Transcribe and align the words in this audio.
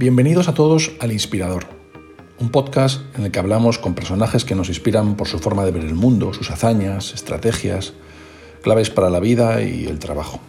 Bienvenidos 0.00 0.48
a 0.48 0.54
todos 0.54 0.92
al 0.98 1.12
Inspirador, 1.12 1.66
un 2.38 2.48
podcast 2.48 3.02
en 3.18 3.26
el 3.26 3.30
que 3.30 3.38
hablamos 3.38 3.78
con 3.78 3.94
personajes 3.94 4.46
que 4.46 4.54
nos 4.54 4.70
inspiran 4.70 5.14
por 5.14 5.28
su 5.28 5.38
forma 5.40 5.62
de 5.66 5.72
ver 5.72 5.84
el 5.84 5.94
mundo, 5.94 6.32
sus 6.32 6.50
hazañas, 6.50 7.12
estrategias, 7.12 7.92
claves 8.62 8.88
para 8.88 9.10
la 9.10 9.20
vida 9.20 9.60
y 9.60 9.84
el 9.84 9.98
trabajo. 9.98 10.40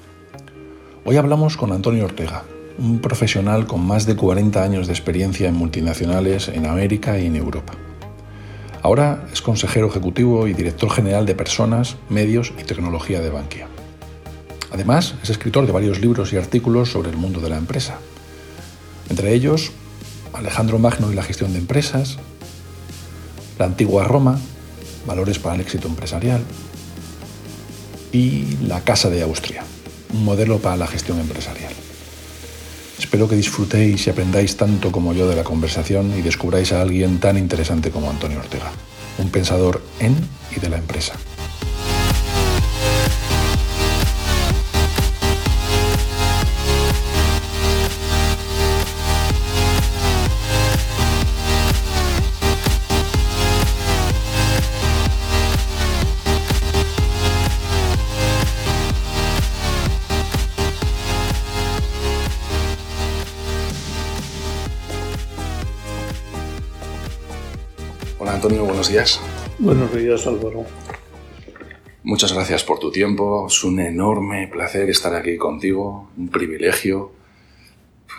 Hoy 1.04 1.18
hablamos 1.18 1.58
con 1.58 1.74
Antonio 1.74 2.06
Ortega, 2.06 2.46
un 2.78 3.00
profesional 3.00 3.68
con 3.68 3.86
más 3.86 4.06
de 4.06 4.16
40 4.16 4.64
años 4.64 4.88
de 4.88 4.94
experiencia 4.94 5.50
en 5.50 5.56
multinacionales 5.56 6.48
en 6.48 6.66
América 6.66 7.20
y 7.20 7.26
en 7.26 7.36
Europa. 7.36 7.74
Ahora 8.82 9.28
es 9.34 9.42
consejero 9.42 9.88
ejecutivo 9.88 10.48
y 10.48 10.54
director 10.54 10.90
general 10.90 11.26
de 11.26 11.36
personas, 11.36 11.98
medios 12.08 12.54
y 12.58 12.64
tecnología 12.64 13.20
de 13.20 13.32
Bankia. 13.32 13.68
Además, 14.72 15.16
es 15.22 15.30
escritor 15.30 15.66
de 15.66 15.74
varios 15.74 16.00
libros 16.00 16.32
y 16.32 16.38
artículos 16.38 16.90
sobre 16.90 17.10
el 17.10 17.18
mundo 17.18 17.42
de 17.42 17.50
la 17.50 17.58
empresa. 17.58 18.00
Entre 19.12 19.34
ellos, 19.34 19.72
Alejandro 20.32 20.80
Magno 20.80 21.12
y 21.12 21.16
la 21.16 21.22
gestión 21.22 21.52
de 21.52 21.60
empresas, 21.60 22.16
La 23.60 23.66
antigua 23.66 24.06
Roma, 24.06 24.40
Valores 25.06 25.38
para 25.38 25.56
el 25.56 25.62
éxito 25.62 25.90
empresarial 25.90 26.42
y 28.14 28.56
La 28.66 28.86
Casa 28.86 29.10
de 29.10 29.22
Austria, 29.22 29.66
un 30.14 30.24
modelo 30.24 30.60
para 30.60 30.78
la 30.78 30.88
gestión 30.88 31.20
empresarial. 31.20 31.74
Espero 32.98 33.28
que 33.28 33.36
disfrutéis 33.36 34.08
y 34.08 34.10
aprendáis 34.12 34.56
tanto 34.56 34.94
como 34.94 35.12
yo 35.12 35.28
de 35.28 35.36
la 35.36 35.44
conversación 35.44 36.18
y 36.18 36.22
descubráis 36.22 36.72
a 36.72 36.82
alguien 36.82 37.20
tan 37.20 37.38
interesante 37.38 37.92
como 37.92 38.10
Antonio 38.10 38.40
Ortega, 38.40 38.72
un 39.18 39.30
pensador 39.30 39.82
en 40.00 40.16
y 40.56 40.62
de 40.62 40.70
la 40.70 40.78
empresa. 40.78 41.16
Antonio, 68.44 68.66
buenos 68.66 68.90
días. 68.90 69.22
Buenos 69.60 69.96
días, 69.96 70.26
Álvaro. 70.26 70.66
Muchas 72.02 72.34
gracias 72.34 72.64
por 72.64 72.80
tu 72.80 72.92
tiempo. 72.92 73.46
Es 73.46 73.64
un 73.64 73.80
enorme 73.80 74.50
placer 74.52 74.90
estar 74.90 75.14
aquí 75.14 75.38
contigo, 75.38 76.10
un 76.18 76.28
privilegio. 76.28 77.12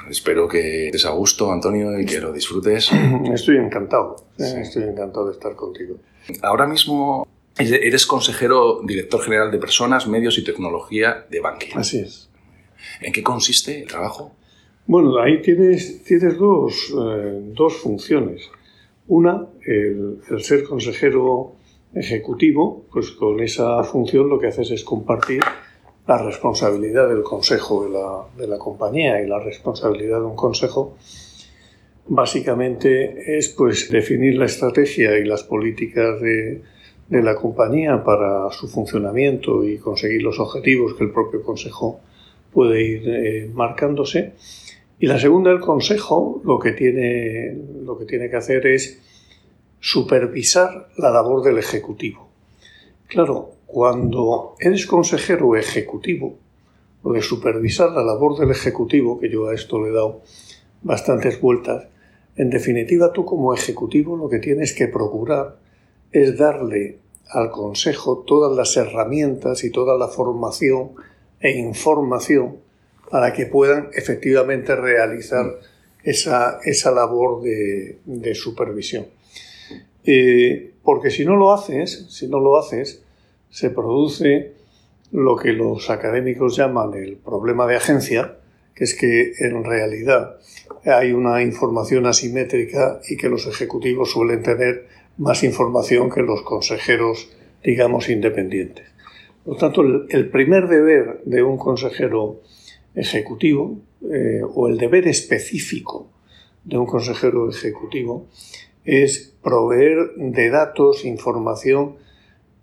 Espero 0.09 0.47
que 0.47 0.87
estés 0.87 1.07
a 1.07 1.11
gusto, 1.11 1.51
Antonio, 1.51 1.99
y 1.99 2.07
que 2.07 2.21
lo 2.21 2.33
disfrutes. 2.33 2.93
Estoy 3.35 3.57
encantado, 3.57 4.15
¿eh? 4.39 4.61
estoy 4.61 4.85
encantado 4.85 5.27
de 5.27 5.33
estar 5.33 5.57
contigo. 5.57 5.97
Ahora 6.43 6.69
mismo 6.69 7.27
eres 7.59 8.07
consejero 8.07 8.81
director 8.85 9.23
general 9.23 9.51
de 9.51 9.59
Personas, 9.59 10.07
Medios 10.07 10.39
y 10.39 10.45
Tecnología 10.45 11.27
de 11.29 11.41
Bankia. 11.41 11.75
Así 11.75 11.99
es. 11.99 12.31
¿En 13.01 13.13
qué 13.13 13.25
consiste 13.25 13.83
el 13.83 13.89
trabajo? 13.89 14.31
Bueno, 14.87 15.21
ahí 15.21 15.43
tienes, 15.43 16.05
tienes 16.05 16.39
dos, 16.39 16.95
eh, 16.97 17.41
dos 17.57 17.75
funciones. 17.79 18.49
Una, 19.09 19.49
el, 19.67 20.21
ser 20.39 20.65
consejero 20.65 21.57
ejecutivo, 21.95 22.87
pues 22.93 23.11
con 23.11 23.41
esa 23.41 23.83
función 23.85 24.29
lo 24.29 24.39
que 24.39 24.47
haces 24.47 24.71
es 24.71 24.85
compartir 24.85 25.43
la 26.07 26.19
responsabilidad 26.19 27.09
del 27.09 27.23
consejo 27.23 27.85
de 28.37 28.47
la, 28.47 28.59
compañía 28.59 29.23
y 29.23 29.27
la 29.27 29.39
responsabilidad 29.39 30.19
de 30.21 30.27
un 30.27 30.37
consejo 30.37 30.97
básicamente 32.09 33.39
es 33.39 33.51
pues 33.51 33.89
definir 33.91 34.37
la 34.37 34.47
estrategia 34.47 35.19
y 35.19 35.25
las 35.25 35.45
políticas 35.45 36.21
de, 36.21 36.63
la 37.09 37.35
compañía 37.35 38.03
para 38.03 38.51
su 38.51 38.69
funcionamiento 38.69 39.65
y 39.65 39.77
conseguir 39.77 40.23
los 40.23 40.41
objetivos 40.41 40.95
que 40.95 41.05
el 41.05 41.11
propio 41.11 41.43
consejo 41.43 42.01
puede 42.51 42.83
ir 42.83 43.03
eh, 43.07 43.51
marcándose 43.53 44.33
y 45.03 45.09
la 45.09 45.19
segunda, 45.19 45.51
el 45.51 45.59
Consejo, 45.59 46.41
lo 46.45 46.61
que 46.61 46.71
tiene, 46.71 47.59
lo 47.85 47.99
que, 47.99 48.05
tiene 48.05 48.31
que 48.31 48.37
hacer 48.37 48.65
es 48.69 49.01
supervisar 49.81 50.91
la 50.97 51.11
labor 51.11 51.43
del 51.43 51.59
Ejecutivo. 51.59 52.29
Claro, 53.09 53.51
cuando 53.67 54.55
eres 54.61 54.87
consejero 54.87 55.57
ejecutivo, 55.57 56.37
lo 57.03 57.15
de 57.15 57.21
supervisar 57.21 57.91
la 57.91 58.05
labor 58.05 58.39
del 58.39 58.53
Ejecutivo, 58.53 59.19
que 59.19 59.29
yo 59.29 59.49
a 59.49 59.55
esto 59.55 59.83
le 59.83 59.91
he 59.91 59.93
dado 59.93 60.21
bastantes 60.83 61.41
vueltas, 61.41 61.89
en 62.37 62.51
definitiva 62.51 63.13
tú 63.13 63.25
como 63.25 63.53
Ejecutivo 63.55 64.17
lo 64.17 64.29
que 64.29 64.39
tienes 64.39 64.73
que 64.73 64.87
procurar 64.87 65.57
es 66.13 66.39
darle 66.39 66.99
al 67.29 67.51
Consejo 67.51 68.23
todas 68.25 68.57
las 68.57 68.77
herramientas 68.77 69.65
y 69.65 69.73
toda 69.73 69.99
la 69.99 70.07
formación 70.07 70.93
e 71.41 71.59
información 71.59 72.59
para 73.11 73.33
que 73.33 73.47
puedan 73.47 73.91
efectivamente 73.93 74.75
realizar 74.75 75.59
esa, 76.03 76.59
esa 76.65 76.91
labor 76.91 77.43
de, 77.43 78.35
supervisión. 78.35 79.07
Eh, 80.05 80.73
porque 80.83 81.11
si 81.11 81.25
no 81.25 81.37
lo 81.37 81.53
haces, 81.53 82.07
si 82.11 82.27
no 82.29 82.41
lo 82.41 82.59
haces, 82.59 83.03
se 83.51 83.71
produce 83.71 84.53
lo 85.13 85.37
que 85.37 85.53
los 85.53 85.91
académicos 85.91 86.57
llaman 86.57 86.95
el 86.95 87.17
problema 87.17 87.67
de 87.67 87.77
agencia, 87.77 88.39
que 88.75 88.85
es 88.85 88.95
que 88.95 89.33
en 89.39 89.63
realidad 89.63 90.39
hay 90.85 91.13
una 91.13 91.43
información 91.43 92.07
asimétrica 92.07 93.01
y 93.09 93.17
que 93.17 93.29
los 93.29 93.47
ejecutivos 93.47 94.11
suelen 94.11 94.43
tener 94.43 94.87
más 95.19 95.45
información 95.45 96.11
que 96.11 96.23
los 96.23 96.43
consejeros, 96.43 97.31
digamos, 97.63 98.09
independientes. 98.09 98.87
Por 99.45 99.55
lo 99.55 99.61
tanto, 99.61 99.83
el 100.09 100.31
primer 100.31 100.69
deber 100.69 101.21
de 101.25 101.43
un 101.43 101.59
consejero 101.59 102.41
ejecutivo 102.95 103.81
eh, 104.11 104.41
o 104.43 104.69
el 104.69 104.79
deber 104.79 105.09
específico 105.09 106.11
de 106.65 106.79
un 106.79 106.87
consejero 106.87 107.49
ejecutivo 107.49 108.27
es 108.85 109.35
proveer 109.43 110.15
de 110.17 110.51
datos, 110.51 111.05
información, 111.05 111.97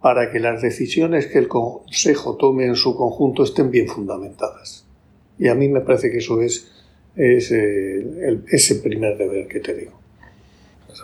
para 0.02 0.32
que 0.32 0.40
las 0.40 0.62
decisiones 0.62 1.28
que 1.28 1.40
el 1.40 1.48
Consejo 1.48 2.38
tome 2.38 2.66
en 2.66 2.76
su 2.76 2.96
conjunto 2.96 3.44
estén 3.44 3.70
bien 3.70 3.88
fundamentadas. 3.88 4.86
Y 5.38 5.48
a 5.48 5.56
mí 5.56 5.68
me 5.68 5.82
parece 5.82 6.10
que 6.10 6.18
eso 6.18 6.42
es, 6.42 6.72
es 7.16 7.52
eh, 7.52 8.40
ese 8.48 8.76
primer 8.76 9.18
deber 9.18 9.48
que 9.48 9.60
te 9.60 9.74
digo. 9.74 10.00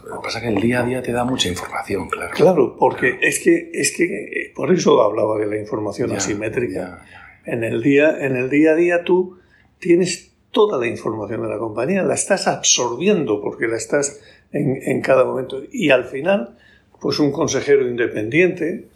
Lo 0.07 0.21
que 0.21 0.23
pasa 0.23 0.39
es 0.39 0.43
que 0.43 0.49
el 0.49 0.61
día 0.61 0.81
a 0.81 0.85
día 0.85 1.01
te 1.01 1.11
da 1.11 1.23
mucha 1.23 1.49
información, 1.49 2.09
claro. 2.09 2.31
Claro, 2.35 2.75
porque 2.77 3.17
Es, 3.21 3.39
que, 3.39 3.71
es 3.73 3.95
que 3.95 4.03
eh, 4.03 4.51
por 4.53 4.71
eso 4.73 5.01
hablaba 5.01 5.37
de 5.39 5.47
la 5.47 5.57
información 5.57 6.11
asimétrica. 6.11 7.03
En 7.45 7.63
el, 7.63 7.81
día, 7.81 8.25
en 8.25 8.35
el 8.35 8.49
día 8.49 8.71
a 8.71 8.75
día 8.75 9.03
tú 9.03 9.37
tienes 9.79 10.31
toda 10.51 10.79
la 10.79 10.87
información 10.87 11.41
de 11.43 11.49
la 11.49 11.57
compañía, 11.57 12.03
la 12.03 12.13
estás 12.13 12.47
absorbiendo 12.47 13.41
porque 13.41 13.67
la 13.67 13.77
estás 13.77 14.21
en, 14.51 15.01
cada 15.01 15.25
momento. 15.25 15.61
Y 15.71 15.89
al 15.89 16.05
final, 16.05 16.57
pues 17.01 17.19
un 17.19 17.31
consejero 17.31 17.87
independiente 17.87 18.87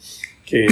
que, 0.46 0.68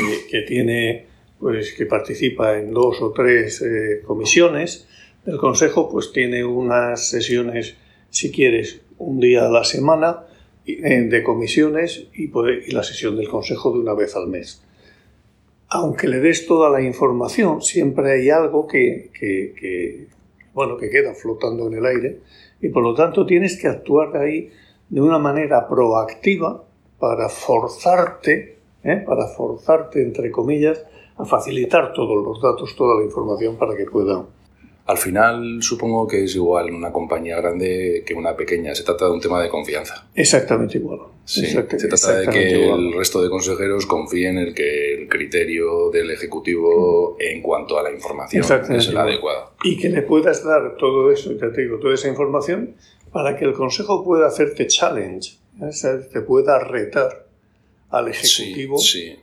tiene, 0.48 1.06
pues 1.40 1.74
que 1.74 1.86
participa 1.86 2.58
en 2.58 2.72
dos 2.72 3.02
o 3.02 3.12
tres 3.12 3.62
eh, 3.62 4.02
comisiones 4.06 4.88
del 5.26 5.38
consejo, 5.38 5.90
pues 5.90 6.14
tiene 6.14 6.46
unas 6.46 7.10
sesiones, 7.10 7.76
si 8.10 8.32
quieres, 8.32 8.80
un 8.98 9.20
día 9.20 9.46
a 9.46 9.50
la 9.50 9.66
semana 9.66 10.24
eh, 10.66 11.02
de 11.02 11.22
comisiones 11.22 12.08
y, 12.14 12.32
y 12.32 12.72
la 12.72 12.84
sesión 12.84 13.18
del 13.18 13.28
consejo 13.28 13.74
de 13.74 13.80
una 13.80 13.94
vez 13.94 14.16
al 14.16 14.28
mes 14.28 14.64
aunque 15.70 16.08
le 16.08 16.20
des 16.20 16.48
toda 16.48 16.70
la 16.70 16.82
información, 16.82 17.62
siempre 17.62 18.12
hay 18.14 18.30
algo 18.30 18.68
que, 18.68 20.08
bueno, 20.54 20.78
que 20.78 20.90
queda 20.90 21.14
flotando 21.14 21.68
en 21.68 21.74
el 21.76 21.86
aire 21.86 22.20
y 22.62 22.70
por 22.70 22.84
lo 22.84 22.94
tanto 22.94 23.26
tienes 23.26 23.60
que 23.60 23.68
actuar 23.68 24.16
ahí 24.18 24.50
de 24.90 25.02
una 25.02 25.20
manera 25.20 25.68
proactiva 25.68 26.64
para 27.00 27.30
forzarte, 27.30 28.58
¿eh? 28.84 29.04
para 29.06 29.28
forzarte, 29.28 30.02
entre 30.02 30.32
comillas, 30.32 30.84
a 31.18 31.26
facilitar 31.26 31.94
todos 31.94 32.24
los 32.24 32.42
datos, 32.42 32.76
toda 32.76 33.00
la 33.00 33.06
información 33.06 33.58
para 33.58 33.76
que 33.76 33.86
puedan 33.86 34.26
al 34.88 34.98
final 34.98 35.62
supongo 35.62 36.08
que 36.08 36.24
es 36.24 36.36
igual 36.36 36.74
una 36.74 36.94
compañía 36.94 37.36
grande 37.36 38.04
que 38.06 38.14
una 38.14 38.36
pequeña. 38.36 38.74
Se 38.74 38.84
trata 38.84 39.06
de 39.06 39.12
un 39.12 39.20
tema 39.20 39.42
de 39.42 39.50
confianza. 39.50 40.08
Exactamente 40.16 40.78
igual. 40.78 41.02
se 41.26 41.66
trata 41.90 42.20
de 42.20 42.28
que 42.28 42.70
el 42.70 42.94
resto 42.94 43.22
de 43.22 43.30
consejeros 43.30 43.86
confíen 43.86 44.38
en 44.38 44.54
que 44.54 44.94
el 44.94 45.10
criterio 45.10 45.90
del 45.92 46.12
Ejecutivo 46.12 47.18
en 47.20 47.42
cuanto 47.42 47.78
a 47.78 47.84
la 47.84 47.92
información 47.92 48.46
es 48.70 48.88
el 48.88 48.98
adecuado. 48.98 49.52
Y 49.62 49.78
que 49.78 49.90
le 49.90 50.04
puedas 50.04 50.44
dar 50.46 50.78
todo 50.78 51.12
eso, 51.12 51.36
te 51.36 51.50
digo, 51.50 51.80
toda 51.80 51.94
esa 51.94 52.08
información 52.08 52.76
para 53.12 53.36
que 53.36 53.44
el 53.44 53.54
Consejo 53.54 54.06
pueda 54.06 54.28
hacerte 54.28 54.68
challenge, 54.68 55.38
¿eh? 55.62 55.72
te 56.14 56.22
pueda 56.22 56.60
retar 56.60 57.28
al 57.90 58.08
Ejecutivo 58.08 58.80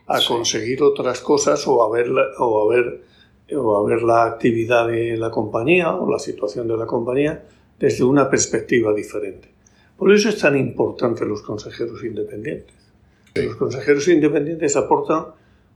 a 0.08 0.20
conseguir 0.28 0.82
otras 0.82 1.20
cosas 1.20 1.66
o 1.66 1.82
a 1.82 1.90
ver, 1.90 2.10
o 2.38 2.70
a 2.70 2.74
ver 2.74 3.13
o 3.52 3.76
a 3.76 3.88
ver 3.88 4.02
la 4.02 4.24
actividad 4.24 4.88
de 4.88 5.16
la 5.16 5.30
compañía 5.30 5.94
o 5.94 6.10
la 6.10 6.18
situación 6.18 6.66
de 6.68 6.76
la 6.76 6.86
compañía 6.86 7.44
desde 7.78 8.04
una 8.04 8.30
perspectiva 8.30 8.94
diferente. 8.94 9.48
Por 9.96 10.12
eso 10.12 10.28
es 10.28 10.38
tan 10.38 10.56
importante 10.56 11.24
los 11.24 11.42
consejeros 11.42 12.02
independientes. 12.04 12.74
Los 13.34 13.56
consejeros 13.56 14.08
independientes 14.08 14.76
aportan 14.76 15.26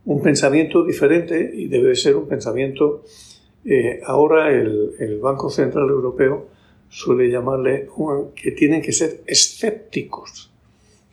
un 0.05 0.21
pensamiento 0.21 0.83
diferente 0.83 1.51
y 1.53 1.67
debe 1.67 1.95
ser 1.95 2.15
un 2.15 2.27
pensamiento... 2.27 3.03
Eh, 3.65 3.99
ahora 4.05 4.51
el, 4.51 4.91
el, 4.99 5.19
Banco 5.19 5.49
Central 5.49 5.89
Europeo 5.89 6.47
suele 6.87 7.29
llamarle 7.29 7.89
que 8.33 8.51
tienen 8.51 8.81
que 8.81 8.93
ser 8.93 9.21
escépticos. 9.27 10.49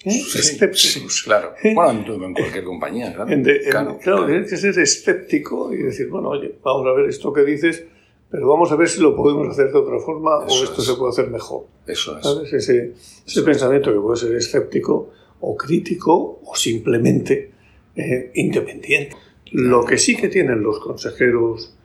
¿Eh? 0.07 0.23
escépticos. 0.35 1.23
claro. 1.23 1.53
¿Eh? 1.63 1.75
Bueno, 1.75 2.05
en 2.07 2.35
cualquier 2.35 2.65
compañía, 2.65 3.13
claro. 3.13 3.31
claro, 3.71 3.99
claro, 3.99 4.27
tienes 4.27 4.51
que 4.51 4.57
ser 4.57 4.79
escéptico 4.79 5.73
y 5.73 5.83
decir, 5.83 6.09
bueno, 6.09 6.31
oye, 6.31 6.55
vamos 6.63 6.87
a 6.87 6.93
ver 6.93 7.09
esto 7.09 7.33
que 7.33 7.45
dices, 7.45 7.85
pero 8.31 8.49
vamos 8.49 8.73
a 8.73 8.77
ver 8.77 8.89
si 8.89 9.01
lo 9.01 9.15
podemos 9.15 9.49
hacer 9.49 9.71
de 9.71 9.79
otra 9.79 9.99
forma 9.99 10.39
o 10.39 10.47
esto 10.47 10.81
se 10.81 10.95
puede 10.95 11.11
hacer 11.11 11.29
mejor. 11.29 11.67
Eso 11.87 12.19
es. 12.19 12.25
¿Sabes? 12.25 12.53
Ese, 12.53 12.93
ese 13.27 13.43
pensamiento 13.43 13.93
que 13.93 14.01
puede 14.01 14.17
ser 14.17 14.35
escéptico 14.35 15.11
o 15.41 15.57
crítico 15.57 16.41
o 16.45 16.57
simplemente 16.57 17.51
eh, 17.95 18.31
independiente. 18.35 19.17
Lo 19.53 19.85
que 19.85 19.97
sí 19.97 20.17
que 20.17 20.29
tienen 20.29 20.63
los 20.63 20.81
consejeros 20.81 21.77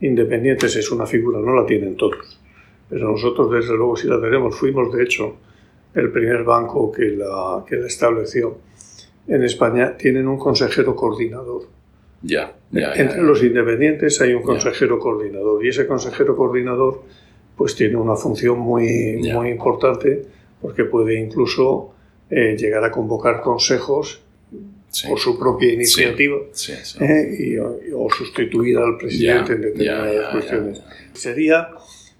independientes 0.00 0.76
es 0.76 0.90
una 0.90 1.06
figura, 1.06 1.40
no 1.40 1.54
la 1.54 1.66
tienen 1.66 1.96
todos. 1.96 2.40
Pero 2.88 3.10
nosotros, 3.10 3.50
desde 3.50 3.76
luego, 3.76 3.96
sí 3.96 4.06
la 4.06 4.20
tenemos. 4.20 4.56
Fuimos, 4.56 4.92
de 4.94 5.02
hecho, 5.02 5.36
el 6.00 6.10
primer 6.10 6.44
banco 6.44 6.90
que 6.92 7.10
la, 7.10 7.64
que 7.68 7.76
la 7.76 7.86
estableció 7.86 8.58
en 9.26 9.44
España. 9.44 9.96
Tienen 9.96 10.26
un 10.26 10.38
consejero 10.38 10.94
coordinador. 10.96 11.68
Ya, 12.22 12.56
Entre 12.72 13.22
los 13.22 13.42
independientes 13.44 14.20
hay 14.20 14.34
un 14.34 14.42
consejero 14.42 14.98
coordinador 14.98 15.64
y 15.64 15.68
ese 15.68 15.86
consejero 15.86 16.34
coordinador 16.36 17.04
pues 17.56 17.76
tiene 17.76 17.96
una 17.96 18.16
función 18.16 18.58
muy, 18.58 19.18
muy 19.32 19.50
importante 19.50 20.24
porque 20.60 20.84
puede 20.84 21.14
incluso 21.20 21.94
eh, 22.28 22.56
llegar 22.58 22.84
a 22.84 22.90
convocar 22.90 23.40
consejos 23.40 24.20
por 25.08 25.18
su 25.18 25.38
propia 25.38 25.72
iniciativa 25.72 26.38
eh, 27.00 27.60
o, 27.94 28.10
sustituir 28.10 28.78
al 28.78 28.96
presidente 28.96 29.52
en 29.52 29.60
determinadas 29.60 30.32
cuestiones. 30.32 30.82
Sería 31.12 31.68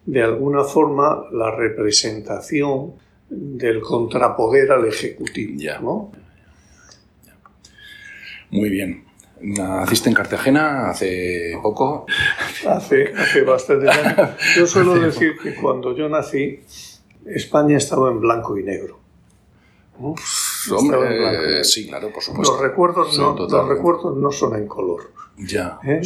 de 0.06 0.22
alguna 0.22 0.64
forma 0.64 1.24
la 1.32 1.54
representación 1.54 2.94
del 3.28 3.80
contrapoder 3.80 4.72
al 4.72 4.86
ejecutivo. 4.86 5.54
¿no? 5.80 6.12
Muy 8.50 8.70
bien. 8.70 9.04
Naciste 9.40 10.08
en 10.08 10.14
Cartagena 10.14 10.90
hace 10.90 11.56
poco. 11.62 12.06
Hace, 12.66 13.12
hace 13.16 13.42
bastante 13.42 13.88
años. 13.90 14.30
Yo 14.56 14.66
suelo 14.66 14.94
decir 14.98 15.36
que 15.40 15.54
cuando 15.54 15.96
yo 15.96 16.08
nací, 16.08 16.60
España 17.24 17.76
estaba 17.76 18.10
en 18.10 18.20
blanco 18.20 18.58
y 18.58 18.64
negro. 18.64 18.98
Hombre, 20.00 21.64
sí, 21.64 21.88
claro, 21.88 22.12
por 22.12 22.22
supuesto. 22.22 22.52
Los 22.52 22.62
recuerdos, 22.62 23.18
no, 23.18 23.36
los 23.36 23.68
recuerdos 23.68 24.16
no 24.16 24.30
son 24.30 24.54
en 24.56 24.66
color. 24.66 25.12
Ya. 25.36 25.78
¿Eh? 25.84 26.00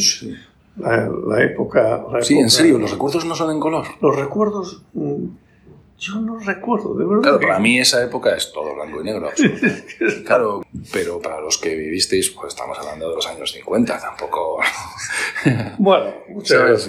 La, 0.76 1.44
época, 1.44 2.06
Sí, 2.22 2.38
en 2.38 2.48
serio, 2.48 2.78
los 2.78 2.90
recuerdos 2.90 3.26
no 3.26 3.34
son 3.34 3.50
en 3.50 3.60
color. 3.60 3.86
Los 4.00 4.16
recuerdos. 4.16 4.82
Yo 6.02 6.20
no 6.20 6.36
recuerdo, 6.36 6.94
de 6.94 7.04
verdad. 7.04 7.22
Claro, 7.22 7.38
para 7.38 7.60
mí 7.60 7.78
esa 7.78 8.02
época 8.02 8.34
es 8.34 8.50
todo 8.50 8.74
blanco 8.74 9.00
y 9.00 9.04
negro. 9.04 9.30
claro, 10.26 10.62
pero 10.92 11.20
para 11.20 11.40
los 11.40 11.58
que 11.58 11.76
vivisteis, 11.76 12.30
pues 12.30 12.54
estamos 12.54 12.76
hablando 12.76 13.08
de 13.08 13.14
los 13.14 13.26
años 13.28 13.52
50, 13.52 14.00
tampoco. 14.00 14.58
bueno, 15.78 16.12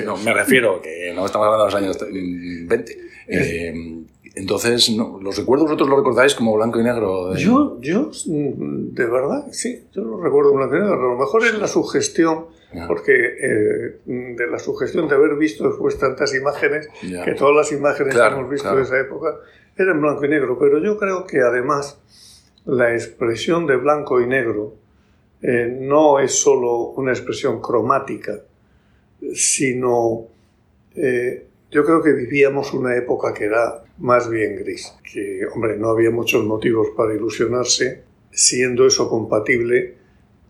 No, 0.03 0.17
me 0.17 0.33
refiero 0.33 0.81
que 0.81 1.13
no 1.13 1.27
estamos 1.27 1.45
hablando 1.45 1.65
de 1.65 1.71
los 1.71 1.75
años 1.75 2.67
20. 2.67 2.97
Eh, 3.27 4.03
entonces, 4.33 4.89
no, 4.89 5.19
¿los 5.21 5.37
recuerdos 5.37 5.65
vosotros 5.67 5.89
lo 5.89 5.97
recordáis 5.97 6.33
como 6.33 6.55
blanco 6.55 6.79
y 6.79 6.83
negro? 6.83 7.35
Yo, 7.35 7.79
yo, 7.81 8.09
de 8.25 9.05
verdad, 9.05 9.45
sí, 9.51 9.83
yo 9.93 10.01
lo 10.01 10.21
recuerdo 10.21 10.53
blanco 10.53 10.75
y 10.75 10.79
negro. 10.79 10.95
A 10.95 11.13
lo 11.13 11.17
mejor 11.19 11.45
es 11.45 11.53
la 11.53 11.67
sugestión, 11.67 12.47
porque 12.87 13.13
eh, 13.13 13.99
de 14.05 14.47
la 14.47 14.59
sugestión 14.59 15.07
de 15.07 15.15
haber 15.15 15.35
visto 15.35 15.67
después 15.67 15.97
tantas 15.97 16.33
imágenes, 16.35 16.89
que 17.01 17.33
todas 17.33 17.55
las 17.55 17.71
imágenes 17.71 18.15
que 18.15 18.25
hemos 18.25 18.49
visto 18.49 18.75
de 18.75 18.83
esa 18.83 18.99
época 18.99 19.39
eran 19.77 20.01
blanco 20.01 20.25
y 20.25 20.29
negro. 20.29 20.57
Pero 20.59 20.79
yo 20.79 20.97
creo 20.97 21.25
que 21.25 21.41
además 21.41 21.99
la 22.65 22.93
expresión 22.93 23.67
de 23.67 23.75
blanco 23.75 24.21
y 24.21 24.27
negro 24.27 24.75
eh, 25.41 25.77
no 25.79 26.19
es 26.19 26.39
solo 26.39 26.89
una 26.95 27.11
expresión 27.11 27.61
cromática, 27.61 28.39
sino 29.33 30.27
eh, 30.95 31.47
yo 31.69 31.83
creo 31.83 32.01
que 32.01 32.13
vivíamos 32.13 32.73
una 32.73 32.95
época 32.95 33.33
que 33.33 33.45
era 33.45 33.83
más 33.97 34.29
bien 34.29 34.57
gris. 34.57 34.93
Que, 35.11 35.45
hombre, 35.53 35.77
no 35.77 35.89
había 35.89 36.11
muchos 36.11 36.45
motivos 36.45 36.89
para 36.95 37.13
ilusionarse, 37.13 38.03
siendo 38.31 38.85
eso 38.87 39.09
compatible 39.09 39.95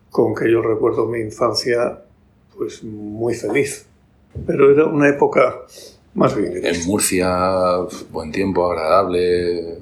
con 0.10 0.36
que 0.36 0.50
yo 0.50 0.62
recuerdo 0.62 1.08
mi 1.08 1.20
infancia 1.20 2.03
pues 2.56 2.84
muy 2.84 3.34
feliz. 3.34 3.86
Pero 4.46 4.72
era 4.72 4.86
una 4.86 5.10
época 5.10 5.66
más 6.16 6.36
bien. 6.36 6.64
En 6.64 6.86
Murcia, 6.86 7.78
buen 8.12 8.32
tiempo, 8.32 8.72
agradable. 8.72 9.80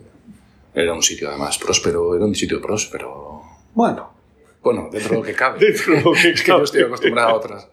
Era 0.73 0.93
un 0.93 1.01
sitio 1.01 1.29
además 1.29 1.57
próspero, 1.57 2.15
era 2.15 2.23
un 2.23 2.35
sitio 2.35 2.61
próspero. 2.61 3.41
Bueno, 3.73 4.11
bueno, 4.63 4.89
dentro 4.89 5.09
de 5.11 5.17
lo 5.17 5.23
que 5.23 5.33
cabe. 5.33 5.59
dentro 5.65 5.93
de 5.93 6.01
lo 6.01 6.13
que 6.13 6.29
es 6.29 6.41
que 6.41 6.51
yo 6.51 6.63
estoy 6.63 6.83
acostumbrado 6.83 7.29
a 7.29 7.33
otras. 7.33 7.67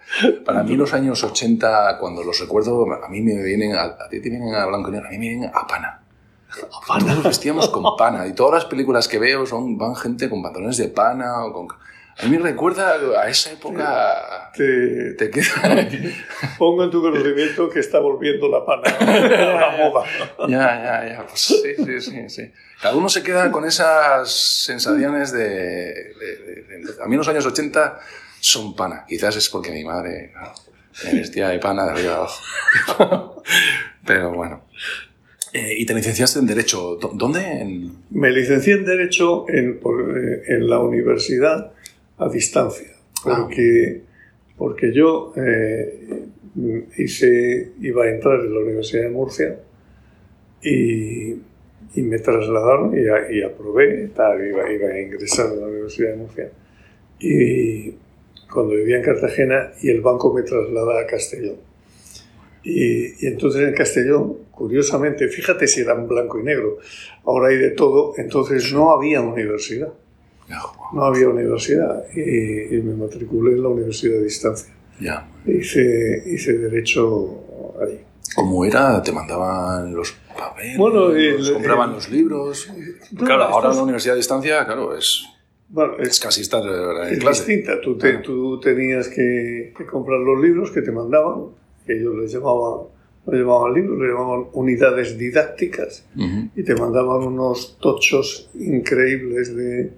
Para 0.44 0.64
mí 0.64 0.74
los 0.74 0.92
años 0.92 1.22
80, 1.22 1.98
cuando 2.00 2.24
los 2.24 2.40
recuerdo, 2.40 2.86
a 2.92 3.08
mí 3.08 3.20
me 3.20 3.40
vienen, 3.42 3.76
a, 3.76 3.82
a 3.82 4.08
ti 4.08 4.20
te 4.20 4.28
vienen 4.28 4.54
a 4.54 4.66
blanco 4.66 4.88
y 4.88 4.92
negro, 4.92 5.06
a 5.06 5.10
mí 5.10 5.18
me 5.18 5.28
vienen 5.28 5.50
a 5.54 5.66
pana. 5.66 6.02
A 6.50 6.86
pana. 6.86 7.14
Nos 7.14 7.22
vestíamos 7.22 7.68
con 7.68 7.84
pana. 7.96 8.26
Y 8.26 8.32
todas 8.32 8.54
las 8.54 8.64
películas 8.64 9.06
que 9.06 9.20
veo 9.20 9.46
son, 9.46 9.78
van 9.78 9.94
gente 9.94 10.28
con 10.28 10.42
pantalones 10.42 10.78
de 10.78 10.88
pana 10.88 11.44
o 11.44 11.52
con... 11.52 11.68
A 12.20 12.26
mí 12.26 12.36
me 12.36 12.42
recuerda 12.42 12.94
a 13.20 13.28
esa 13.28 13.52
época. 13.52 14.50
Te, 14.56 15.12
te 15.12 15.30
queda. 15.30 15.88
Pongo 16.58 16.82
en 16.82 16.90
tu 16.90 17.00
conocimiento 17.00 17.70
que 17.70 17.78
está 17.78 18.00
volviendo 18.00 18.48
la 18.48 18.66
pana, 18.66 18.82
la 19.00 19.76
moda. 19.76 20.04
Ya, 20.48 20.82
ya, 20.82 21.08
ya. 21.08 21.26
Pues 21.26 21.40
sí, 21.40 21.62
sí, 21.76 22.00
sí, 22.00 22.28
sí. 22.28 22.52
Cada 22.82 22.96
uno 22.96 23.08
se 23.08 23.22
queda 23.22 23.52
con 23.52 23.64
esas 23.64 24.32
sensaciones 24.32 25.32
de, 25.32 26.14
A 27.00 27.06
mí 27.06 27.16
los 27.16 27.28
años 27.28 27.46
80 27.46 28.00
son 28.40 28.74
pana. 28.74 29.04
Quizás 29.08 29.36
es 29.36 29.48
porque 29.48 29.70
mi 29.70 29.84
madre 29.84 30.32
me 31.04 31.20
vestía 31.20 31.50
de 31.50 31.60
pana 31.60 31.84
de 31.84 31.90
arriba 31.92 32.16
abajo. 32.16 33.42
Pero 34.04 34.32
bueno. 34.32 34.64
Eh, 35.52 35.76
¿Y 35.78 35.86
te 35.86 35.94
licenciaste 35.94 36.40
en 36.40 36.46
Derecho? 36.46 36.98
¿Dónde? 37.14 37.90
Me 38.10 38.30
licencié 38.30 38.74
en 38.74 38.84
Derecho 38.84 39.46
en, 39.48 39.80
eh, 39.80 40.42
en 40.48 40.68
la 40.68 40.80
universidad 40.80 41.72
a 42.18 42.28
distancia. 42.28 42.88
Ah. 43.24 43.38
Porque, 43.40 44.02
porque 44.56 44.92
yo 44.92 45.32
eh, 45.36 46.24
hice, 46.96 47.72
iba 47.80 48.04
a 48.04 48.10
entrar 48.10 48.40
en 48.40 48.54
la 48.54 48.60
Universidad 48.60 49.02
de 49.04 49.10
Murcia 49.10 49.58
y 50.62 51.36
y 51.94 52.02
me 52.02 52.18
trasladaron 52.18 52.94
y, 52.96 53.42
aprobé, 53.42 54.10
iba, 54.12 54.72
iba, 54.72 54.88
a 54.88 55.00
ingresar 55.00 55.46
a 55.46 55.54
la 55.54 55.66
Universidad 55.66 56.10
de 56.10 56.16
Murcia. 56.16 56.50
Y 57.18 57.94
cuando 58.52 58.74
vivía 58.74 58.98
en 58.98 59.02
Cartagena 59.02 59.72
y 59.82 59.90
el 59.90 60.00
banco 60.00 60.32
me 60.32 60.42
traslada 60.42 61.00
a 61.00 61.06
Castellón. 61.06 61.56
Y, 62.62 63.24
y, 63.24 63.26
entonces 63.26 63.66
en 63.66 63.74
Castellón, 63.74 64.36
curiosamente, 64.50 65.28
fíjate 65.28 65.66
si 65.66 65.80
era 65.80 65.94
blanco 65.94 66.38
y 66.38 66.42
negro, 66.42 66.78
ahora 67.24 67.48
hay 67.48 67.56
de 67.56 67.70
todo, 67.70 68.14
entonces 68.16 68.72
no 68.72 68.92
había 68.92 69.20
universidad. 69.20 69.92
No 70.92 71.04
había 71.04 71.28
universidad 71.28 72.04
y, 72.14 72.76
y 72.76 72.82
me 72.82 72.94
matriculé 72.94 73.52
en 73.52 73.62
la 73.62 73.68
universidad 73.68 74.14
de 74.14 74.24
distancia. 74.24 74.72
Ya. 75.00 75.28
Hice, 75.46 76.22
hice 76.26 76.58
derecho 76.58 77.74
allí. 77.80 78.00
¿Cómo 78.34 78.64
era? 78.64 79.02
¿Te 79.02 79.12
mandaban 79.12 79.94
los 79.94 80.14
papeles? 80.36 80.76
Bueno, 80.76 81.10
compraban 81.54 81.92
los 81.92 82.10
libros. 82.10 82.70
claro, 83.16 83.44
ahora 83.44 83.70
en 83.70 83.76
la 83.76 83.82
universidad 83.82 84.14
de 84.14 84.18
distancia, 84.18 84.64
claro, 84.64 84.96
es, 84.96 85.24
bueno, 85.68 85.94
es, 85.98 86.20
casi 86.20 86.42
estar 86.42 86.62
en 86.62 87.14
es 87.14 87.18
distinta. 87.18 87.80
Tú, 87.80 87.98
tú 88.22 88.60
tenías 88.60 89.08
que, 89.08 89.72
comprar 89.90 90.20
los 90.20 90.40
libros 90.40 90.70
que 90.70 90.82
te 90.82 90.92
mandaban, 90.92 91.46
que 91.86 91.94
ellos 91.94 92.14
les 92.16 92.32
llamaban, 92.32 92.86
no 93.26 93.32
llamaban 93.32 93.74
libros, 93.74 93.98
le 93.98 94.08
llamaban 94.08 94.46
unidades 94.52 95.18
didácticas, 95.18 96.06
y 96.14 96.62
te 96.62 96.74
mandaban 96.74 97.22
unos 97.22 97.76
tochos 97.80 98.50
increíbles 98.54 99.54
de, 99.54 99.92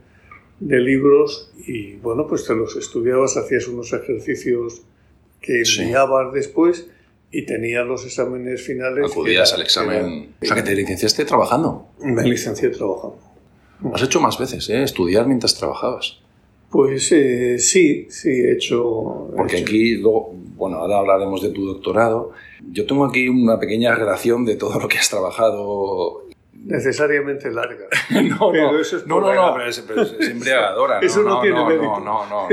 de 0.60 0.78
libros 0.78 1.50
y 1.66 1.96
bueno, 1.96 2.26
pues 2.26 2.44
te 2.44 2.54
los 2.54 2.76
estudiabas, 2.76 3.36
hacías 3.36 3.66
unos 3.66 3.92
ejercicios 3.92 4.82
que 5.40 5.62
enviabas 5.62 6.32
después 6.32 6.86
y 7.32 7.46
tenía 7.46 7.82
los 7.82 8.04
exámenes 8.04 8.62
finales. 8.62 9.10
Acudías 9.10 9.52
al 9.54 9.62
examen. 9.62 10.34
o 10.40 10.44
sea, 10.44 10.56
que 10.56 10.62
te 10.62 10.74
licenciaste 10.74 11.24
trabajando. 11.24 11.88
Me 12.00 12.24
licencié 12.24 12.68
trabajando. 12.70 13.18
Has 13.94 14.02
hecho 14.02 14.20
más 14.20 14.38
veces, 14.38 14.68
¿eh? 14.68 14.82
Estudiar 14.82 15.26
mientras 15.26 15.54
trabajabas. 15.56 16.18
Pues 16.70 17.10
eh, 17.12 17.58
sí, 17.58 18.06
sí, 18.10 18.28
he 18.28 18.52
hecho. 18.52 19.30
Porque 19.36 19.58
aquí, 19.58 19.96
luego, 19.96 20.34
bueno, 20.56 20.76
ahora 20.76 20.98
hablaremos 20.98 21.42
de 21.42 21.50
tu 21.50 21.66
doctorado. 21.66 22.32
Yo 22.70 22.86
tengo 22.86 23.06
aquí 23.06 23.28
una 23.28 23.58
pequeña 23.58 23.94
relación 23.94 24.44
de 24.44 24.56
todo 24.56 24.78
lo 24.78 24.86
que 24.86 24.98
has 24.98 25.08
trabajado 25.08 26.24
necesariamente 26.64 27.50
larga. 27.50 27.86
no, 28.10 28.52
no, 28.52 28.78
eso 28.78 28.98
es 28.98 29.06
no, 29.06 29.20
no, 29.20 29.34
no, 29.34 29.54
pero 29.54 29.68
es, 29.68 29.80
pero 29.80 30.02
es 30.02 30.28
embriagadora. 30.28 31.00
eso 31.00 31.22
no, 31.22 31.40
tiene 31.40 31.64
mérito. 31.64 32.00
No, 32.00 32.26
no, 32.26 32.28
no. 32.28 32.48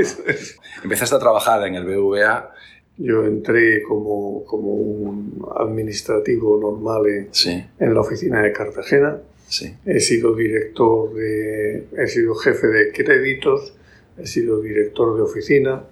Empezaste 0.82 1.16
a 1.16 1.18
trabajar 1.18 1.66
en 1.66 1.74
el 1.74 1.84
BVA. 1.84 2.54
Yo 2.96 3.24
entré 3.24 3.82
como, 3.82 4.44
como 4.44 4.72
un 4.72 5.46
administrativo 5.56 6.58
normal 6.60 7.06
en, 7.06 7.30
en 7.78 7.94
la 7.94 8.00
oficina 8.00 8.42
de 8.42 8.52
Cartagena. 8.52 9.18
Sí. 9.46 9.72
He 9.86 10.00
sido 10.00 10.34
director 10.34 11.14
de, 11.14 11.86
he 11.96 12.06
sido 12.08 12.34
jefe 12.34 12.66
de 12.66 12.92
créditos, 12.92 13.72
he 14.18 14.26
sido 14.26 14.60
director 14.60 15.16
de 15.16 15.22
oficina, 15.22 15.84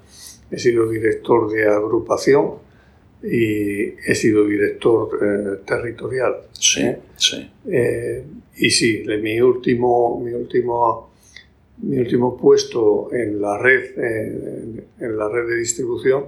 he 0.51 0.59
sido 0.59 0.89
director 0.89 1.51
de 1.51 1.67
agrupación 1.67 2.66
y 3.23 3.95
he 4.09 4.15
sido 4.15 4.47
director 4.47 5.19
eh, 5.21 5.63
territorial. 5.67 6.37
Sí, 6.53 6.83
¿eh? 6.83 6.99
sí. 7.17 7.51
Eh, 7.67 8.25
y 8.57 8.71
sí, 8.71 9.05
mi 9.23 9.41
último, 9.41 10.21
mi 10.21 10.33
último, 10.33 11.11
mi 11.79 11.99
último 11.99 12.37
puesto 12.37 13.13
en 13.13 13.41
la 13.41 13.59
red, 13.59 13.99
en 13.99 15.19
la 15.19 15.29
red 15.29 15.49
de 15.49 15.57
distribución, 15.57 16.27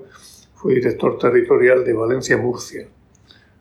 fue 0.55 0.75
director 0.75 1.19
territorial 1.19 1.85
de 1.85 1.93
Valencia-Murcia, 1.93 2.87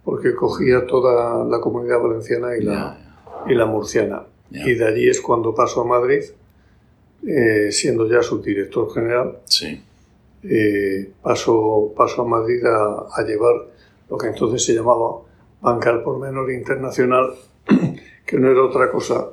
porque 0.04 0.34
cogía 0.34 0.86
toda 0.86 1.46
la 1.46 1.60
comunidad 1.62 2.02
valenciana 2.02 2.58
y 2.58 2.64
la, 2.64 3.24
y 3.48 3.54
la 3.54 3.66
murciana. 3.66 4.24
Y 4.50 4.74
de 4.74 4.86
allí 4.86 5.08
es 5.08 5.22
cuando 5.22 5.54
paso 5.54 5.82
a 5.82 5.86
Madrid, 5.86 6.24
siendo 7.70 8.10
ya 8.10 8.22
subdirector 8.22 8.94
general. 8.94 9.40
Sí 9.46 9.82
eh, 10.44 11.12
paso, 11.22 11.94
paso 11.96 12.22
a 12.22 12.26
Madrid 12.26 12.64
a, 12.66 13.24
llevar 13.24 13.56
lo 14.10 14.18
que 14.18 14.28
entonces 14.28 14.64
se 14.64 14.74
llamaba 14.74 15.22
Banca 15.62 15.90
al 15.90 16.04
por 16.04 16.20
menor 16.20 16.52
internacional, 16.52 17.34
que 18.26 18.38
no 18.38 18.52
era 18.52 18.64
otra 18.64 18.92
cosa 18.92 19.30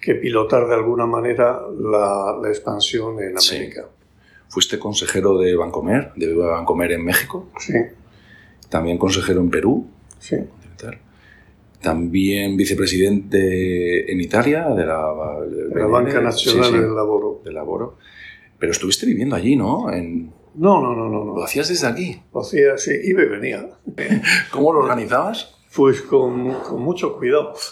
que 0.00 0.14
pilotar 0.14 0.66
de 0.68 0.74
alguna 0.74 1.06
manera 1.06 1.60
la, 1.78 2.38
expansión 2.48 3.20
en 3.20 3.36
América. 3.36 3.88
Fuiste 4.48 4.78
consejero 4.78 5.38
de 5.38 5.54
Bancomer, 5.56 6.12
de 6.14 6.34
Bancomer 6.34 6.92
en 6.92 7.04
México. 7.04 7.48
Sí. 7.58 7.74
También 8.68 8.96
consejero 8.96 9.40
en 9.40 9.50
Perú. 9.50 9.86
Sí. 10.18 10.36
También 11.80 12.56
vicepresidente 12.56 14.10
en 14.10 14.20
Italia 14.20 14.68
de 14.70 14.84
la, 14.84 15.12
la 15.74 15.86
Banca 15.86 16.20
Nacional 16.20 16.72
del 16.72 16.94
Laboro. 16.94 17.40
Del 17.44 17.54
Laboro. 17.54 17.98
Pero 18.58 18.72
estuviste 18.72 19.06
viviendo 19.06 19.36
allí, 19.36 19.56
¿no? 19.56 19.92
En... 19.92 20.32
No, 20.54 20.82
no, 20.82 20.94
no, 20.94 21.08
no, 21.08 21.36
¿Lo 21.36 21.44
hacías 21.44 21.68
desde 21.68 21.86
aquí? 21.86 22.20
Lo 22.34 22.40
hacía, 22.40 22.76
sí, 22.76 22.92
iba 23.04 23.22
y 23.22 23.28
venía. 23.28 23.68
¿Cómo 24.50 24.72
lo 24.72 24.80
organizabas? 24.80 25.56
Pues 25.74 26.02
con, 26.02 26.52
con 26.54 26.82
mucho 26.82 27.16
cuidado. 27.16 27.54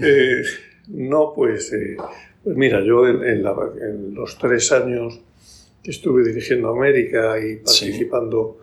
Eh, 0.00 0.42
no, 0.88 1.32
pues, 1.34 1.72
eh, 1.72 1.96
pues 2.42 2.56
mira, 2.56 2.80
yo 2.82 3.06
en, 3.06 3.42
los 4.14 4.38
tres 4.38 4.72
años 4.72 5.20
que 5.82 5.90
estuve 5.90 6.24
dirigiendo 6.24 6.68
América 6.68 7.38
y 7.38 7.56
participando 7.56 8.58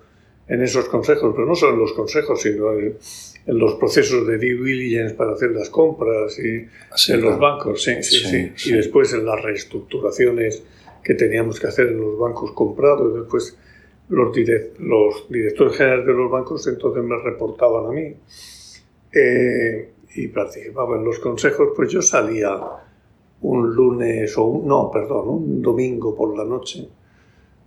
en 0.48 0.63
esos 0.63 0.86
consejos, 0.86 1.34
pero 1.36 1.46
no 1.46 1.55
solo 1.55 1.74
en 1.74 1.79
los 1.79 1.94
consejos, 1.94 2.41
sino 2.41 2.72
en, 2.74 2.98
en 3.47 3.59
los 3.59 3.75
procesos 3.75 4.25
de 4.25 4.37
due 4.37 4.63
diligence 4.63 5.13
para 5.13 5.33
hacer 5.33 5.51
las 5.51 5.69
compras 5.69 6.39
y 6.39 6.67
en 7.11 7.21
los 7.21 7.37
bancos, 7.37 7.83
sí 7.83 8.01
sí, 8.01 8.51
sí, 8.55 8.69
y 8.69 8.73
después 8.73 9.13
en 9.13 9.25
las 9.25 9.41
reestructuraciones 9.41 10.63
que 11.03 11.13
teníamos 11.13 11.59
que 11.59 11.67
hacer 11.67 11.89
en 11.89 11.99
los 11.99 12.17
bancos 12.17 12.51
comprados, 12.53 13.13
después 13.13 13.57
los, 14.09 14.35
los 14.79 15.29
directores 15.29 15.77
generales 15.77 16.05
de 16.07 16.13
los 16.13 16.31
bancos 16.31 16.67
entonces 16.67 17.03
me 17.03 17.17
reportaban 17.17 17.85
a 17.85 17.89
mí 17.91 18.15
eh, 19.13 19.89
y 20.15 20.27
participaba 20.29 20.97
en 20.97 21.05
los 21.05 21.19
consejos, 21.19 21.69
pues 21.75 21.91
yo 21.91 22.01
salía 22.01 22.59
un 23.41 23.75
lunes 23.75 24.35
o 24.37 24.45
un, 24.45 24.67
no, 24.67 24.89
perdón, 24.91 25.27
un 25.27 25.61
domingo 25.61 26.15
por 26.15 26.35
la 26.37 26.45
noche. 26.45 26.87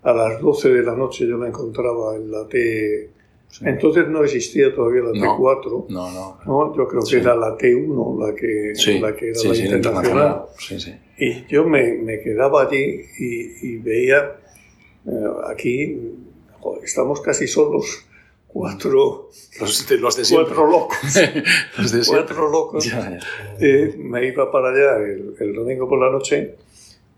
A 0.03 0.13
las 0.13 0.41
12 0.41 0.71
de 0.71 0.83
la 0.83 0.95
noche 0.95 1.27
yo 1.27 1.37
me 1.39 1.49
encontraba 1.49 2.17
en 2.17 2.31
la 2.31 2.49
T 2.49 3.11
entonces 3.63 4.09
no 4.09 4.23
existía 4.23 4.75
todavía 4.75 5.03
la 5.03 5.11
T4. 5.11 5.87
No, 5.89 6.39
no. 6.45 6.77
Yo 6.77 6.87
creo 6.87 7.03
que 7.03 7.17
era 7.17 7.35
la 7.35 7.57
T1 7.57 8.27
la 8.27 8.35
que, 8.35 9.01
la 9.01 9.17
que 9.17 9.31
era 9.31 9.43
la 9.43 9.57
internacional. 9.57 10.43
Y 11.19 11.47
yo 11.47 11.65
me, 11.65 11.95
me, 11.95 12.21
quedaba 12.21 12.63
allí 12.63 13.01
y, 13.19 13.77
veía 13.79 14.37
eh, 15.07 15.11
aquí, 15.49 15.99
estamos 16.83 17.21
casi 17.21 17.47
solos. 17.47 18.05
Cuatro, 18.47 19.29
los 19.61 19.89
de, 19.89 19.99
los 19.99 20.17
de 20.17 20.35
cuatro 20.35 20.67
locos. 20.67 20.97
los 21.79 21.93
de 21.93 22.01
cuatro 22.07 22.51
locos. 22.51 22.89
Eh, 23.61 23.95
me 23.99 24.27
iba 24.27 24.51
para 24.51 24.71
allá 24.71 25.05
el, 25.05 25.35
el, 25.39 25.53
domingo 25.55 25.87
por 25.87 26.01
la 26.01 26.11
noche 26.11 26.55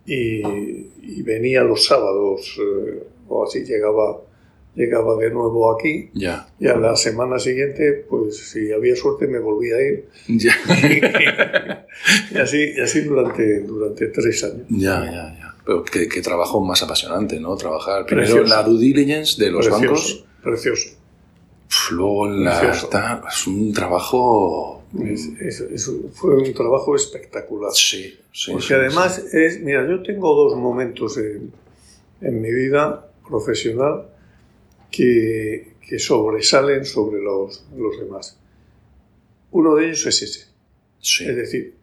y, 0.05 0.43
y 0.43 1.23
venía 1.23 1.63
los 1.63 1.87
sábados 1.87 2.59
eh, 2.61 3.05
o 3.29 3.45
así 3.45 3.65
llegaba 3.65 4.21
llegaba 4.75 5.17
de 5.17 5.31
nuevo 5.31 5.75
aquí 5.77 6.11
ya. 6.15 6.49
y 6.59 6.69
a 6.69 6.77
la 6.77 6.97
semana 6.97 7.39
siguiente, 7.39 8.05
pues 8.09 8.37
si 8.51 8.73
había 8.73 8.95
suerte 8.97 9.27
me 9.27 9.39
volvía 9.39 9.77
a 9.77 9.83
ir. 9.83 10.09
Ya. 10.29 10.55
y, 12.31 12.39
así, 12.39 12.73
y 12.77 12.81
así 12.81 13.01
durante, 13.03 13.61
durante 13.61 14.07
tres 14.09 14.45
años. 14.45 14.67
Ya, 14.69 15.05
ya, 15.05 15.39
ya. 15.39 15.55
Pero 15.65 15.85
qué, 15.85 16.23
trabajo 16.23 16.61
más 16.61 16.83
apasionante, 16.83 17.39
¿no? 17.39 17.57
Trabajar 17.57 18.07
primero 18.07 18.45
la 18.45 18.63
due 18.63 18.79
diligence 18.79 19.43
de 19.43 19.51
los 19.51 19.69
bancos. 19.69 20.25
Precioso. 20.43 20.91
Luego 21.93 22.27
en 22.27 22.45
la... 22.45 22.73
Está, 22.73 23.23
es 23.29 23.47
un 23.47 23.73
trabajo... 23.73 24.83
fue 26.15 26.37
un 26.37 26.55
trabajo 26.55 26.97
espectacular. 26.97 27.71
Sí, 27.73 28.19
sí. 28.33 28.53
Porque 28.53 28.75
además 28.75 29.19
es... 29.33 29.61
Mira, 29.61 29.87
yo 29.89 30.03
tengo 30.03 30.35
dos 30.35 30.57
momentos 30.57 31.19
en, 31.19 31.53
en 32.21 32.41
mi 32.41 32.51
vida 32.51 33.09
profesional 33.29 34.07
que, 34.91 35.75
que 35.87 35.99
sobresalen 35.99 36.85
sobre 36.85 37.21
los, 37.21 37.65
los, 37.77 37.99
demás. 37.99 38.39
Uno 39.53 39.75
de 39.77 39.87
ellos 39.87 40.07
es 40.07 40.23
ese. 40.23 40.47
Es 41.01 41.37
decir, 41.37 41.75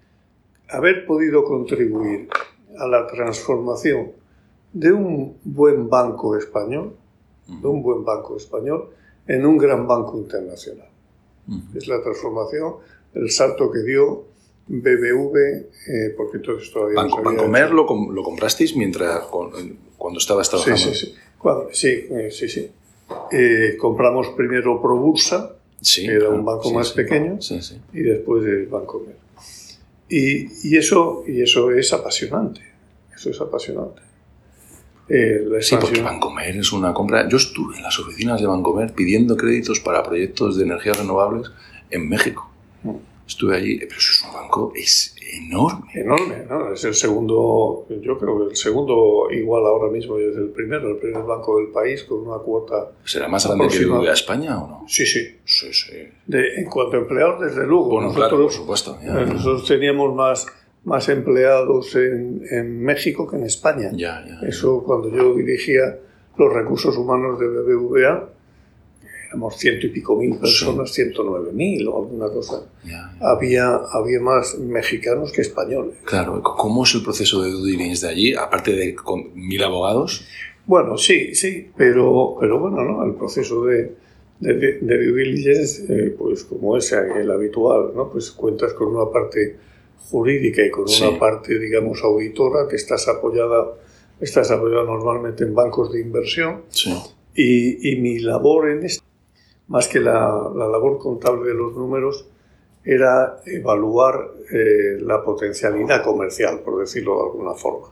haber 0.70 1.06
podido 1.06 1.44
contribuir 1.44 2.30
a 2.78 2.88
la 2.88 3.08
transformación 3.08 4.12
de 4.74 4.92
un 4.92 5.38
buen 5.44 5.90
banco 5.90 6.38
español, 6.38 6.96
de 7.48 7.68
un 7.68 7.82
buen 7.82 8.04
banco 8.04 8.38
español, 8.38 8.90
en 9.28 9.46
un 9.46 9.58
gran 9.58 9.88
banco 9.88 10.18
internacional. 10.18 10.88
Es 11.74 11.88
la 11.88 12.02
transformación, 12.02 12.76
el 13.14 13.32
salto 13.32 13.72
que 13.72 13.80
dio 13.80 14.26
BBV, 14.68 15.38
eh, 15.38 16.14
porque 16.16 16.38
entonces 16.38 16.72
todavía 16.72 16.98
Banco, 16.98 17.24
Bancomer 17.24 17.72
lo, 17.72 17.86
lo, 18.12 18.24
comprasteis 18.24 18.76
mientras, 18.76 19.26
cuando 19.98 20.20
estabas 20.20 20.50
trabajando. 20.50 20.78
Sí, 20.78 20.94
sí, 20.94 21.06
sí. 21.06 21.16
sí, 21.72 22.08
eh, 22.12 22.30
sí, 22.32 22.50
sí. 22.50 22.72
Eh, 23.32 23.76
compramos 23.78 24.28
primero 24.30 24.82
ProBursa, 24.82 25.56
que 25.96 26.06
era 26.06 26.30
un 26.30 26.44
banco 26.44 26.72
más 26.74 26.92
pequeño, 26.92 27.40
y 27.94 28.00
después 28.02 28.46
el 28.46 28.68
Banco 28.68 29.04
Mer. 29.06 29.16
Y, 30.10 30.70
y, 30.70 30.78
eso, 30.78 31.24
y 31.28 31.42
eso 31.42 31.72
es 31.72 31.92
apasionante. 31.94 32.62
Eso 33.14 33.30
es 33.30 33.42
apasionante. 33.42 34.02
Eh, 35.10 35.46
sí, 35.62 35.76
porque 35.80 36.02
Bancomer 36.02 36.56
es 36.58 36.72
una 36.72 36.94
compra. 36.94 37.28
Yo 37.30 37.38
estuve 37.38 37.78
en 37.78 37.84
las 37.84 37.98
oficinas 38.00 38.42
de 38.42 38.48
Bancomer 38.48 38.94
pidiendo 38.94 39.38
créditos 39.38 39.80
para 39.80 40.04
proyectos 40.04 40.58
de 40.58 40.64
energías 40.64 40.98
renovables 40.98 41.50
en 41.90 42.10
México. 42.10 42.50
Mm. 42.84 42.96
Estuve 43.28 43.58
allí, 43.58 43.78
pero 43.80 43.98
eso 43.98 44.12
es 44.12 44.24
un 44.26 44.34
banco, 44.34 44.72
es 44.74 45.14
enorme. 45.34 45.92
Enorme, 45.94 46.46
¿no? 46.50 46.72
Es 46.72 46.84
el 46.86 46.94
segundo, 46.94 47.86
yo 47.90 48.18
creo 48.18 48.38
que 48.38 48.52
el 48.52 48.56
segundo 48.56 49.28
igual 49.32 49.66
ahora 49.66 49.92
mismo 49.92 50.18
es 50.18 50.38
el 50.38 50.50
primero, 50.50 50.92
el 50.92 50.98
primer 50.98 51.24
banco 51.24 51.58
del 51.58 51.68
país 51.68 52.06
con 52.06 52.26
una 52.26 52.38
cuota. 52.38 52.92
¿Será 53.04 53.28
más 53.28 53.46
grande 53.46 53.68
que 53.68 53.84
el 53.84 54.02
de 54.02 54.12
España 54.12 54.64
o 54.64 54.68
no? 54.68 54.86
Sí, 54.88 55.06
sí. 55.06 55.40
Sí, 55.44 55.74
sí. 55.74 55.92
De, 56.26 56.56
en 56.56 56.70
cuanto 56.70 56.96
a 56.96 57.00
empleados, 57.02 57.42
desde 57.42 57.68
luego. 57.68 57.90
Bueno, 57.90 58.14
claro, 58.14 58.44
por 58.44 58.52
supuesto. 58.52 58.98
Nosotros 59.04 59.68
teníamos 59.68 60.16
más, 60.16 60.48
más 60.86 61.10
empleados 61.10 61.96
en, 61.96 62.44
en, 62.50 62.82
México 62.82 63.28
que 63.28 63.36
en 63.36 63.44
España. 63.44 63.90
Ya, 63.92 64.24
ya, 64.26 64.48
Eso 64.48 64.84
cuando 64.86 65.10
yo 65.10 65.36
dirigía 65.36 66.00
los 66.38 66.54
recursos 66.54 66.96
humanos 66.96 67.40
de 67.40 67.48
BBVA 67.48 68.37
éramos 69.28 69.58
ciento 69.58 69.88
y 69.88 69.90
pico 69.90 70.16
mil 70.16 70.38
personas, 70.38 70.92
ciento 70.92 71.24
nueve 71.24 71.52
mil 71.54 71.88
o 71.88 71.98
alguna 71.98 72.30
cosa. 72.30 72.64
Había, 73.20 73.76
había 73.92 74.20
más 74.20 74.58
mexicanos 74.58 75.32
que 75.32 75.42
españoles. 75.42 75.96
Claro, 76.06 76.42
¿cómo 76.42 76.84
es 76.84 76.96
el 76.96 77.04
proceso 77.04 77.42
de 77.42 77.52
due 77.52 77.72
diligence 77.72 78.06
de 78.06 78.12
allí, 78.12 78.34
aparte 78.34 78.72
de 78.72 78.96
con 78.96 79.34
mil 79.36 79.64
abogados? 79.64 80.26
Bueno, 80.66 80.98
sí, 80.98 81.34
sí, 81.34 81.70
pero, 81.76 82.36
pero 82.40 82.60
bueno, 82.60 82.84
¿no? 82.84 83.06
el 83.06 83.16
proceso 83.16 83.66
de, 83.66 83.96
de, 84.40 84.54
de 84.82 85.08
due 85.08 85.24
diligence, 85.24 85.86
eh, 85.88 86.16
pues 86.18 86.44
como 86.44 86.78
es 86.78 86.92
el 86.92 87.32
habitual, 87.32 87.92
¿no? 87.96 88.10
pues 88.12 88.32
cuentas 88.32 88.74
con 88.74 88.96
una 88.96 89.12
parte 89.12 89.58
jurídica 90.10 90.66
y 90.66 90.72
con 90.72 90.86
una 90.86 91.20
parte, 91.20 91.58
digamos, 91.60 92.02
auditora, 92.04 92.68
que 92.70 92.76
estás 92.76 93.08
apoyada, 93.08 93.74
estás 94.20 94.52
apoyada 94.52 94.84
normalmente 94.84 95.44
en 95.44 95.54
bancos 95.54 95.92
de 95.92 96.02
inversión. 96.02 96.64
Sí 96.70 96.94
Y, 97.36 97.96
mi 97.98 98.20
labor 98.20 98.70
en 98.70 98.84
esto, 98.86 99.04
más 99.68 99.88
que 99.88 100.00
la, 100.00 100.50
labor 100.56 100.98
contable 100.98 101.50
de 101.50 101.56
los 101.56 101.74
números, 101.74 102.26
era 102.84 103.42
evaluar 103.46 104.32
eh, 104.52 104.98
la 105.02 105.22
potencialidad 105.22 106.04
comercial, 106.04 106.62
por 106.62 106.80
decirlo 106.80 107.18
de 107.18 107.24
alguna 107.24 107.54
forma. 107.54 107.88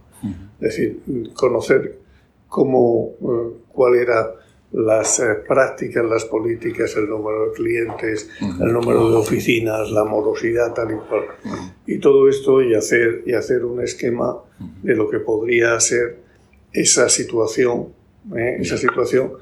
Es 0.59 0.59
decir, 0.59 1.31
conocer 1.35 1.99
cómo, 2.47 3.11
eh, 3.21 3.57
cuál 3.71 3.95
era 3.95 4.33
las 4.71 5.19
eh, 5.19 5.35
prácticas, 5.47 6.03
las 6.05 6.25
políticas, 6.25 6.95
el 6.95 7.09
número 7.09 7.47
de 7.47 7.51
clientes, 7.53 8.29
el 8.41 8.73
número 8.73 9.09
de 9.09 9.17
oficinas, 9.17 9.91
la 9.91 10.03
morosidad, 10.03 10.73
tal 10.73 10.91
y 10.91 10.95
cual. 10.95 11.23
Y 11.85 11.99
todo 11.99 12.27
esto 12.27 12.61
y 12.61 12.73
hacer, 12.75 13.23
y 13.25 13.33
hacer 13.33 13.63
un 13.65 13.81
esquema 13.81 14.37
de 14.81 14.95
lo 14.95 15.09
que 15.09 15.19
podría 15.19 15.79
ser 15.79 16.19
esa 16.73 17.07
situación, 17.09 17.89
¿eh? 18.35 18.57
esa 18.59 18.77
situación 18.77 19.33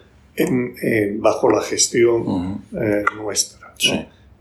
bajo 1.20 1.50
la 1.50 1.62
gestión 1.62 2.64
eh, 2.80 3.04
nuestra. 3.16 3.74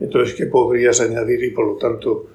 Entonces, 0.01 0.35
¿qué 0.35 0.47
podrías 0.47 1.01
añadir 1.01 1.45
y 1.45 1.51
por 1.51 1.67
lo 1.67 1.77
tanto 1.77 2.27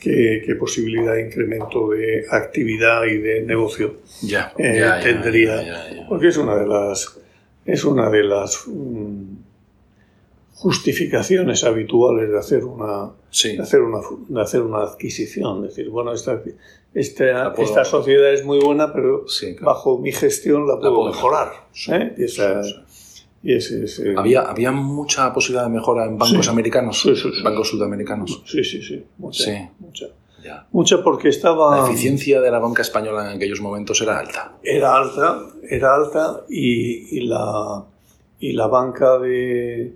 ¿qué, 0.00 0.42
qué, 0.44 0.54
posibilidad 0.54 1.14
de 1.14 1.26
incremento 1.26 1.90
de 1.90 2.24
actividad 2.30 3.04
y 3.04 3.18
de 3.18 3.42
negocio 3.42 3.96
tendría? 5.02 6.06
Porque 6.08 6.28
es 6.28 6.36
una 6.36 6.56
de 6.56 6.66
las 6.66 7.18
es 7.66 7.84
una 7.84 8.08
de 8.10 8.24
las 8.24 8.64
mm, 8.66 9.36
justificaciones 10.54 11.64
habituales 11.64 12.30
de 12.30 12.38
hacer 12.38 12.64
una, 12.64 13.12
hacer 13.30 13.80
una, 13.80 14.00
de 14.28 14.40
hacer 14.40 14.62
una 14.62 14.82
adquisición. 14.82 15.64
Es 15.64 15.76
decir, 15.76 15.90
bueno, 15.90 16.12
esta, 16.12 16.42
esta, 16.94 17.54
esta 17.56 17.84
sociedad 17.84 18.32
es 18.32 18.44
muy 18.44 18.58
buena, 18.58 18.92
pero 18.92 19.24
bajo 19.60 19.98
mi 19.98 20.12
gestión 20.12 20.66
la 20.66 20.78
puedo, 20.78 21.06
mejorar. 21.06 21.52
¿eh? 21.88 22.14
Y 22.18 22.24
esa, 22.24 22.62
y 23.42 23.54
ese, 23.54 24.14
¿Había, 24.16 24.42
¿Había 24.42 24.70
mucha 24.70 25.32
posibilidad 25.32 25.64
de 25.64 25.70
mejora 25.70 26.04
en 26.04 26.18
bancos 26.18 26.48
americanos? 26.48 27.08
¿Bancos 27.42 27.68
sudamericanos? 27.68 28.42
Sí, 28.44 28.62
sí, 28.62 28.82
sí. 28.82 29.04
Mucha. 29.18 29.70
mucha. 29.78 30.06
Mucha 30.72 31.02
porque 31.02 31.28
estaba... 31.28 31.80
La 31.80 31.86
eficiencia 31.86 32.40
de 32.40 32.50
la 32.50 32.58
banca 32.58 32.82
española 32.82 33.30
en 33.30 33.36
aquellos 33.36 33.60
momentos 33.60 34.00
era 34.00 34.18
alta. 34.18 34.52
Era 34.62 34.96
alta, 34.96 35.38
era 35.68 35.94
alta 35.94 36.44
y, 36.48 37.20
la, 37.20 37.84
y 38.38 38.52
la 38.52 38.66
banca 38.66 39.18
de, 39.18 39.94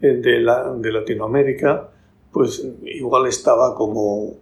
de, 0.00 0.40
la, 0.40 0.72
de 0.74 0.92
Latinoamérica 0.92 1.90
pues 2.34 2.66
igual 2.84 3.28
estaba 3.28 3.74
como 3.76 4.34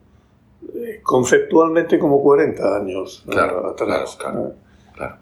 eh, 0.75 1.01
conceptualmente 1.03 1.99
como 1.99 2.23
40 2.23 2.77
años 2.77 3.23
atrás. 3.29 3.77
Claro, 3.77 4.07
claro, 4.17 4.55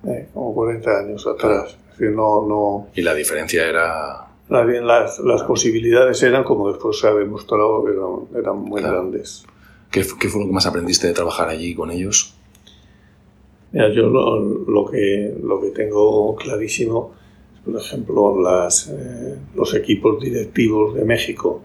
eh, 0.07 0.29
como 0.33 0.55
40 0.55 0.99
años 0.99 1.27
atrás. 1.27 1.77
no, 1.99 2.47
no... 2.47 2.89
Y 2.95 3.03
la 3.03 3.15
diferencia 3.15 3.67
era... 3.69 4.27
las, 4.49 5.19
las, 5.21 5.43
posibilidades 5.43 6.23
eran, 6.23 6.45
como 6.45 6.71
después 6.71 6.99
se 6.99 7.09
ha 7.09 7.15
demostrado, 7.15 7.87
eran, 7.89 8.43
eran 8.43 8.59
muy 8.59 8.83
grandes. 8.83 9.45
¿Qué, 9.91 10.05
fue 10.05 10.41
lo 10.41 10.47
que 10.47 10.53
más 10.53 10.67
aprendiste 10.67 11.07
de 11.09 11.13
trabajar 11.13 11.49
allí 11.49 11.75
con 11.75 11.91
ellos? 11.91 12.37
Mira, 13.73 13.89
yo 13.93 14.09
lo, 14.09 14.91
que, 14.91 15.37
lo 15.43 15.61
que 15.61 15.71
tengo 15.71 16.35
clarísimo 16.37 17.13
por 17.65 17.77
ejemplo, 17.77 18.41
las, 18.41 18.89
eh, 18.89 19.39
los 19.55 19.75
equipos 19.75 20.23
directivos 20.23 20.95
de 20.95 21.05
México 21.05 21.63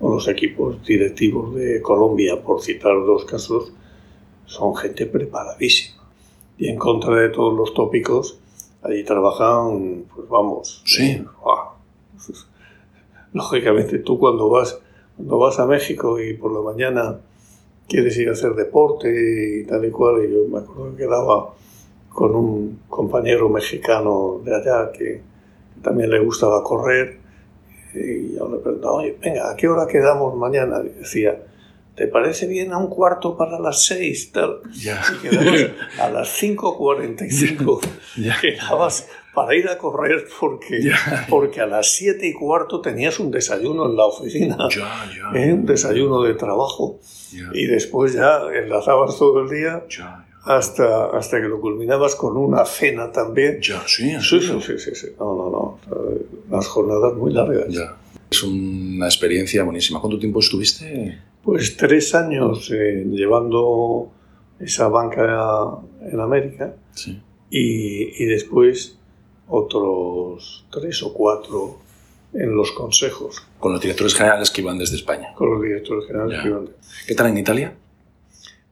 o 0.00 0.14
los 0.14 0.28
equipos 0.28 0.84
directivos 0.86 1.54
de 1.54 1.80
Colombia, 1.82 2.40
por 2.42 2.62
citar 2.62 2.94
dos 2.94 3.24
casos, 3.24 3.72
son 4.44 4.76
gente 4.76 5.06
preparadísima. 5.06 5.97
Y 6.58 6.68
en 6.68 6.76
contra 6.76 7.14
de 7.14 7.28
todos 7.28 7.56
los 7.56 7.72
tópicos, 7.72 8.38
allí 8.82 9.04
trabajan, 9.04 10.04
pues 10.14 10.28
vamos. 10.28 10.82
Sí. 10.84 11.24
Lógicamente, 13.32 13.98
tú 14.00 14.18
cuando 14.18 14.48
vas, 14.48 14.80
cuando 15.16 15.38
vas 15.38 15.58
a 15.60 15.66
México 15.66 16.20
y 16.20 16.34
por 16.34 16.52
la 16.52 16.60
mañana 16.60 17.20
quieres 17.88 18.16
ir 18.18 18.28
a 18.28 18.32
hacer 18.32 18.54
deporte 18.54 19.60
y 19.60 19.64
tal 19.64 19.84
y 19.84 19.90
cual. 19.90 20.24
Y 20.24 20.32
yo 20.32 20.48
me 20.48 20.58
acuerdo 20.58 20.90
que 20.90 21.04
quedaba 21.04 21.54
con 22.08 22.34
un 22.34 22.80
compañero 22.88 23.48
mexicano 23.48 24.40
de 24.44 24.54
allá 24.54 24.90
que 24.92 25.20
también 25.82 26.10
le 26.10 26.20
gustaba 26.20 26.62
correr. 26.62 27.18
Y 27.94 28.34
yo 28.34 28.48
le 28.48 28.58
preguntaba, 28.58 28.94
oye, 28.94 29.16
venga, 29.20 29.50
¿a 29.50 29.56
qué 29.56 29.68
hora 29.68 29.86
quedamos 29.86 30.36
mañana? 30.36 30.82
Y 30.84 31.00
decía, 31.00 31.40
¿te 31.98 32.06
parece 32.06 32.46
bien 32.46 32.72
a 32.72 32.78
un 32.78 32.88
cuarto 32.88 33.36
para 33.36 33.58
las 33.58 33.84
seis? 33.84 34.30
Tal. 34.30 34.60
Y 34.72 35.28
quedamos 35.28 35.60
a 36.00 36.08
las 36.08 36.42
5.45. 36.42 37.80
Quedabas 38.40 39.08
para 39.34 39.54
ir 39.56 39.68
a 39.68 39.76
correr 39.76 40.24
porque, 40.40 40.92
porque 41.28 41.60
a 41.60 41.66
las 41.66 41.92
siete 41.92 42.28
y 42.28 42.32
cuarto 42.32 42.80
tenías 42.80 43.18
un 43.18 43.32
desayuno 43.32 43.90
en 43.90 43.96
la 43.96 44.04
oficina, 44.04 44.56
¿eh? 45.34 45.52
un 45.52 45.66
desayuno 45.66 46.22
de 46.22 46.34
trabajo 46.34 47.00
y 47.52 47.66
después 47.66 48.14
ya 48.14 48.42
enlazabas 48.52 49.18
todo 49.18 49.42
el 49.42 49.50
día 49.50 49.84
hasta, 50.44 51.06
hasta 51.06 51.40
que 51.40 51.48
lo 51.48 51.60
culminabas 51.60 52.14
con 52.14 52.36
una 52.36 52.64
cena 52.64 53.12
también. 53.12 53.60
Ya, 53.60 53.82
sí, 53.86 54.16
sí, 54.20 54.40
sí, 54.40 54.78
sí, 54.78 54.94
sí, 54.94 55.06
No, 55.18 55.36
no, 55.36 55.50
no. 55.50 55.78
Las 56.50 56.66
jornadas 56.66 57.14
muy 57.14 57.32
largas. 57.32 57.68
Ya. 57.68 57.96
Es 58.30 58.42
una 58.42 59.06
experiencia 59.06 59.62
buenísima. 59.62 60.00
¿Cuánto 60.00 60.18
tiempo 60.18 60.40
estuviste? 60.40 61.27
Pues 61.42 61.76
tres 61.76 62.14
años 62.14 62.70
eh, 62.70 63.04
llevando 63.10 64.10
esa 64.58 64.88
banca 64.88 65.80
en 66.02 66.20
América. 66.20 66.74
Sí. 66.94 67.20
Y, 67.50 68.22
y 68.22 68.26
después 68.26 68.98
otros 69.48 70.66
tres 70.70 71.02
o 71.02 71.12
cuatro 71.12 71.78
en 72.34 72.54
los 72.54 72.72
consejos. 72.72 73.46
Con 73.58 73.72
los 73.72 73.80
directores 73.80 74.14
generales 74.14 74.50
que 74.50 74.60
iban 74.60 74.78
desde 74.78 74.96
España. 74.96 75.32
Con 75.34 75.50
los 75.50 75.62
directores 75.62 76.06
generales 76.06 76.42
que 76.42 76.48
iban. 76.48 76.68
¿Qué 77.06 77.14
tal 77.14 77.28
en 77.28 77.38
Italia? 77.38 77.74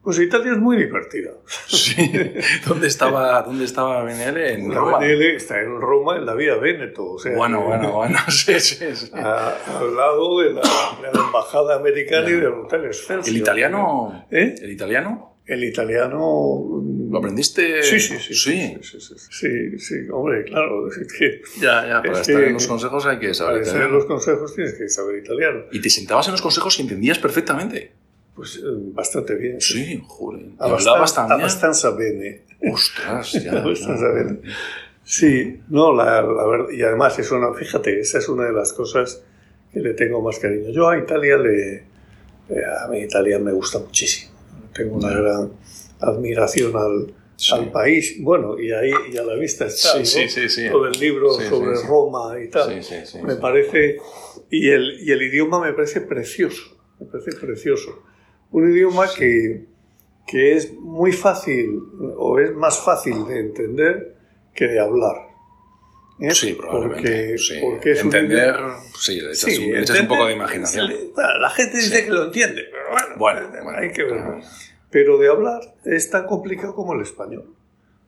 Pues 0.06 0.20
Italia 0.20 0.52
es 0.52 0.58
muy 0.58 0.76
divertida. 0.76 1.32
Sí. 1.66 2.12
¿Dónde 2.68 2.86
estaba, 2.86 3.42
¿dónde 3.42 3.64
estaba 3.64 4.04
Benele? 4.04 4.52
En 4.52 4.72
Roma. 4.72 5.00
Benele 5.00 5.34
está 5.34 5.60
en 5.60 5.80
Roma, 5.80 6.16
en 6.16 6.26
la 6.26 6.34
vía 6.34 6.54
Veneto. 6.54 7.14
O 7.14 7.18
sea, 7.18 7.34
bueno, 7.34 7.64
bueno, 7.64 7.90
bueno. 7.90 8.16
Sí, 8.28 8.60
sí, 8.60 8.86
sí. 8.94 9.10
al 9.12 9.96
lado 9.96 10.42
de 10.42 10.52
la, 10.52 10.62
de 10.62 11.12
la 11.12 11.24
embajada 11.26 11.74
americana 11.74 12.30
y 12.30 12.34
del 12.34 12.52
Hotel 12.52 12.84
Excelsior. 12.84 13.34
¿El 13.34 13.36
italiano? 13.36 14.28
¿Eh? 14.30 14.54
¿El 14.62 14.70
italiano? 14.70 15.40
El 15.44 15.64
italiano... 15.64 16.84
¿Lo 17.10 17.18
aprendiste? 17.18 17.82
Sí, 17.82 17.98
sí, 17.98 18.16
sí. 18.20 18.34
Sí, 18.34 18.78
sí, 18.82 19.00
sí, 19.00 19.16
sí, 19.18 19.78
sí 19.80 19.94
hombre, 20.12 20.44
claro. 20.44 20.86
Es 20.86 21.12
que, 21.18 21.42
ya, 21.60 21.84
ya, 21.84 22.00
para 22.00 22.20
estar 22.20 22.44
en 22.44 22.52
los 22.52 22.68
consejos 22.68 23.06
hay 23.06 23.18
que 23.18 23.34
saber 23.34 23.62
italiano. 23.62 23.72
Para 23.72 23.76
estar 23.76 23.82
en 23.82 23.92
los 23.92 24.04
consejos 24.04 24.54
tienes 24.54 24.74
que 24.74 24.88
saber 24.88 25.16
italiano. 25.18 25.64
¿Y 25.72 25.80
te 25.80 25.90
sentabas 25.90 26.28
en 26.28 26.32
los 26.32 26.42
consejos 26.42 26.78
y 26.78 26.82
entendías 26.82 27.18
perfectamente? 27.18 27.95
Pues 28.36 28.56
eh, 28.56 28.60
bastante 28.92 29.34
bien. 29.34 29.60
Sí, 29.60 30.00
joder. 30.06 30.46
hablabas 30.58 31.14
también? 31.14 31.40
Abbastanza 31.40 31.90
bene. 31.90 32.42
Ostras, 32.70 33.32
ya. 33.44 33.52
bene. 33.62 34.40
Sí, 35.02 35.60
no, 35.68 35.92
la, 35.92 36.22
la 36.22 36.46
verdad, 36.46 36.70
y 36.70 36.82
además 36.82 37.18
es 37.18 37.30
una, 37.30 37.52
fíjate, 37.54 37.98
esa 38.00 38.18
es 38.18 38.28
una 38.28 38.44
de 38.44 38.52
las 38.52 38.72
cosas 38.72 39.22
que 39.72 39.80
le 39.80 39.94
tengo 39.94 40.20
más 40.20 40.38
cariño. 40.38 40.70
Yo 40.70 40.88
a 40.88 40.98
Italia 40.98 41.36
le, 41.36 41.74
eh, 41.76 41.84
a 42.84 42.88
mí 42.88 42.98
Italia 43.00 43.38
me 43.38 43.52
gusta 43.52 43.78
muchísimo 43.78 44.36
tengo 44.76 44.96
una 44.96 45.10
gran 45.10 45.52
admiración 46.00 46.76
al, 46.76 47.14
al, 47.52 47.72
país. 47.72 48.16
Bueno, 48.20 48.60
y 48.60 48.72
ahí 48.72 48.90
y 49.12 49.16
a 49.16 49.22
la 49.22 49.34
vista 49.34 49.66
está 49.66 49.94
todo 50.70 50.86
el 50.86 51.00
libro 51.00 51.32
sobre 51.32 51.80
Roma 51.82 52.36
y 52.42 52.48
tal. 52.48 52.80
Me 53.24 53.36
parece, 53.36 53.96
y 54.50 54.68
el, 54.68 55.00
y 55.00 55.10
el 55.10 55.22
idioma 55.22 55.60
me 55.60 55.72
parece 55.72 56.02
precioso, 56.02 56.76
me 57.00 57.06
parece 57.06 57.32
precioso. 57.32 58.02
Un 58.50 58.70
idioma 58.70 59.06
que, 59.16 59.64
que 60.26 60.56
es 60.56 60.72
muy 60.74 61.12
fácil, 61.12 61.80
o 62.16 62.38
es 62.38 62.54
más 62.54 62.78
fácil 62.80 63.26
de 63.26 63.40
entender 63.40 64.16
que 64.54 64.66
de 64.66 64.80
hablar. 64.80 65.16
¿Eh? 66.18 66.34
Sí, 66.34 66.54
probablemente. 66.54 67.36
Porque, 67.60 67.92
es 67.92 68.00
Entender, 68.00 68.56
sí, 68.98 69.20
le 69.20 69.32
echas, 69.32 70.00
un, 70.00 70.08
poco 70.08 70.26
de 70.26 70.32
imaginación. 70.32 70.90
La 71.14 71.50
gente 71.50 71.76
dice 71.76 72.04
que 72.04 72.10
lo 72.10 72.24
entiende, 72.24 72.62
pero 72.70 73.18
bueno, 73.18 73.40
hay 73.76 73.92
que 73.92 74.04
verlo 74.04 74.40
pero 74.96 75.18
de 75.18 75.28
hablar 75.28 75.60
es 75.84 76.08
tan 76.08 76.26
complicado 76.26 76.74
como 76.74 76.94
el 76.94 77.02
español. 77.02 77.54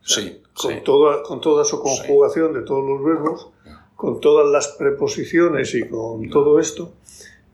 sí, 0.01 0.41
con, 0.53 0.83
Toda, 0.83 1.21
con 1.21 1.39
toda 1.39 1.63
su 1.63 1.79
conjugación 1.79 2.53
de 2.53 2.61
todos 2.61 2.83
los 2.83 3.03
verbos, 3.03 3.51
con 3.95 4.19
todas 4.19 4.49
las 4.51 4.69
preposiciones 4.69 5.75
y 5.75 5.87
con 5.87 6.27
todo 6.29 6.59
esto, 6.59 6.93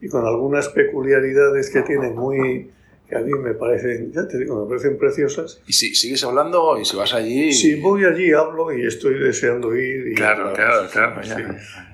y 0.00 0.08
con 0.08 0.26
algunas 0.26 0.68
peculiaridades 0.68 1.70
que 1.70 1.82
tiene 1.82 2.08
muy, 2.10 2.70
que 3.08 3.16
a 3.16 3.20
mí 3.20 3.30
me 3.32 3.54
parecen, 3.54 4.12
ya 4.12 4.26
te 4.26 4.38
digo, 4.38 4.62
me 4.62 4.68
parecen 4.68 4.98
preciosas. 4.98 5.60
¿Y 5.66 5.72
si 5.72 5.94
sigues 5.94 6.24
hablando 6.24 6.78
y 6.80 6.84
si 6.84 6.96
vas 6.96 7.14
allí? 7.14 7.52
Si 7.52 7.76
voy 7.76 8.04
allí, 8.04 8.32
hablo 8.32 8.76
y 8.76 8.84
estoy 8.86 9.18
deseando 9.18 9.74
ir. 9.76 10.08
Y 10.08 10.14
claro, 10.14 10.52
claro, 10.52 10.88
claro. 10.90 11.20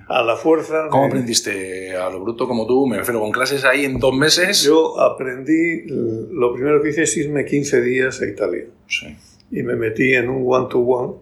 A 0.09 0.23
la 0.23 0.37
fuerza. 0.37 0.89
¿Cómo 0.91 1.07
aprendiste 1.07 1.95
a 1.97 2.09
lo 2.11 2.21
bruto 2.21 2.49
como 2.49 2.67
tú? 2.67 2.87
Me 2.87 2.99
refiero, 2.99 3.21
con 3.21 3.31
clases 3.31 3.65
ahí 3.65 3.85
en 3.85 3.99
dos 3.99 4.15
meses. 4.15 4.63
Yo 4.63 4.99
aprendí, 5.01 5.85
lo 5.87 6.55
primero 6.55 6.83
que 6.83 6.91
hice 6.91 7.03
es 7.03 7.17
irme 7.17 7.45
15 7.45 7.83
días 7.83 8.21
a 8.21 8.27
Italia. 8.27 8.67
Sí. 8.89 9.15
Y 9.51 9.63
me 9.63 9.77
metí 9.77 10.15
en 10.15 10.31
un 10.31 10.45
one-to-one 10.47 11.15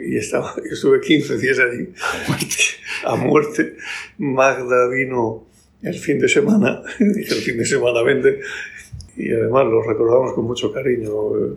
y 0.00 0.16
estaba, 0.16 0.54
yo 0.56 0.62
estuve 0.72 1.00
15 1.00 1.38
días 1.38 1.58
allí 1.58 1.92
a 3.04 3.16
muerte. 3.16 3.76
Magda 4.18 4.88
vino 4.88 5.46
el 5.82 5.94
fin 5.94 6.18
de 6.18 6.28
semana, 6.28 6.82
el 6.98 7.24
fin 7.24 7.58
de 7.58 7.64
semana 7.64 8.02
vende, 8.02 8.40
y 9.16 9.32
además 9.32 9.66
lo 9.66 9.82
recordamos 9.82 10.32
con 10.34 10.44
mucho 10.44 10.72
cariño, 10.72 11.36
eh, 11.36 11.54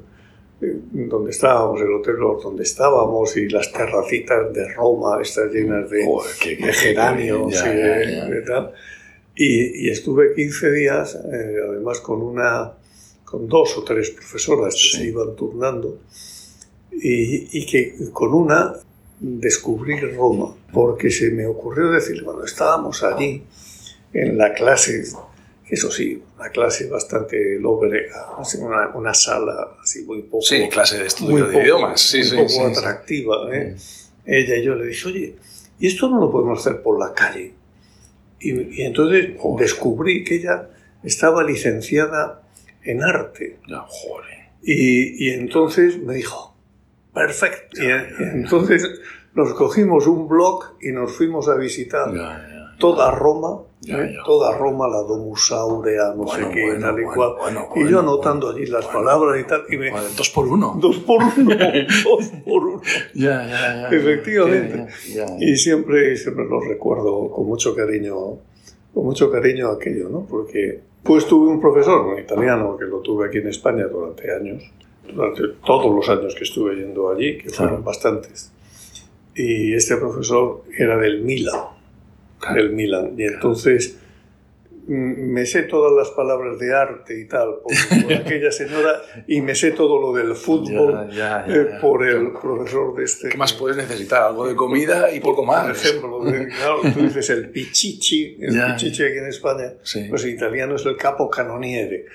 eh, 0.62 0.76
donde 0.92 1.32
estábamos, 1.32 1.82
el 1.82 1.92
hotel 1.94 2.16
donde 2.18 2.64
estábamos 2.64 3.36
y 3.38 3.48
las 3.50 3.72
terracitas 3.72 4.54
de 4.54 4.74
Roma, 4.74 5.20
estas 5.22 5.52
llenas 5.52 5.90
de, 5.90 6.06
geranios 6.74 7.54
y, 7.54 7.70
de, 7.70 8.44
tal. 8.46 8.74
Y, 9.36 9.90
estuve 9.90 10.34
15 10.34 10.72
días, 10.72 11.16
eh, 11.16 11.56
además 11.70 12.00
con 12.02 12.22
una 12.22 12.74
con 13.24 13.48
dos 13.48 13.78
o 13.78 13.84
tres 13.84 14.10
profesoras 14.10 14.74
que 14.74 14.98
se 14.98 15.06
iban 15.06 15.36
turnando 15.36 16.00
y, 16.92 17.66
que 17.68 18.10
con 18.12 18.34
una 18.34 18.74
descubrí 19.20 20.00
Roma, 20.00 20.56
porque 20.74 21.12
se 21.12 21.30
me 21.30 21.46
ocurrió 21.46 21.92
decir, 21.92 22.24
bueno, 22.24 22.44
estábamos 22.44 23.04
allí 23.04 23.44
en 24.14 24.38
la 24.38 24.54
clase, 24.54 25.04
eso 25.70 25.92
sí, 25.92 26.22
una 26.38 26.50
clase 26.50 26.88
bastante 26.88 27.60
lóbrega, 27.60 28.36
una, 28.60 28.90
una 28.96 29.14
sala 29.14 29.78
así 29.82 30.04
muy 30.04 30.24
poco... 30.24 30.42
Sí, 30.42 30.68
clase 30.70 30.98
de 30.98 31.06
estudio 31.06 31.46
de 31.46 31.62
idiomas, 31.62 32.02
sí, 32.02 32.22
muy 32.34 32.48
poco 32.48 32.68
atractiva. 32.68 33.56
¿eh? 33.56 33.76
Ella 34.26 34.56
y 34.56 34.64
yo 34.64 34.76
le 34.76 34.88
dije, 34.88 35.08
oye, 35.08 35.36
¿y 35.80 35.88
esto 35.88 36.10
no 36.10 36.20
lo 36.20 36.32
podemos 36.32 36.60
hacer 36.60 36.82
por 36.82 37.00
la 37.00 37.14
calle? 37.14 37.54
Y, 38.40 38.82
entonces 38.82 39.36
descubrí 39.60 40.24
que 40.24 40.36
ella 40.36 40.70
estaba 41.04 41.44
licenciada 41.44 42.42
en 42.84 43.04
arte. 43.04 43.60
Y, 44.64 45.28
y 45.28 45.34
entonces 45.34 46.00
me 46.00 46.16
dijo, 46.16 46.56
perfecto. 47.14 47.84
Y, 47.84 47.90
entonces 48.20 48.88
nos 49.36 49.54
cogimos 49.54 50.08
un 50.08 50.28
blog 50.28 50.78
y 50.82 50.92
nos 50.92 51.12
fuimos 51.12 51.48
a 51.48 51.56
visitar 51.56 52.12
toda 52.80 53.12
Roma, 53.12 53.62
¿eh? 53.88 54.16
toda 54.26 54.58
Roma, 54.58 54.88
la 54.88 55.00
Domus 55.00 55.52
Aurea, 55.52 56.14
no 56.16 56.28
sé 56.28 56.50
qué, 56.54 56.78
tal 56.80 57.00
y 57.00 57.04
cual. 57.04 57.34
y 57.76 57.90
yo 57.90 58.00
anotando 58.00 58.50
allí 58.50 58.66
las 58.66 58.86
palabras 58.86 59.40
y 59.40 59.48
tal. 59.48 59.64
Y 59.70 59.78
me, 59.78 59.92
dos 59.92 60.30
por 60.30 60.48
uno. 60.48 60.78
Dos 60.82 60.98
por 61.00 61.22
uno. 61.24 61.56
dos 62.04 62.32
por 62.46 62.64
uno. 62.64 62.82
Efectivamente. 63.92 64.88
Y 65.40 65.56
siempre, 65.56 66.16
siempre 66.18 66.46
lo 66.46 66.60
recuerdo 66.62 67.30
con 67.30 67.46
mucho 67.46 67.76
cariño, 67.76 68.16
con 68.94 69.06
mucho 69.06 69.32
cariño 69.32 69.70
aquello, 69.70 70.10
¿no? 70.10 70.26
Porque 70.30 70.82
pues 71.04 71.26
tuve 71.26 71.50
un 71.50 71.62
profesor, 71.62 72.06
un 72.06 72.20
italiano, 72.20 72.78
que 72.78 72.86
lo 72.86 73.00
tuve 73.00 73.28
aquí 73.28 73.38
en 73.38 73.48
España 73.48 73.86
durante 73.88 74.32
años, 74.32 74.64
durante 75.12 75.44
todos 75.66 75.94
los 75.96 76.08
años 76.10 76.36
que 76.36 76.44
estuve 76.44 76.76
yendo 76.76 77.10
allí, 77.10 77.38
que 77.38 77.50
fueron 77.50 77.84
bastantes. 77.84 78.52
Y 79.34 79.74
este 79.74 79.96
profesor 79.96 80.64
era 80.78 80.98
del 80.98 81.22
Milan, 81.22 81.56
del 82.54 82.72
Milan. 82.72 83.14
Y 83.18 83.24
entonces 83.24 83.98
me 84.88 85.46
sé 85.46 85.64
todas 85.64 85.94
las 85.94 86.10
palabras 86.16 86.58
de 86.60 86.76
arte 86.76 87.20
y 87.20 87.28
tal 87.28 87.56
por, 87.64 88.14
aquella 88.14 88.52
señora 88.52 89.02
y 89.28 89.42
me 89.42 89.56
sé 89.56 89.72
todo 89.72 90.00
lo 90.00 90.14
del 90.14 90.36
fútbol 90.36 91.10
eh, 91.12 91.78
por 91.82 92.08
el 92.08 92.32
profesor 92.34 92.96
de 92.96 93.04
este. 93.04 93.30
¿Qué 93.30 93.38
más 93.38 93.54
puedes 93.54 93.78
necesitar? 93.78 94.24
Algo 94.24 94.48
de 94.48 94.56
comida 94.56 95.12
y 95.14 95.20
poco 95.20 95.46
más. 95.46 95.66
Por 95.66 95.76
ejemplo, 95.76 96.22
tú 96.94 97.02
dices 97.02 97.30
el 97.30 97.50
pichichi, 97.50 98.38
el 98.40 98.62
pichichi 98.72 99.04
aquí 99.04 99.18
en 99.18 99.28
España, 99.28 99.74
pues 100.10 100.24
en 100.24 100.30
italiano 100.30 100.76
es 100.76 100.86
el 100.86 100.98
capo 100.98 101.30
canoniere. 101.30 102.06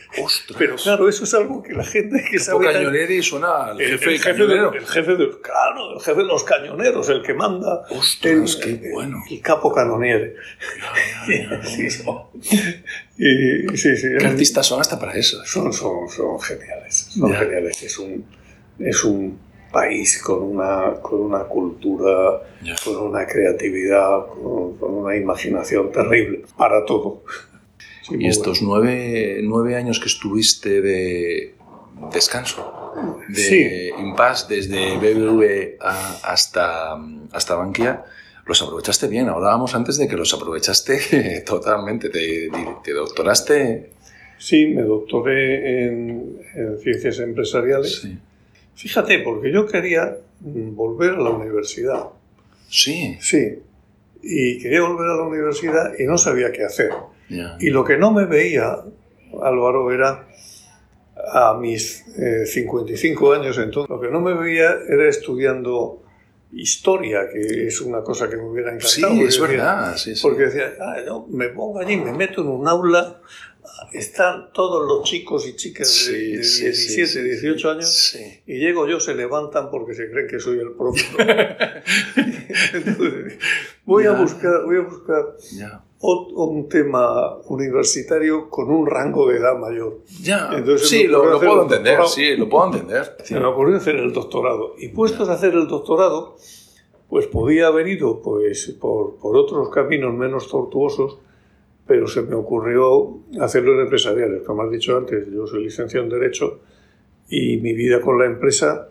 Pero 0.58 0.76
claro, 0.76 1.08
eso 1.08 1.24
es 1.24 1.34
algo 1.34 1.62
que 1.62 1.72
la 1.72 1.84
gente 1.84 2.24
que 2.30 2.38
sabe. 2.38 2.66
Capo 2.66 2.72
canoniere 2.72 3.22
suena 3.22 3.66
al 3.66 3.78
jefe, 3.78 4.14
el, 4.14 4.20
jefe 4.20 4.46
de, 4.46 4.54
el 4.54 4.86
jefe 4.86 5.16
de, 5.16 5.30
claro, 5.40 5.94
el 5.94 6.00
jefe 6.00 6.20
de 6.20 6.26
los 6.26 6.44
cañoneros, 6.44 7.08
el 7.08 7.22
que 7.22 7.34
manda. 7.34 7.84
Ostras, 7.90 8.58
el, 8.62 8.80
qué 8.80 8.90
bueno. 8.92 9.22
El, 9.30 9.40
capo 9.40 9.72
canoniere. 9.72 10.36
Y, 13.16 13.76
sí, 13.76 13.96
sí, 13.96 14.08
¿Qué 14.18 14.26
artistas 14.26 14.66
son 14.66 14.80
hasta 14.80 14.98
para 14.98 15.14
eso? 15.14 15.44
Son, 15.44 15.72
son, 15.72 16.08
son 16.08 16.40
geniales, 16.40 17.08
son 17.10 17.32
geniales. 17.32 17.82
Es 17.82 17.98
un, 17.98 18.24
es 18.78 19.04
un 19.04 19.38
país 19.74 20.22
con 20.22 20.42
una, 20.42 20.94
con 21.02 21.20
una 21.20 21.40
cultura, 21.40 22.42
con 22.84 22.96
una 22.96 23.26
creatividad, 23.26 24.26
con, 24.26 24.76
una 24.80 25.16
imaginación 25.16 25.90
terrible 25.90 26.44
para 26.56 26.84
todo. 26.84 27.24
y 28.10 28.28
estos 28.28 28.62
nueve, 28.62 29.40
nueve, 29.42 29.74
años 29.76 29.98
que 29.98 30.06
estuviste 30.06 30.80
de 30.80 31.54
descanso, 32.12 32.92
de 33.28 33.92
impasse 33.98 34.46
desde 34.48 34.96
BBV 34.96 35.78
hasta, 36.22 36.96
hasta 37.32 37.54
Bankia, 37.56 38.04
los 38.46 38.62
aprovechaste 38.62 39.08
bien. 39.08 39.28
Hablábamos 39.28 39.74
antes 39.74 39.96
de 39.96 40.08
que 40.08 40.16
los 40.16 40.32
aprovechaste 40.34 41.42
totalmente. 41.46 42.10
¿Te, 42.10 42.48
te 42.82 42.92
doctoraste? 42.92 43.90
Sí, 44.38 44.66
me 44.66 44.82
doctoré 44.82 45.86
en, 45.86 46.38
ciencias 46.82 47.18
empresariales. 47.20 48.02
Sí. 48.02 48.18
Fíjate, 48.74 49.20
porque 49.20 49.52
yo 49.52 49.66
quería 49.66 50.16
volver 50.40 51.14
a 51.14 51.20
la 51.20 51.30
universidad. 51.30 52.04
Sí. 52.68 53.16
Sí. 53.20 53.58
Y 54.22 54.58
quería 54.58 54.82
volver 54.82 55.08
a 55.10 55.16
la 55.16 55.22
universidad 55.22 55.92
y 55.98 56.04
no 56.04 56.18
sabía 56.18 56.52
qué 56.52 56.64
hacer. 56.64 56.90
Y 57.60 57.70
lo 57.70 57.84
que 57.84 57.96
no 57.96 58.12
me 58.12 58.26
veía, 58.26 58.76
Álvaro, 59.42 59.90
era 59.92 60.28
a 61.32 61.54
mis 61.54 62.04
55 62.46 63.34
eh, 63.34 63.38
años 63.38 63.58
entonces, 63.58 63.88
lo 63.88 64.00
que 64.00 64.08
no 64.08 64.20
me 64.20 64.34
veía 64.34 64.76
era 64.88 65.08
estudiando 65.08 66.03
historia, 66.54 67.28
que 67.32 67.66
es 67.66 67.80
una 67.80 68.02
cosa 68.02 68.28
que 68.28 68.36
me 68.36 68.44
hubiera 68.44 68.74
encantado. 68.74 69.14
Sí, 69.14 69.22
es 69.22 69.40
verdad. 69.40 69.96
Porque 70.22 70.42
decía, 70.44 70.74
ah, 70.80 70.96
no, 71.06 71.26
me 71.28 71.48
pongo 71.48 71.80
allí, 71.80 71.96
me 71.96 72.12
meto 72.12 72.42
en 72.42 72.48
un 72.48 72.68
aula, 72.68 73.20
están 73.92 74.52
todos 74.52 74.86
los 74.86 75.04
chicos 75.08 75.46
y 75.46 75.56
chicas 75.56 76.08
de, 76.10 76.18
17, 76.18 77.22
18 77.22 77.70
años, 77.70 78.18
y 78.46 78.58
llego 78.58 78.88
yo, 78.88 79.00
se 79.00 79.14
levantan 79.14 79.70
porque 79.70 79.94
se 79.94 80.10
creen 80.10 80.28
que 80.28 80.38
soy 80.38 80.58
el 80.58 80.72
profesor. 80.72 81.20
Entonces, 82.74 83.38
voy, 83.84 84.04
a 84.06 84.12
buscar, 84.12 84.64
voy 84.64 84.76
a 84.76 84.80
buscar 84.80 85.36
un 86.06 86.68
tema 86.68 87.38
universitario 87.48 88.50
con 88.50 88.70
un 88.70 88.86
rango 88.86 89.28
de 89.28 89.38
edad 89.38 89.58
mayor. 89.58 90.00
Ya, 90.20 90.50
sí, 90.76 91.06
lo, 91.06 91.38
puedo 91.38 91.62
entender, 91.62 91.98
sí, 92.06 92.36
lo 92.36 92.48
puedo 92.48 92.66
entender. 92.66 93.16
Se 93.24 93.38
me 93.38 93.46
ocurrió 93.46 93.76
hacer 93.76 93.96
el 93.96 94.12
doctorado. 94.12 94.74
Y 94.78 94.88
puestos 94.88 95.28
a 95.28 95.34
hacer 95.34 95.54
el 95.54 95.66
doctorado, 95.66 96.36
pues 97.08 97.26
podía 97.26 97.68
haber 97.68 97.88
ido 97.88 98.20
pues, 98.20 98.76
por, 98.78 99.16
por 99.16 99.36
otros 99.36 99.70
caminos 99.70 100.12
menos 100.14 100.48
tortuosos, 100.48 101.18
pero 101.86 102.06
se 102.06 102.22
me 102.22 102.34
ocurrió 102.34 103.20
hacerlo 103.40 103.74
en 103.74 103.80
empresariales. 103.80 104.42
Como 104.42 104.62
has 104.62 104.70
dicho 104.70 104.96
antes, 104.96 105.26
yo 105.32 105.46
soy 105.46 105.64
licenciado 105.64 106.04
en 106.04 106.10
Derecho 106.10 106.60
y 107.30 107.58
mi 107.58 107.72
vida 107.72 108.00
con 108.02 108.18
la 108.18 108.26
empresa 108.26 108.88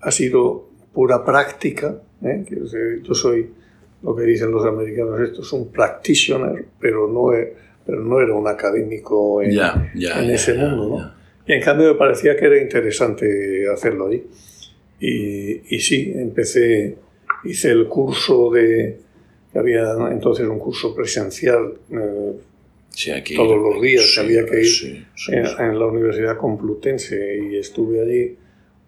ha 0.00 0.10
sido 0.12 0.68
pura 0.92 1.24
práctica. 1.24 2.00
¿eh? 2.22 2.44
Yo 3.02 3.14
soy 3.14 3.52
lo 4.02 4.16
que 4.16 4.24
dicen 4.24 4.50
los 4.50 4.64
americanos, 4.66 5.20
esto 5.20 5.42
es 5.42 5.52
un 5.52 5.70
practitioner, 5.70 6.66
pero 6.80 7.08
no, 7.08 7.30
pero 7.86 8.00
no 8.00 8.20
era 8.20 8.34
un 8.34 8.48
académico 8.48 9.42
en, 9.42 9.52
en 9.52 10.30
ese 10.30 10.54
mundo. 10.54 10.98
¿no? 10.98 11.22
Y 11.46 11.52
en 11.52 11.60
cambio 11.60 11.92
me 11.92 11.98
parecía 11.98 12.36
que 12.36 12.46
era 12.46 12.60
interesante 12.60 13.68
hacerlo 13.68 14.08
ahí. 14.08 14.24
Y, 15.00 15.74
y 15.74 15.80
sí, 15.80 16.12
empecé, 16.14 16.96
hice 17.44 17.70
el 17.70 17.88
curso 17.88 18.50
de, 18.50 18.98
había 19.54 19.92
entonces 20.10 20.46
un 20.46 20.58
curso 20.58 20.94
presencial 20.94 21.74
eh, 21.90 23.12
aquí, 23.12 23.34
todos 23.34 23.60
los 23.60 23.82
días, 23.82 24.12
que 24.14 24.20
había 24.20 24.46
que 24.46 24.62
ir 24.62 25.06
en, 25.28 25.78
la 25.78 25.86
Universidad 25.86 26.36
Complutense 26.36 27.38
y 27.50 27.56
estuve 27.56 28.00
allí 28.00 28.36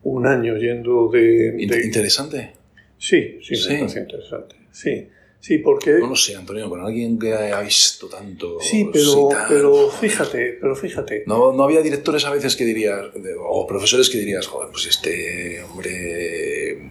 un 0.04 0.26
año 0.26 0.56
yendo 0.56 1.10
de... 1.10 1.54
¿Interesante? 1.58 2.52
Sí, 2.96 3.38
sí, 3.42 3.54
me 3.68 3.78
parece 3.78 4.00
interesante. 4.00 4.56
Sí, 4.74 5.08
sí, 5.38 5.58
porque... 5.58 5.98
No 6.00 6.08
lo 6.08 6.16
sé, 6.16 6.34
Antonio, 6.34 6.68
con 6.68 6.80
alguien 6.80 7.16
que 7.16 7.32
ha 7.32 7.60
visto 7.60 8.08
tanto... 8.08 8.58
Sí, 8.60 8.90
pero, 8.92 9.28
pero 9.48 9.88
fíjate, 9.88 10.58
pero 10.60 10.74
fíjate. 10.74 11.22
No, 11.26 11.52
no 11.52 11.62
había 11.62 11.80
directores 11.80 12.24
a 12.24 12.30
veces 12.30 12.56
que 12.56 12.64
dirías, 12.64 13.06
o 13.38 13.66
profesores 13.68 14.10
que 14.10 14.18
dirías, 14.18 14.48
joder, 14.48 14.70
pues 14.72 14.86
este 14.86 15.62
hombre 15.62 16.90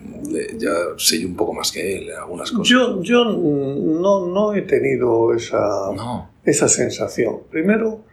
ya 0.58 0.72
sé 0.98 1.20
yo 1.20 1.28
un 1.28 1.36
poco 1.36 1.54
más 1.54 1.74
que 1.74 1.98
él 1.98 2.12
algunas 2.12 2.52
cosas. 2.52 2.70
Yo, 2.70 3.02
yo 3.04 3.26
no, 3.26 4.28
no 4.28 4.54
he 4.54 4.62
tenido 4.62 5.34
esa, 5.34 5.90
esa 6.46 6.70
sensación. 6.70 7.42
Primero, 7.52 8.06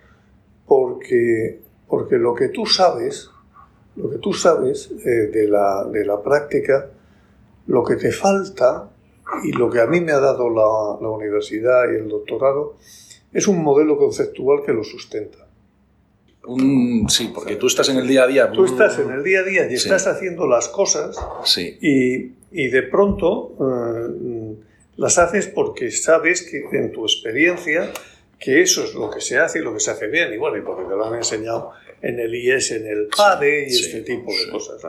porque, 0.66 1.60
porque 1.86 2.16
lo 2.16 2.34
que 2.34 2.48
tú 2.48 2.66
sabes, 2.66 3.30
lo 3.94 4.10
que 4.10 4.18
tú 4.18 4.32
sabes 4.32 4.90
eh, 5.06 5.30
de, 5.32 5.46
la, 5.46 5.84
de 5.84 6.04
la 6.04 6.20
práctica, 6.20 6.90
lo 7.68 7.84
que 7.84 7.94
te 7.94 8.10
falta 8.10 8.90
y 9.44 9.52
lo 9.52 9.70
que 9.70 9.80
a 9.80 9.86
mí 9.86 10.00
me 10.00 10.12
ha 10.12 10.20
dado 10.20 10.48
la, 10.50 11.08
universidad 11.08 11.84
y 11.92 11.96
el 11.96 12.08
doctorado 12.08 12.76
es 13.32 13.46
un 13.46 13.62
modelo 13.62 13.96
conceptual 13.96 14.62
que 14.64 14.72
lo 14.72 14.84
sustenta. 14.84 15.46
sí, 17.08 17.30
porque 17.34 17.56
tú 17.56 17.66
estás 17.66 17.88
en 17.88 17.98
el 17.98 18.08
día 18.08 18.24
a 18.24 18.26
día. 18.26 18.52
Tú 18.52 18.64
estás 18.64 18.98
en 18.98 19.10
el 19.10 19.22
día 19.22 19.40
a 19.40 19.42
día 19.44 19.70
y 19.70 19.74
estás 19.74 20.06
haciendo 20.06 20.46
las 20.46 20.68
cosas 20.68 21.16
sí. 21.44 21.78
y, 21.80 22.32
y 22.50 22.68
de 22.68 22.82
pronto 22.82 23.54
eh, 23.60 24.56
las 24.96 25.18
haces 25.18 25.46
porque 25.46 25.90
sabes 25.90 26.42
que 26.42 26.76
en 26.76 26.92
tu 26.92 27.04
experiencia 27.04 27.92
que 28.40 28.62
eso 28.62 28.82
es 28.82 28.94
lo 28.94 29.10
que 29.10 29.20
se 29.20 29.38
hace 29.38 29.58
y 29.58 29.62
lo 29.62 29.74
que 29.74 29.80
se 29.80 29.90
hace 29.90 30.08
bien, 30.08 30.32
y 30.32 30.38
bueno, 30.38 30.56
y 30.56 30.62
porque 30.62 30.84
te 30.84 30.96
lo 30.96 31.04
han 31.04 31.14
enseñado 31.14 31.72
en 32.00 32.18
el 32.18 32.34
IES, 32.34 32.70
en 32.72 32.86
el 32.86 33.06
PADE 33.14 33.66
y 33.68 33.74
este 33.74 34.00
tipo 34.00 34.32
de 34.32 34.50
cosas. 34.50 34.80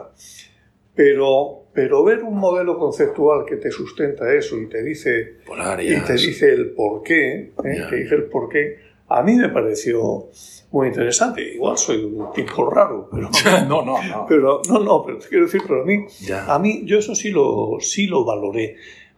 Pero, 0.95 1.60
pero 1.73 2.03
ver 2.03 2.23
un 2.23 2.37
modelo 2.37 2.77
conceptual 2.77 3.45
que 3.45 3.55
te 3.55 3.71
sustenta 3.71 4.33
eso 4.33 4.59
y 4.59 4.67
te 4.67 4.83
dice, 4.83 5.37
y 5.79 6.01
te 6.01 6.13
dice 6.13 6.53
el 6.53 6.71
por 6.71 7.03
qué, 7.03 7.51
¿eh? 7.63 7.85
te 7.89 7.95
dice 7.95 8.15
el 8.15 8.23
por 8.25 8.49
qué, 8.49 8.77
a 9.07 9.23
mí 9.23 9.35
me 9.35 9.49
pareció 9.49 10.29
muy 10.71 10.87
interesante. 10.87 11.55
Igual 11.55 11.77
soy 11.77 12.03
un 12.03 12.31
tipo 12.33 12.69
raro, 12.69 13.09
pero 13.11 13.29
no, 13.67 13.83
no, 13.83 14.01
no. 14.03 14.25
Pero 14.27 14.61
no, 14.69 14.79
no, 14.79 15.03
pero 15.05 15.17
te 15.19 15.27
quiero 15.27 15.45
decir, 15.45 15.61
pero 15.67 15.83
a 15.83 15.85
mí, 15.85 16.05
a 16.47 16.59
mí 16.59 16.83
yo 16.85 16.97
eso 16.97 17.13
sí 17.15 17.29
lo, 17.29 17.77
sí 17.79 18.07
lo 18.07 18.23
valoré. 18.25 18.77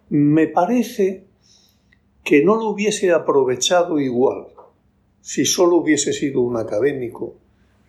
Me 0.09 0.47
parece 0.47 1.25
que 2.23 2.43
no 2.43 2.55
lo 2.55 2.69
hubiese 2.69 3.11
aprovechado 3.11 3.99
igual 3.99 4.47
si 5.21 5.45
solo 5.45 5.77
hubiese 5.77 6.11
sido 6.11 6.41
un 6.41 6.57
académico, 6.57 7.35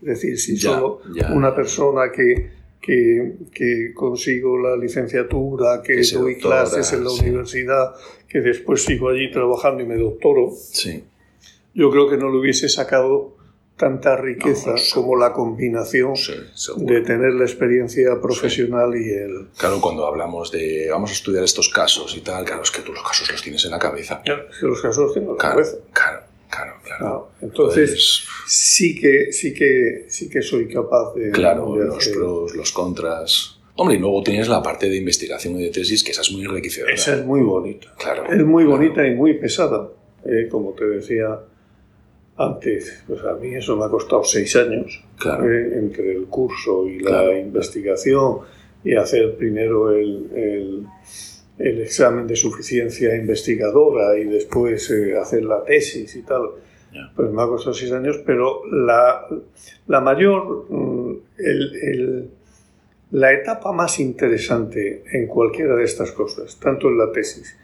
es 0.00 0.06
decir, 0.06 0.38
si 0.38 0.56
solo 0.56 1.00
una 1.32 1.54
persona 1.54 2.12
que, 2.12 2.50
que, 2.84 3.92
consigo 3.94 4.58
la 4.58 4.76
licenciatura, 4.76 5.82
que, 5.82 6.02
doy 6.12 6.38
clases 6.38 6.92
en 6.92 7.04
la 7.04 7.10
universidad, 7.10 7.94
que 8.28 8.40
después 8.40 8.84
sigo 8.84 9.08
allí 9.08 9.30
trabajando 9.30 9.82
y 9.82 9.86
me 9.86 9.96
doctoro, 9.96 10.52
sí. 10.54 11.04
yo 11.74 11.90
creo 11.90 12.08
que 12.08 12.16
no 12.16 12.28
lo 12.28 12.40
hubiese 12.40 12.68
sacado 12.68 13.34
tanta 13.76 14.16
riqueza 14.16 14.74
como 14.92 15.16
la 15.16 15.32
combinación 15.32 16.14
de 16.76 17.00
tener 17.00 17.32
la 17.34 17.44
experiencia 17.44 18.20
profesional 18.20 18.94
y 18.94 19.10
el... 19.10 19.48
Claro, 19.58 19.80
cuando 19.80 20.06
hablamos 20.06 20.52
de 20.52 20.88
vamos 20.90 21.10
a 21.10 21.14
estudiar 21.14 21.42
estos 21.42 21.70
casos 21.70 22.16
y 22.16 22.20
tal, 22.20 22.44
claro, 22.44 22.62
es 22.62 22.70
que 22.70 22.82
tú 22.82 22.92
los 22.92 23.02
casos 23.02 23.30
los 23.32 23.42
tienes 23.42 23.64
en 23.64 23.72
la 23.72 23.78
cabeza. 23.78 24.22
Claro, 24.24 24.48
es 24.48 24.58
que 24.58 24.66
los 24.66 24.80
casos 24.80 25.04
los 25.04 25.14
tengo 25.14 25.32
en 25.32 25.38
la 25.38 25.42
cabeza. 25.42 25.76
Claro, 25.92 26.13
claro, 26.98 27.30
claro. 27.30 27.30
entonces, 27.40 27.90
pues 27.90 28.26
sí, 28.46 28.98
que, 28.98 29.32
sí, 29.32 29.54
que, 29.54 30.06
sí 30.08 30.28
que 30.28 30.42
soy 30.42 30.68
capaz 30.68 31.14
de... 31.14 31.30
Claro, 31.30 31.76
los 31.76 32.08
pros, 32.08 32.54
los 32.54 32.72
contras... 32.72 33.60
Hombre, 33.76 33.96
y 33.96 33.98
luego 33.98 34.22
tienes 34.22 34.48
la 34.48 34.62
parte 34.62 34.88
de 34.88 34.96
investigación 34.96 35.58
y 35.58 35.64
de 35.64 35.70
tesis, 35.70 36.04
que 36.04 36.12
esa 36.12 36.20
es 36.20 36.30
muy 36.30 36.44
enriquecedora. 36.44 36.94
Esa 36.94 37.16
es 37.16 37.24
muy 37.26 37.40
bonita. 37.40 37.92
Claro. 37.98 38.24
Es 38.32 38.44
muy 38.44 38.64
bonita 38.64 39.04
y 39.04 39.14
muy 39.16 39.34
pesada. 39.34 39.88
Eh, 40.24 40.46
como 40.48 40.74
te 40.74 40.84
decía 40.86 41.40
antes, 42.36 43.04
pues 43.06 43.22
a 43.22 43.34
mí 43.34 43.54
eso 43.54 43.76
me 43.76 43.84
ha 43.84 43.88
costado 43.88 44.24
seis 44.24 44.56
años, 44.56 45.04
eh, 45.24 45.70
entre 45.74 46.16
el 46.16 46.24
curso 46.24 46.86
y 46.88 46.98
la 46.98 47.38
investigación 47.38 48.38
y 48.82 48.94
hacer 48.94 49.36
primero 49.36 49.92
el, 49.92 50.86
el, 51.58 51.80
examen 51.80 52.26
de 52.26 52.34
suficiencia 52.34 53.14
investigadora 53.14 54.18
y 54.18 54.24
después 54.24 54.90
eh, 54.90 55.16
hacer 55.16 55.44
la 55.44 55.62
tesis 55.62 56.16
y 56.16 56.22
tal. 56.22 56.50
Pues 57.14 57.30
me 57.30 57.42
ha 57.42 57.46
costado 57.46 57.74
seis 57.74 57.92
años, 57.92 58.20
pero 58.24 58.62
la, 58.70 59.26
la 59.86 60.00
mayor, 60.00 60.66
mm, 60.68 61.16
el, 61.38 62.30
la 63.10 63.32
etapa 63.32 63.72
más 63.72 64.00
interesante 64.00 65.04
en 65.12 65.26
cualquiera 65.26 65.76
de 65.76 65.84
estas 65.84 66.12
cosas, 66.12 66.56
tanto 66.56 66.88
en 66.88 66.98
la 66.98 67.12
tesis 67.12 67.56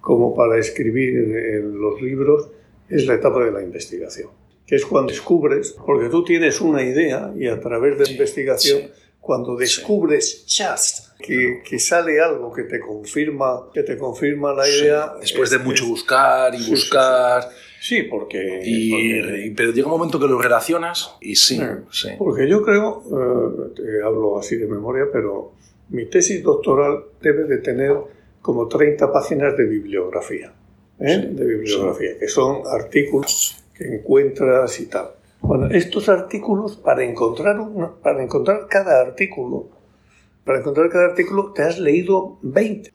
como 0.00 0.34
para 0.34 0.58
escribir 0.58 1.36
en 1.36 1.80
los 1.80 2.00
libros, 2.00 2.48
es 2.88 3.06
la 3.06 3.14
etapa 3.14 3.44
de 3.44 3.52
la 3.52 3.62
investigación, 3.62 4.30
que 4.66 4.76
es 4.76 4.86
cuando 4.86 5.12
descubres, 5.12 5.76
porque 5.84 6.08
tú 6.08 6.24
tienes 6.24 6.60
una 6.60 6.82
idea 6.82 7.32
y 7.36 7.46
a 7.46 7.60
través 7.60 7.98
de 7.98 8.04
la 8.04 8.10
investigación, 8.10 8.90
cuando 9.20 9.56
descubres 9.56 10.46
just 10.48 11.08
que, 11.18 11.62
que, 11.68 11.78
sale 11.78 12.20
algo 12.20 12.52
que 12.52 12.62
te 12.62 12.80
confirma, 12.80 13.68
que 13.74 13.82
te 13.82 13.98
confirma 13.98 14.54
la 14.54 14.66
idea. 14.66 15.12
Después 15.20 15.50
de 15.50 15.58
mucho 15.58 15.86
buscar 15.86 16.54
y 16.54 16.70
buscar. 16.70 17.50
Sí, 17.80 18.02
porque, 18.02 18.60
y, 18.64 19.50
Pero 19.50 19.72
llega 19.72 19.86
un 19.86 19.92
momento 19.98 20.18
que 20.18 20.26
lo 20.26 20.40
relacionas 20.40 21.16
y 21.20 21.36
sí. 21.36 21.60
sí. 21.90 22.08
Porque 22.18 22.48
yo 22.48 22.62
creo, 22.62 23.02
eh, 23.06 23.72
te 23.76 24.02
hablo 24.04 24.38
así 24.38 24.56
de 24.56 24.66
memoria, 24.66 25.04
pero 25.12 25.52
mi 25.90 26.06
tesis 26.06 26.42
doctoral 26.42 27.04
debe 27.22 27.44
de 27.44 27.58
tener 27.58 27.94
como 28.42 28.66
30 28.66 29.12
páginas 29.12 29.56
de 29.56 29.64
bibliografía. 29.64 30.52
¿eh? 31.00 31.28
de 31.30 31.44
bibliografía, 31.44 32.18
que 32.18 32.28
son 32.28 32.62
artículos 32.66 33.62
que 33.74 33.84
encuentras 33.84 34.80
y 34.80 34.86
tal. 34.86 35.10
Bueno, 35.40 35.68
estos 35.70 36.08
artículos, 36.08 36.76
para 36.76 37.04
encontrar, 37.04 37.56
para 38.02 38.22
encontrar 38.22 38.66
cada 38.68 39.00
artículo, 39.00 39.68
para 40.44 40.58
encontrar 40.58 40.88
cada 40.90 41.06
artículo 41.06 41.52
te 41.52 41.62
has 41.62 41.78
leído 41.78 42.38
20 42.42 42.92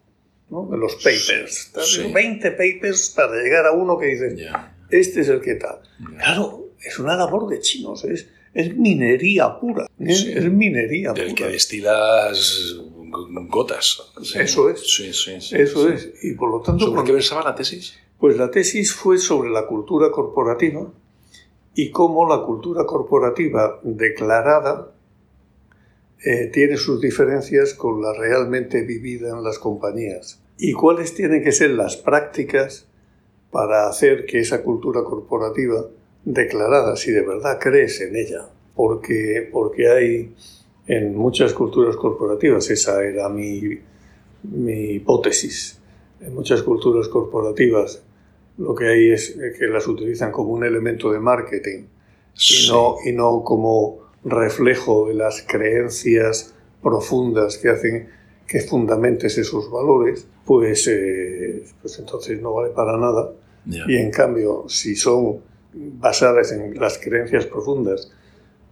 ¿no? 0.49 0.67
de 0.69 0.77
los 0.77 0.95
papers. 0.95 1.71
Te 1.73 1.79
has 1.79 1.97
leído 1.97 2.13
20 2.13 2.51
papers 2.51 3.13
para 3.15 3.41
llegar 3.41 3.65
a 3.65 3.71
uno 3.71 3.97
que 3.97 4.07
dice, 4.07 4.35
este 4.99 5.21
es 5.21 5.29
el 5.29 5.41
que 5.41 5.55
tal. 5.55 5.79
Claro, 6.17 6.69
es 6.83 6.99
una 6.99 7.15
labor 7.15 7.47
de 7.49 7.59
chinos, 7.59 8.03
es, 8.05 8.27
es 8.53 8.75
minería 8.75 9.59
pura. 9.59 9.85
¿eh? 9.99 10.05
Es 10.07 10.51
minería 10.51 11.13
Del 11.13 11.33
que 11.33 11.47
destilas 11.47 12.77
gotas. 13.49 14.11
Eso 14.35 14.69
es. 14.69 14.79
Sí, 14.91 15.13
sí, 15.13 15.55
Eso 15.55 15.89
es. 15.89 16.13
Y 16.23 16.33
por 16.33 16.51
lo 16.51 16.61
tanto... 16.61 16.85
¿Sobre 16.85 17.03
qué 17.03 17.11
versaba 17.11 17.43
la 17.43 17.55
tesis? 17.55 17.95
Pues 18.17 18.37
la 18.37 18.49
tesis 18.49 18.93
fue 18.93 19.17
sobre 19.17 19.49
la 19.49 19.67
cultura 19.67 20.11
corporativa 20.11 20.91
y 21.75 21.91
cómo 21.91 22.27
la 22.27 22.43
cultura 22.43 22.85
corporativa 22.85 23.79
declarada 23.83 24.91
eh, 26.23 26.49
tiene 26.53 26.77
sus 26.77 27.01
diferencias 27.01 27.73
con 27.73 28.01
la 28.01 28.13
realmente 28.13 28.83
vivida 28.83 29.29
en 29.29 29.43
las 29.43 29.59
compañías. 29.59 30.41
Y 30.57 30.73
cuáles 30.73 31.13
tienen 31.15 31.43
que 31.43 31.51
ser 31.51 31.71
las 31.71 31.97
prácticas 31.97 32.87
para 33.53 33.87
hacer 33.87 34.25
que 34.25 34.39
esa 34.39 34.61
cultura 34.63 35.03
corporativa 35.03 35.85
declarada, 36.25 36.97
si 36.97 37.11
de 37.11 37.21
verdad 37.21 37.59
crees 37.61 38.01
en 38.01 38.15
ella, 38.15 38.49
porque, 38.75 39.47
porque 39.51 39.87
hay 39.87 40.33
en 40.87 41.15
muchas 41.15 41.53
culturas 41.53 41.95
corporativas, 41.95 42.69
esa 42.69 43.01
era 43.03 43.29
mi, 43.29 43.79
mi 44.43 44.95
hipótesis, 44.95 45.79
en 46.19 46.33
muchas 46.33 46.63
culturas 46.63 47.07
corporativas 47.07 48.03
lo 48.57 48.75
que 48.75 48.87
hay 48.87 49.11
es 49.11 49.37
que 49.57 49.67
las 49.67 49.87
utilizan 49.87 50.31
como 50.31 50.51
un 50.51 50.63
elemento 50.63 51.11
de 51.11 51.19
marketing 51.19 51.85
y, 52.35 52.67
no, 52.69 52.95
y 53.05 53.11
no 53.11 53.43
como 53.43 53.99
reflejo 54.23 55.07
de 55.07 55.15
las 55.15 55.43
creencias 55.47 56.53
profundas 56.81 57.57
que 57.57 57.69
hacen 57.69 58.09
que 58.47 58.61
fundamentes 58.61 59.37
esos 59.37 59.71
valores, 59.71 60.27
pues, 60.45 60.87
eh, 60.87 61.63
pues 61.81 61.97
entonces 61.99 62.41
no 62.41 62.53
vale 62.53 62.69
para 62.73 62.97
nada. 62.97 63.31
Y 63.65 63.95
en 63.95 64.11
cambio, 64.11 64.65
si 64.67 64.95
son 64.95 65.39
basadas 65.73 66.51
en 66.51 66.79
las 66.79 66.97
creencias 66.99 67.45
profundas 67.45 68.11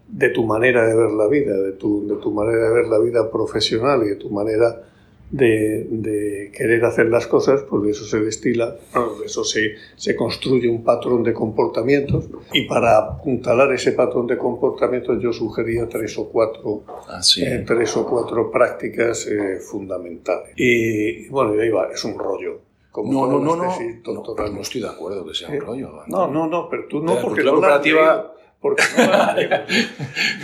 de 0.08 0.30
tu 0.30 0.46
manera 0.46 0.86
de 0.86 0.96
ver 0.96 1.12
la 1.12 1.28
vida, 1.28 1.58
de 1.58 1.72
tu, 1.74 2.08
de 2.08 2.16
tu 2.18 2.32
manera 2.32 2.70
de 2.70 2.74
ver 2.74 2.88
la 2.88 3.00
vida 3.00 3.32
profesional 3.32 4.04
y 4.04 4.10
de 4.10 4.16
tu 4.16 4.30
manera 4.30 4.84
de, 5.32 5.88
de 5.90 6.52
querer 6.54 6.84
hacer 6.84 7.08
las 7.08 7.26
cosas, 7.26 7.64
pues 7.70 7.84
de 7.84 7.92
eso 7.92 8.04
se 8.04 8.20
destila, 8.20 8.76
de 9.20 9.26
eso 9.26 9.46
se, 9.46 9.76
se 9.96 10.16
construye 10.16 10.68
un 10.68 10.84
patrón 10.84 11.24
de 11.24 11.32
comportamientos 11.34 12.26
y 12.52 12.68
para 12.68 12.98
apuntalar 12.98 13.72
ese 13.72 13.94
patrón 13.94 14.28
de 14.28 14.38
comportamientos 14.38 15.22
yo 15.24 15.32
sugería 15.32 15.88
tres 15.88 16.18
o 16.18 16.28
cuatro, 16.28 16.84
ah, 17.08 17.22
eh, 17.38 17.64
tres 17.66 17.96
o 17.96 18.06
cuatro 18.06 18.52
prácticas 18.52 19.26
eh, 19.28 19.60
fundamentales. 19.62 20.52
Y 20.58 21.30
bueno, 21.30 21.56
y 21.56 21.60
ahí 21.62 21.70
va, 21.70 21.90
es 21.94 22.04
un 22.04 22.20
rollo. 22.20 22.71
Como 22.92 23.26
no, 23.26 23.40
no, 23.40 23.40
no, 23.40 23.56
no, 23.56 23.56
no, 23.56 24.50
no, 24.50 24.62
estoy 24.62 24.82
de 24.82 24.90
acuerdo 24.90 25.26
que 25.26 25.34
sea 25.34 25.50
un 25.50 25.62
rollo. 25.62 26.04
No, 26.08 26.28
no, 26.28 26.48
no, 26.48 26.68
pero 26.70 26.88
tú 26.90 27.02
no, 27.02 27.16
porque 27.22 27.42
la 27.42 27.52
cooperativa 27.52 28.34
porque 28.62 28.84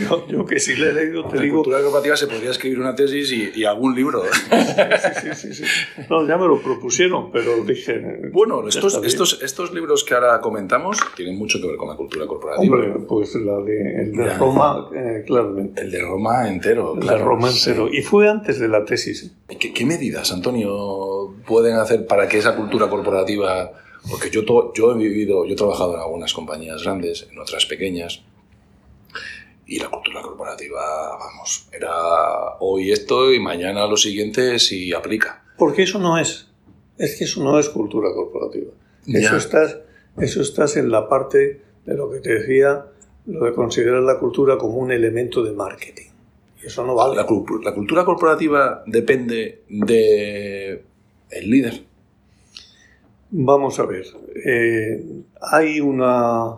no 0.09 0.27
yo, 0.27 0.45
que 0.45 0.59
sí 0.59 0.75
le 0.75 0.89
he 0.89 0.93
leído, 0.93 1.27
te 1.27 1.39
digo... 1.39 1.57
cultura 1.57 1.81
cooperativa 1.81 2.17
se 2.17 2.25
podría 2.25 2.49
escribir 2.49 2.79
una 2.79 2.95
tesis 2.95 3.31
y, 3.31 3.63
algún 3.63 3.93
libro. 3.95 4.23
Sí, 5.21 5.29
sí, 5.35 5.53
sí, 5.53 5.63
No, 6.09 6.27
ya 6.27 6.35
me 6.37 6.47
lo 6.47 6.59
propusieron, 6.59 7.31
pero 7.31 7.63
dije... 7.63 8.29
Bueno, 8.31 8.67
estos, 8.67 8.99
estos, 9.03 9.39
estos 9.43 9.71
libros 9.71 10.03
que 10.03 10.15
ahora 10.15 10.41
comentamos 10.41 10.97
tienen 11.15 11.37
mucho 11.37 11.61
que 11.61 11.67
ver 11.67 11.77
con 11.77 11.89
la 11.89 11.95
cultura 11.95 12.25
corporativa. 12.25 12.75
Hombre, 12.75 13.05
pues 13.07 13.35
la 13.35 13.59
de, 13.61 14.01
el 14.01 14.11
de 14.13 14.33
Roma, 14.33 14.89
eh, 14.95 15.23
claramente. 15.25 15.81
El 15.81 15.91
de 15.91 16.01
Roma 16.01 16.49
entero, 16.49 16.95
El 16.99 17.07
de 17.07 17.17
Roma 17.19 17.51
entero. 17.51 17.87
Y 17.87 18.01
fue 18.01 18.27
antes 18.29 18.59
de 18.59 18.67
la 18.67 18.83
tesis. 18.83 19.31
¿Qué, 19.59 19.73
¿Qué 19.73 19.85
medidas, 19.85 20.31
Antonio, 20.31 21.35
pueden 21.45 21.75
hacer 21.75 22.07
para 22.07 22.27
que 22.27 22.39
esa 22.39 22.55
cultura 22.55 22.89
corporativa 22.89 23.73
porque 24.09 24.29
yo, 24.29 24.43
yo 24.73 24.91
he 24.91 24.97
vivido, 24.97 25.45
yo 25.45 25.53
he 25.53 25.55
trabajado 25.55 25.95
en 25.95 26.01
algunas 26.01 26.33
compañías 26.33 26.83
grandes, 26.83 27.27
en 27.31 27.39
otras 27.39 27.65
pequeñas, 27.65 28.23
y 29.65 29.79
la 29.79 29.89
cultura 29.89 30.21
corporativa, 30.21 31.17
vamos, 31.19 31.67
era 31.73 31.91
hoy 32.59 32.91
esto 32.91 33.33
y 33.33 33.39
mañana 33.39 33.85
lo 33.85 33.97
siguiente 33.97 34.59
si 34.59 34.93
aplica. 34.93 35.43
Porque 35.57 35.83
eso 35.83 35.99
no 35.99 36.17
es. 36.17 36.47
Es 36.97 37.17
que 37.17 37.25
eso 37.25 37.43
no 37.43 37.59
es 37.59 37.69
cultura 37.69 38.13
corporativa. 38.13 38.71
Eso 39.05 39.37
estás, 39.37 39.77
eso 40.19 40.41
estás 40.41 40.77
en 40.77 40.89
la 40.89 41.07
parte 41.07 41.61
de 41.85 41.95
lo 41.95 42.09
que 42.09 42.19
te 42.19 42.39
decía, 42.39 42.85
lo 43.25 43.45
de 43.45 43.53
considerar 43.53 44.01
la 44.03 44.19
cultura 44.19 44.57
como 44.57 44.75
un 44.75 44.91
elemento 44.91 45.43
de 45.43 45.51
marketing. 45.51 46.09
Eso 46.63 46.85
no 46.85 46.95
vale. 46.95 47.15
La, 47.15 47.21
la 47.21 47.73
cultura 47.73 48.03
corporativa 48.03 48.83
depende 48.85 49.63
de 49.69 50.83
el 51.29 51.49
líder. 51.49 51.86
Vamos 53.29 53.79
a 53.79 53.85
ver. 53.85 54.05
Eh, 54.45 55.03
hay 55.41 55.79
una. 55.79 56.55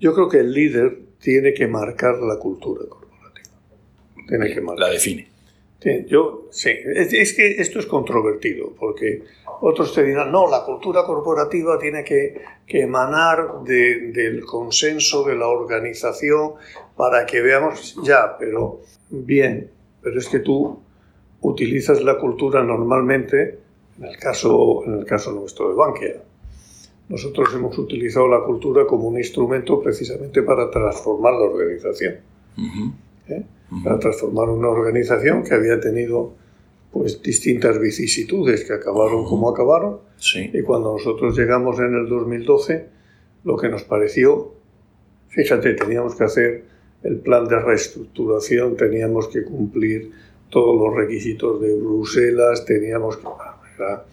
Yo 0.00 0.14
creo 0.14 0.28
que 0.28 0.38
el 0.38 0.52
líder 0.52 0.98
tiene 1.20 1.52
que 1.52 1.66
marcar 1.66 2.18
la 2.20 2.36
cultura 2.36 2.82
corporativa. 2.88 3.50
Tiene 4.28 4.54
que 4.54 4.60
marcar. 4.60 4.88
La 4.88 4.92
define. 4.92 5.38
Yo, 6.08 6.48
sí. 6.50 6.70
Es, 6.70 7.34
que 7.34 7.60
esto 7.60 7.78
es 7.78 7.86
controvertido, 7.86 8.74
porque 8.78 9.22
otros 9.60 9.94
te 9.94 10.02
dirán, 10.02 10.32
no, 10.32 10.50
la 10.50 10.64
cultura 10.64 11.04
corporativa 11.04 11.78
tiene 11.78 12.02
que, 12.02 12.58
emanar 12.66 13.62
del 13.64 14.44
consenso 14.44 15.24
de 15.24 15.36
la 15.36 15.46
organización 15.46 16.54
para 16.96 17.24
que 17.26 17.40
veamos, 17.40 17.96
ya, 18.02 18.36
pero 18.38 18.80
bien, 19.08 19.70
pero 20.02 20.18
es 20.18 20.28
que 20.28 20.40
tú 20.40 20.80
utilizas 21.40 22.02
la 22.02 22.18
cultura 22.18 22.62
normalmente, 22.62 23.58
en 23.98 24.04
el 24.04 24.16
caso, 24.16 24.84
en 24.86 25.00
el 25.00 25.04
caso 25.04 25.32
nuestro 25.32 25.68
de 25.68 25.74
Bankia. 25.74 26.22
Nosotros 27.08 27.48
hemos 27.54 27.76
utilizado 27.78 28.28
la 28.28 28.44
cultura 28.44 28.86
como 28.86 29.08
un 29.08 29.18
instrumento 29.18 29.80
precisamente 29.80 30.42
para 30.42 30.70
transformar 30.70 31.34
la 31.34 31.40
organización. 31.40 32.16
¿Eh? 33.28 33.44
para 33.84 33.98
transformar 33.98 34.48
una 34.48 34.68
organización 34.68 35.44
que 35.44 35.54
había 35.54 35.78
tenido 35.78 36.32
pues 36.90 37.22
distintas 37.22 37.78
vicisitudes 37.78 38.64
que 38.64 38.72
acabaron 38.72 39.24
como 39.26 39.50
acabaron. 39.50 39.98
Y 40.34 40.62
cuando 40.62 40.94
nosotros 40.94 41.36
llegamos 41.36 41.78
en 41.78 41.94
el 41.94 42.08
2012, 42.08 42.86
lo 43.44 43.56
que 43.56 43.68
nos 43.68 43.84
pareció, 43.84 44.54
fíjate, 45.28 45.74
teníamos 45.74 46.16
que 46.16 46.24
hacer 46.24 46.64
el 47.02 47.18
plan 47.18 47.46
de 47.46 47.60
reestructuración, 47.60 48.76
teníamos 48.76 49.28
que 49.28 49.44
cumplir 49.44 50.10
todos 50.48 50.80
los 50.80 50.96
requisitos 50.96 51.60
de 51.60 51.76
Bruselas, 51.76 52.64
teníamos 52.64 53.18
que... 53.18 53.26
Era, 53.78 54.04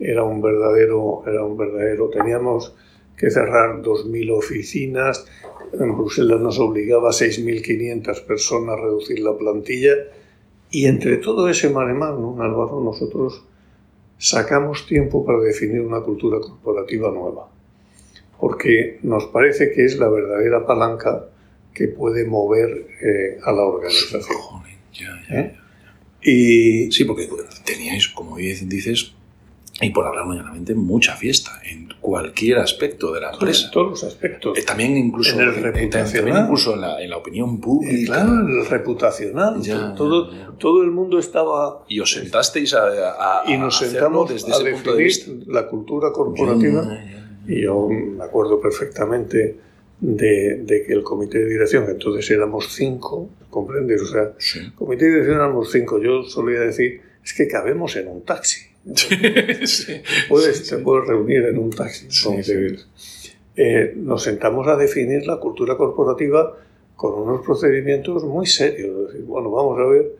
era 0.00 0.24
un 0.24 0.42
verdadero, 0.42 1.22
era 1.26 1.44
un 1.44 1.56
verdadero, 1.56 2.10
teníamos 2.10 2.74
que 3.16 3.30
cerrar 3.30 3.80
2.000 3.82 4.36
oficinas, 4.36 5.24
en 5.72 5.96
Bruselas 5.96 6.40
nos 6.40 6.58
obligaba 6.58 7.10
a 7.10 7.12
6.500 7.12 8.24
personas 8.26 8.78
a 8.78 8.82
reducir 8.82 9.20
la 9.20 9.36
plantilla 9.36 9.94
y 10.70 10.86
entre 10.86 11.18
todo 11.18 11.48
ese 11.48 11.70
maremán, 11.70 12.20
¿no, 12.20 12.42
Álvaro? 12.42 12.80
Nosotros 12.80 13.44
sacamos 14.18 14.86
tiempo 14.86 15.24
para 15.24 15.38
definir 15.40 15.80
una 15.82 16.00
cultura 16.00 16.40
corporativa 16.40 17.10
nueva, 17.10 17.48
porque 18.40 18.98
nos 19.02 19.26
parece 19.26 19.70
que 19.70 19.84
es 19.84 19.98
la 19.98 20.08
verdadera 20.08 20.66
palanca 20.66 21.26
que 21.72 21.88
puede 21.88 22.24
mover 22.26 22.86
eh, 23.00 23.38
a 23.42 23.52
la 23.52 23.62
organización. 23.62 24.38
¿Eh? 25.30 25.56
Y... 26.22 26.92
Sí, 26.92 27.04
porque 27.04 27.28
teníais, 27.64 28.08
como 28.08 28.36
dices, 28.36 29.14
y 29.80 29.90
por 29.90 30.06
hablar 30.06 30.26
mañanamente, 30.26 30.74
mucha 30.74 31.16
fiesta 31.16 31.60
en 31.68 31.88
cualquier 32.00 32.58
aspecto 32.58 33.12
de 33.12 33.22
la 33.22 33.32
empresa. 33.32 33.66
En 33.66 33.70
todos 33.72 33.90
los 33.90 34.04
aspectos. 34.04 34.58
Eh, 34.58 34.62
también 34.62 34.96
incluso, 34.96 35.40
en, 35.40 35.48
el 35.48 35.76
eh, 35.76 35.88
también 35.88 36.36
incluso 36.44 36.74
en 36.74 36.82
la, 36.82 37.02
en 37.02 37.08
la 37.08 37.16
opinión 37.16 37.60
pública. 37.60 37.94
Eh, 37.94 38.04
claro, 38.04 38.46
el 38.46 38.66
reputacional. 38.66 39.62
todo, 39.96 40.30
todo 40.58 40.82
el 40.82 40.90
mundo 40.90 41.18
estaba... 41.18 41.84
Y 41.88 42.00
os 42.00 42.12
sentasteis 42.12 42.74
a, 42.74 43.42
y 43.46 43.56
nos 43.56 43.78
sentamos 43.78 44.30
desde 44.30 44.52
ese 44.52 44.72
punto 44.72 44.94
de 44.94 45.04
vista. 45.04 45.32
la 45.46 45.66
cultura 45.66 46.12
corporativa. 46.12 46.86
Y 47.48 47.62
yo 47.62 47.88
me 47.88 48.22
acuerdo 48.22 48.60
perfectamente 48.60 49.56
de, 50.00 50.56
de, 50.64 50.84
que 50.84 50.92
el 50.92 51.02
comité 51.02 51.38
de 51.38 51.48
dirección, 51.48 51.86
entonces 51.88 52.30
éramos 52.30 52.68
cinco, 52.72 53.30
¿comprendes? 53.50 54.02
O 54.02 54.06
sea, 54.06 54.32
el 54.60 54.74
comité 54.74 55.06
de 55.06 55.10
dirección 55.12 55.36
éramos 55.36 55.72
cinco. 55.72 56.00
Yo 56.00 56.22
solía 56.22 56.60
decir, 56.60 57.00
es 57.24 57.34
que 57.34 57.46
cabemos 57.48 57.96
en 57.96 58.08
un 58.08 58.24
taxi. 58.24 58.72
Puedes, 60.28 60.66
se 60.66 60.78
puede 60.78 61.06
reunir 61.06 61.44
en 61.44 61.58
un 61.58 61.70
taxi. 61.70 62.08
Eh, 63.54 63.92
nos 63.96 64.22
sentamos 64.22 64.66
a 64.66 64.76
definir 64.76 65.26
la 65.26 65.36
cultura 65.36 65.76
corporativa 65.76 66.56
con 66.96 67.14
unos 67.14 67.44
procedimientos 67.44 68.24
muy 68.24 68.46
serios. 68.46 69.12
bueno, 69.24 69.50
vamos 69.50 69.78
a 69.78 69.84
ver, 69.84 70.12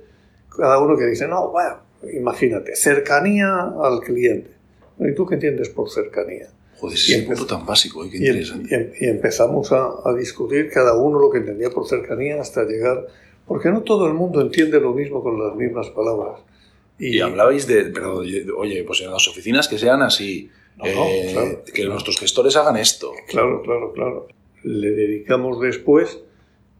cada 0.48 0.78
uno 0.80 0.96
que 0.96 1.06
dice, 1.06 1.26
no, 1.26 1.50
bueno, 1.50 1.76
imagínate, 2.12 2.76
cercanía 2.76 3.72
al 3.82 4.00
cliente. 4.00 4.50
¿Y 4.98 5.14
tú 5.14 5.26
qué 5.26 5.34
entiendes 5.34 5.70
por 5.70 5.90
cercanía? 5.90 6.48
Joder, 6.78 6.96
es 6.96 7.16
un 7.16 7.26
punto 7.26 7.46
tan 7.46 7.64
básico, 7.64 8.04
¿eh? 8.04 8.10
qué 8.10 8.18
interesante. 8.18 8.74
Em, 8.74 8.90
y, 9.00 9.06
empezamos 9.06 9.72
a, 9.72 9.90
a, 10.04 10.14
discutir 10.14 10.68
cada 10.70 10.96
uno 10.96 11.18
lo 11.18 11.30
que 11.30 11.38
entendía 11.38 11.70
por 11.70 11.86
cercanía 11.88 12.40
hasta 12.40 12.64
llegar, 12.64 13.06
porque 13.46 13.70
no 13.70 13.82
todo 13.82 14.06
el 14.06 14.14
mundo 14.14 14.40
entiende 14.40 14.80
lo 14.80 14.92
mismo 14.92 15.22
con 15.22 15.42
las 15.42 15.56
mismas 15.56 15.88
palabras. 15.90 16.40
Y, 17.04 17.18
hablabais 17.18 17.66
de, 17.66 17.86
pero, 17.86 18.18
oye, 18.18 18.84
pues 18.84 19.00
en 19.00 19.10
las 19.10 19.26
oficinas 19.26 19.66
que 19.66 19.76
sean 19.76 20.02
así, 20.02 20.48
eh, 20.84 21.58
que 21.74 21.84
nuestros 21.86 22.16
gestores 22.16 22.54
hagan 22.54 22.76
esto. 22.76 23.10
Claro, 23.26 23.60
claro, 23.62 23.92
claro. 23.92 24.28
Le 24.62 24.92
dedicamos 24.92 25.60
después, 25.60 26.20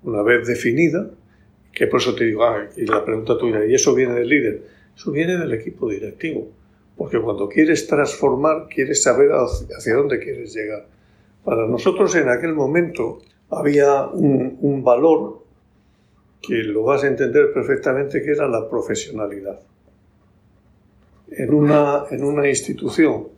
una 0.05 0.23
vez 0.23 0.47
definida, 0.47 1.11
que 1.73 1.89
por 1.89 2.01
eso 2.01 2.15
te 2.15 2.27
digo, 2.27 2.45
ah, 2.45 2.69
y 2.77 2.87
la 2.87 3.05
pregunta 3.05 3.37
tuya, 3.37 3.67
¿y 3.67 3.75
eso 3.75 3.97
viene 3.97 4.15
del 4.15 4.29
líder? 4.29 4.63
Eso 4.97 5.11
viene 5.11 5.37
del 5.37 5.53
equipo 5.55 5.91
directivo. 5.91 6.53
Porque 6.97 7.19
cuando 7.19 7.49
quieres 7.49 7.89
transformar, 7.89 8.69
quieres 8.69 9.03
saber 9.03 9.31
hacia 9.33 9.97
dónde 9.97 10.21
quieres 10.21 10.55
llegar. 10.55 10.87
Para 11.45 11.67
nosotros 11.67 12.15
en 12.15 12.29
aquel 12.29 12.55
momento 12.55 13.23
había 13.51 14.07
un, 14.07 14.57
un 14.61 14.85
valor 14.85 15.43
que 16.41 16.63
lo 16.63 16.85
vas 16.85 17.03
a 17.03 17.09
entender 17.09 17.53
perfectamente, 17.53 18.23
que 18.23 18.31
era 18.31 18.47
la 18.47 18.71
profesionalidad 18.71 19.59
en 21.37 21.55
una, 21.55 22.05
en 22.11 22.25
una 22.25 22.49
institución 22.49 23.29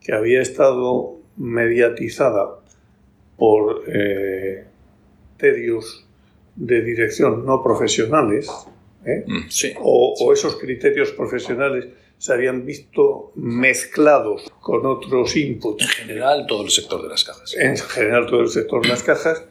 que 0.00 0.12
había 0.12 0.40
estado 0.40 1.16
mediatizada 1.36 2.60
por 3.36 3.82
eh, 3.88 4.64
de 5.38 6.82
dirección 6.82 7.44
no 7.44 7.62
profesionales, 7.62 8.48
¿eh? 9.04 9.24
mm, 9.26 9.76
o, 9.80 10.32
esos 10.32 10.56
criterios 10.56 11.12
profesionales 11.12 11.86
se 12.18 12.32
habían 12.32 12.64
visto 12.64 13.32
mezclados 13.34 14.50
con 14.60 14.86
otros 14.86 15.36
inputs. 15.36 15.84
En 15.84 15.88
general, 15.88 16.46
todo 16.46 16.64
el 16.64 16.70
sector 16.70 17.02
de 17.02 17.08
las 17.08 17.24
cajas. 17.24 17.54
En 17.58 17.76
general, 17.76 18.26
todo 18.26 18.40
el 18.40 18.48
sector 18.48 18.82
de 18.82 18.88
las 18.88 19.02
cajas. 19.02 19.44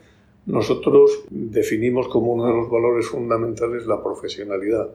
Nosotros 0.48 1.26
definimos 1.30 2.08
como 2.08 2.34
uno 2.34 2.48
de 2.48 2.54
los 2.54 2.70
valores 2.70 3.08
fundamentales 3.08 3.86
la 3.86 4.04
profesionalidad. 4.04 4.90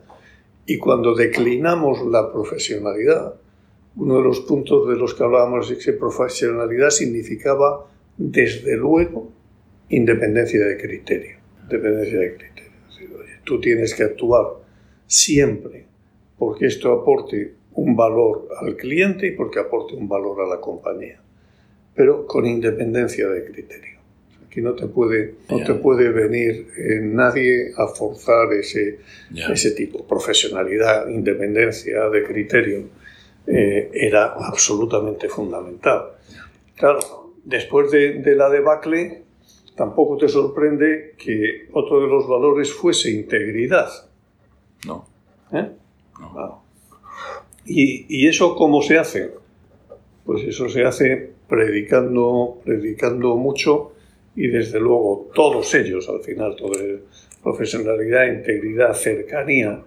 Y 0.70 0.78
cuando 0.78 1.16
declinamos 1.16 2.06
la 2.06 2.30
profesionalidad, 2.30 3.35
uno 3.96 4.18
de 4.18 4.22
los 4.22 4.38
puntos 4.42 4.88
de 4.88 4.94
los 4.94 5.14
que 5.14 5.24
hablábamos 5.24 5.68
es 5.68 5.85
que 5.85 5.94
profesionalidad 5.94 6.90
significaba, 6.90 7.88
desde 8.16 8.76
luego, 8.76 9.33
independencia 9.88 10.64
de 10.64 10.76
criterio. 10.76 11.38
Dependencia 11.68 12.20
de 12.20 12.37
criterio. 12.37 12.70
tú 13.42 13.61
tienes 13.61 13.96
que 13.96 14.04
actuar 14.04 14.46
siempre 15.09 15.87
porque 16.38 16.66
esto 16.66 16.92
aporte 16.92 17.52
un 17.72 17.96
valor 17.96 18.46
al 18.61 18.76
cliente 18.76 19.26
y 19.26 19.33
porque 19.33 19.59
aporte 19.59 19.96
un 19.96 20.09
valor 20.09 20.40
a 20.40 20.46
la 20.54 20.61
compañía, 20.61 21.20
pero 21.96 22.28
con 22.28 22.46
independencia 22.46 23.28
de 23.28 23.44
criterio. 23.44 24.00
Aquí 24.51 24.63
no 24.63 24.73
te 24.73 24.89
puede, 24.89 25.37
no 25.49 25.63
te 25.63 25.75
puede 25.75 26.09
venir 26.09 26.73
eh, 26.77 26.99
nadie 27.01 27.71
a 27.77 27.87
forzar 27.87 28.53
ese, 28.53 28.99
ese 29.33 29.71
tipo. 29.71 30.05
Profesionalidad, 30.05 31.09
independencia 31.09 32.09
de 32.09 32.25
criterio 32.25 32.88
eh, 33.46 33.88
era 33.94 34.33
absolutamente 34.33 35.29
fundamental. 35.29 36.17
Claro, 36.75 36.98
después 37.44 37.92
de, 37.92 38.15
de, 38.15 38.35
la 38.35 38.51
debacle, 38.51 39.23
tampoco 39.77 40.17
te 40.17 40.29
sorprende 40.29 41.15
que 41.17 41.69
otro 41.73 42.01
de 42.01 42.09
los 42.09 42.27
valores 42.27 42.73
fuese 42.73 43.09
integridad. 43.09 43.88
No. 44.85 45.07
¿Eh? 45.53 45.71
no. 46.19 46.65
¿Y, 47.67 48.05
¿Y 48.09 48.27
eso 48.27 48.57
cómo 48.57 48.83
se 48.83 48.98
hace? 48.98 49.31
Pues 50.25 50.42
eso 50.42 50.69
se 50.69 50.85
hace 50.85 51.35
predicando, 51.46 52.59
predicando 52.65 53.37
mucho 53.37 53.92
y 54.37 54.48
desde 54.48 54.78
luego 54.78 55.31
todos 55.35 55.74
ellos 55.74 56.08
al 56.08 56.22
final, 56.22 56.56
todo 56.56 56.72
profesionalidad, 57.42 58.26
integridad, 58.26 58.92
cercanía, 58.94 59.83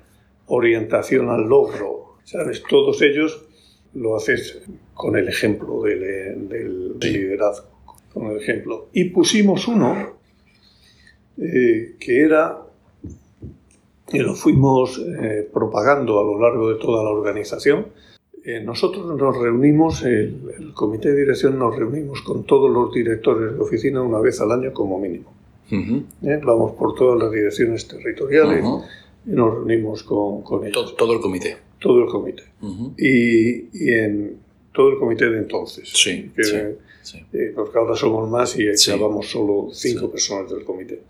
orientación 0.47 1.29
al 1.29 1.47
logro, 1.47 2.17
¿sabes? 2.23 2.63
Todos 2.67 3.01
ellos 3.01 3.45
lo 3.93 4.15
haces 4.15 4.61
con 4.93 5.15
el 5.17 5.27
ejemplo 5.27 5.83
del, 5.83 6.97
liderazgo, 6.99 7.67
con 8.13 8.31
el 8.31 8.37
ejemplo. 8.37 8.89
Y 8.93 9.05
pusimos 9.05 9.67
uno 9.67 10.17
eh, 11.37 11.95
que 11.99 12.21
era, 12.21 12.59
y 14.11 14.19
lo 14.19 14.35
fuimos 14.35 14.99
eh, 14.99 15.47
propagando 15.51 16.19
a 16.19 16.23
lo 16.23 16.39
largo 16.39 16.73
de 16.73 16.79
toda 16.79 17.03
la 17.03 17.09
organización, 17.09 17.87
eh, 18.45 18.61
nosotros 18.63 19.05
nos 19.17 19.37
reunimos, 19.37 20.03
el, 20.03 20.71
comité 20.73 21.11
de 21.13 21.21
dirección 21.21 21.57
nos 21.57 21.75
reunimos 21.75 22.21
con 22.21 22.43
todos 22.45 22.69
los 22.71 22.93
directores 22.93 23.53
de 23.53 23.59
oficina 23.59 24.01
una 24.01 24.19
vez 24.19 24.39
al 24.41 24.51
año 24.51 24.73
como 24.73 24.99
mínimo. 24.99 25.33
¿Eh? 25.71 26.39
Vamos 26.43 26.73
por 26.73 26.93
todas 26.93 27.19
las 27.19 27.31
direcciones 27.31 27.87
territoriales, 27.87 28.63
y 29.25 29.29
nos 29.31 29.53
reunimos 29.55 30.03
con, 30.03 30.41
con 30.43 30.63
ellos. 30.65 30.73
Todo, 30.73 30.93
todo 30.95 31.13
el 31.13 31.19
comité. 31.21 31.57
Todo 31.79 32.03
el 32.03 32.09
comité. 32.09 32.43
Y, 32.97 33.69
y 33.73 33.91
en 33.93 34.37
todo 34.73 34.89
el 34.91 34.97
comité 34.99 35.29
de 35.29 35.37
entonces. 35.39 35.89
Sí, 35.93 36.31
que, 36.35 36.43
sí, 36.43 36.57
sí. 37.01 37.17
eh, 37.33 37.51
porque 37.55 37.77
ahora 37.77 37.95
somos 37.95 38.29
más 38.29 38.57
y 38.59 38.75
Sí. 38.77 38.91
acabamos 38.91 39.29
solo 39.29 39.69
cinco 39.71 40.11
personas 40.11 40.51
del 40.51 40.63
comité. 40.63 41.01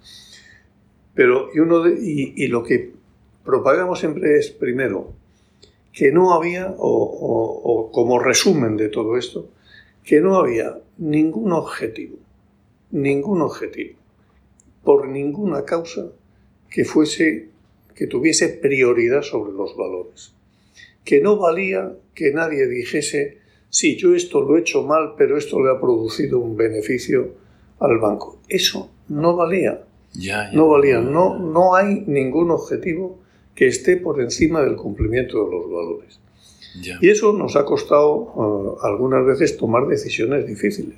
Pero 1.14 1.50
y, 1.54 1.60
uno 1.60 1.82
de- 1.84 2.00
y, 2.02 2.34
y 2.44 2.48
lo 2.48 2.64
que 2.64 2.92
propagamos 3.44 4.00
siempre 4.00 4.38
es, 4.38 4.50
primero, 4.52 5.12
que 5.94 6.12
no 6.12 6.34
había, 6.34 6.74
o, 6.78 6.90
o- 7.04 7.62
o 7.64 7.92
como 7.92 8.20
resumen 8.20 8.78
de 8.78 8.90
todo 8.90 9.16
esto, 9.18 9.48
que 10.04 10.20
no 10.20 10.36
había 10.38 10.80
ningún 10.98 11.54
objetivo, 11.54 12.18
ningún 12.92 13.42
objetivo, 13.42 13.98
por 14.84 15.08
ninguna 15.08 15.64
causa 15.66 16.08
que 16.70 16.84
fuese, 16.84 17.50
que 17.96 18.08
tuviese 18.08 18.50
prioridad 18.50 19.22
sobre 19.22 19.54
los 19.54 19.78
valores. 19.78 20.34
Que 21.06 21.22
no 21.22 21.38
valía 21.38 21.94
que 22.16 22.32
nadie 22.34 22.68
dijese, 22.68 23.38
sí, 23.70 23.96
yo 23.98 24.16
esto 24.16 24.42
lo 24.42 24.58
he 24.58 24.62
hecho 24.62 24.84
mal, 24.84 25.14
pero 25.18 25.38
esto 25.38 25.64
le 25.64 25.72
ha 25.72 25.80
producido 25.80 26.40
un 26.40 26.58
beneficio 26.58 27.36
al 27.80 28.00
banco. 28.00 28.40
Eso 28.50 28.90
no 29.10 29.36
valía, 29.36 29.84
Ya, 30.14 30.50
ya. 30.50 30.58
no 30.58 30.70
valía, 30.70 31.00
no, 31.02 31.38
no 31.38 31.76
hay 31.76 32.04
ningún 32.08 32.52
objetivo 32.52 33.20
que 33.56 33.68
esté 33.68 33.98
por 33.98 34.22
encima 34.22 34.62
del 34.62 34.76
cumplimiento 34.76 35.46
de 35.46 35.52
los 35.52 35.72
valores. 35.72 36.20
Y 37.02 37.10
eso 37.10 37.34
nos 37.34 37.56
ha 37.56 37.66
costado 37.66 38.78
eh, 38.82 38.88
algunas 38.88 39.26
veces 39.26 39.58
tomar 39.58 39.88
decisiones 39.88 40.48
difíciles. 40.48 40.96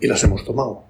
Y 0.00 0.06
las 0.06 0.22
hemos 0.24 0.44
tomado. 0.44 0.84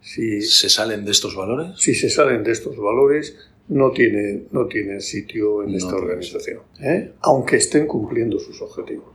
Si, 0.00 0.42
¿Se 0.42 0.68
salen 0.68 1.04
de 1.04 1.12
estos 1.12 1.36
valores? 1.36 1.78
si 1.78 1.94
se 1.94 2.10
salen 2.10 2.42
de 2.42 2.50
estos 2.50 2.76
valores, 2.76 3.36
no 3.68 3.92
tiene, 3.92 4.44
no 4.50 4.66
tiene 4.66 5.00
sitio 5.00 5.62
en 5.62 5.70
No 5.70 5.78
esta 5.78 5.94
organización. 5.94 6.60
¿eh? 6.80 7.12
Aunque 7.20 7.56
estén 7.56 7.86
cumpliendo 7.86 8.40
sus 8.40 8.60
objetivos. 8.60 9.12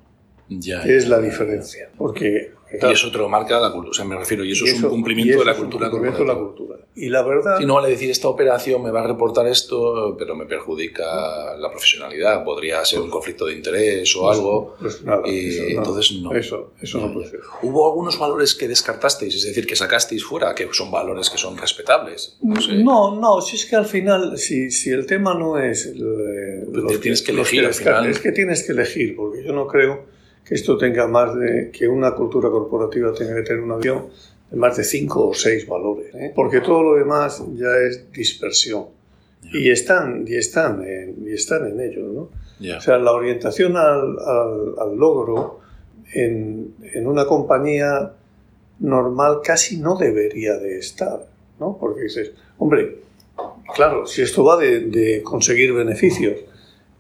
Ya. 0.48 0.84
Es 0.84 1.04
ya, 1.04 1.10
la 1.10 1.20
diferencia. 1.20 1.90
Porque 1.98 2.52
Y 2.72 2.92
eso 2.92 3.12
te 3.12 3.18
lo 3.18 3.30
marca 3.30 3.60
la 3.60 3.72
cultura. 3.72 3.92
O 3.92 3.94
sea, 3.94 4.06
me 4.06 4.18
refiero, 4.18 4.44
y 4.44 4.52
eso 4.52 4.66
y 4.66 4.70
es 4.70 4.84
un 4.84 4.90
cumplimiento 4.90 5.40
de 5.40 5.46
la 5.46 5.54
un 5.54 5.58
cultura 5.58 5.90
cumplimiento 5.90 6.24
de 6.24 6.28
la 6.28 6.34
corporativa. 6.36 6.78
cultura. 6.78 6.88
Y 6.96 7.10
la 7.10 7.22
verdad, 7.24 7.58
Si 7.60 7.66
no 7.66 7.76
vale 7.76 7.90
decir, 7.90 8.10
esta 8.10 8.28
operación 8.28 8.82
me 8.84 8.92
va 8.92 9.02
a 9.04 9.08
reportar 9.08 9.48
esto, 9.48 10.16
pero 10.18 10.36
me 10.36 10.46
perjudica 10.46 11.56
la 11.58 11.70
profesionalidad. 11.70 12.44
Podría 12.44 12.84
ser 12.84 13.00
un 13.00 13.10
conflicto 13.10 13.46
de 13.46 13.54
interés 13.54 14.16
o 14.16 14.30
algo. 14.30 14.76
pues 14.80 15.02
nada, 15.04 15.22
y 15.26 15.48
eso 15.50 15.64
no. 15.64 15.70
entonces 15.70 16.12
no. 16.22 16.34
Eso, 16.34 16.72
eso 16.82 17.00
no 17.00 17.14
puede 17.14 17.30
ser. 17.30 17.40
¿Hubo 17.62 17.88
algunos 17.88 18.18
valores 18.20 18.56
que 18.56 18.68
descartasteis? 18.68 19.36
Es 19.36 19.44
decir, 19.44 19.66
que 19.66 19.76
sacasteis 19.76 20.24
fuera, 20.26 20.54
que 20.56 20.68
son 20.72 20.92
valores 20.92 21.30
que 21.30 21.38
son 21.38 21.58
respetables. 21.58 22.38
No 22.42 22.60
sé. 22.60 22.74
No, 22.84 23.16
no, 23.20 23.42
si 23.42 23.56
es 23.56 23.66
que 23.66 23.76
al 23.76 23.86
final, 23.86 24.38
si, 24.38 24.72
si 24.72 24.90
el 24.90 25.06
tema 25.06 25.34
no 25.36 25.58
es... 25.58 25.86
el, 25.86 26.02
eh, 26.02 26.66
los 26.72 27.00
tienes 27.00 27.22
que 27.22 27.32
elegir 27.32 27.62
al 27.62 27.68
descartes, 27.68 28.00
final. 28.00 28.12
Es 28.12 28.20
que 28.20 28.32
tienes 28.32 28.64
que 28.64 28.72
elegir, 28.74 29.16
porque 29.16 29.44
yo 29.44 29.54
no 29.54 29.68
creo 29.68 30.17
que 30.48 30.56
esto 30.56 30.78
tenga 30.78 31.08
más 31.08 31.36
de... 31.36 31.72
que 31.72 31.88
una 31.88 32.16
cultura 32.16 32.50
corporativa 32.50 33.14
tenga 33.14 33.36
que 33.36 33.42
tener 33.44 33.62
una 33.64 33.76
visión 33.78 34.06
de 34.50 34.58
más 34.58 34.78
de 34.78 34.84
cinco 34.84 35.28
o 35.30 35.34
seis 35.34 35.68
valores, 35.68 36.14
¿eh? 36.16 36.32
porque 36.36 36.62
todo 36.62 36.82
lo 36.84 36.96
demás 36.96 37.44
ya 37.56 37.68
es 37.88 38.12
dispersión. 38.12 38.86
Y 39.54 39.70
están, 39.70 40.26
y 40.28 40.36
están, 40.36 40.84
en, 40.84 41.26
y 41.28 41.34
están 41.34 41.68
en 41.68 41.80
ello, 41.80 42.08
¿no? 42.08 42.30
O 42.78 42.82
sea, 42.82 42.98
la 42.98 43.12
orientación 43.12 43.78
al, 43.78 44.18
al- 44.20 44.74
al 44.80 44.96
logro 44.98 45.60
en, 46.14 46.74
en 46.94 47.08
una 47.08 47.26
compañía 47.26 48.14
normal 48.80 49.40
casi 49.44 49.78
no 49.78 49.96
debería 49.98 50.58
de 50.58 50.80
estar, 50.80 51.26
¿no? 51.60 51.78
Porque 51.80 52.04
dices, 52.04 52.32
hombre, 52.58 52.98
claro, 53.76 54.06
si 54.08 54.22
esto 54.22 54.44
va 54.44 54.58
de, 54.58 54.82
de 54.82 55.22
conseguir 55.24 55.74
beneficios, 55.74 56.36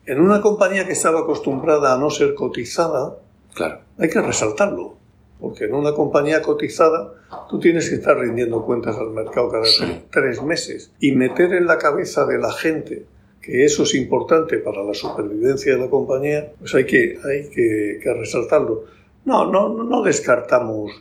en 0.05 0.21
una 0.21 0.39
compañía 0.41 0.85
que 0.85 0.93
estaba 0.93 1.21
acostumbrada 1.21 1.95
a 1.95 1.97
no 1.97 2.09
ser 2.09 2.33
cotizada, 2.35 3.17
Claro. 3.57 3.79
hay 3.97 4.09
que 4.09 4.21
resaltarlo, 4.21 4.95
porque 5.41 5.65
en 5.65 5.73
una 5.73 5.93
compañía 5.93 6.41
cotizada 6.41 7.11
tú 7.49 7.59
tienes 7.59 7.89
que 7.89 7.95
estar 7.95 8.17
rindiendo 8.17 8.63
cuentas 8.63 8.95
al 8.97 9.09
mercado 9.11 9.49
cada 9.49 9.65
Sí. 9.65 9.83
tre- 9.83 10.01
tres 10.11 10.41
meses 10.43 10.91
y 10.99 11.11
meter 11.11 11.53
en 11.53 11.65
la 11.65 11.77
cabeza 11.77 12.25
de 12.25 12.37
la 12.37 12.51
gente 12.53 13.05
que 13.41 13.65
eso 13.65 13.83
es 13.83 13.95
importante 13.95 14.57
para 14.57 14.83
la 14.83 14.93
supervivencia 14.93 15.73
de 15.73 15.79
la 15.79 15.89
compañía, 15.89 16.51
pues 16.59 16.75
hay 16.75 16.85
que, 16.85 17.17
hay 17.25 17.49
que, 17.49 17.99
que 18.03 18.13
resaltarlo. 18.13 18.83
No, 19.25 19.49
no, 19.51 19.69
no- 19.83 20.01
descartamos 20.03 20.91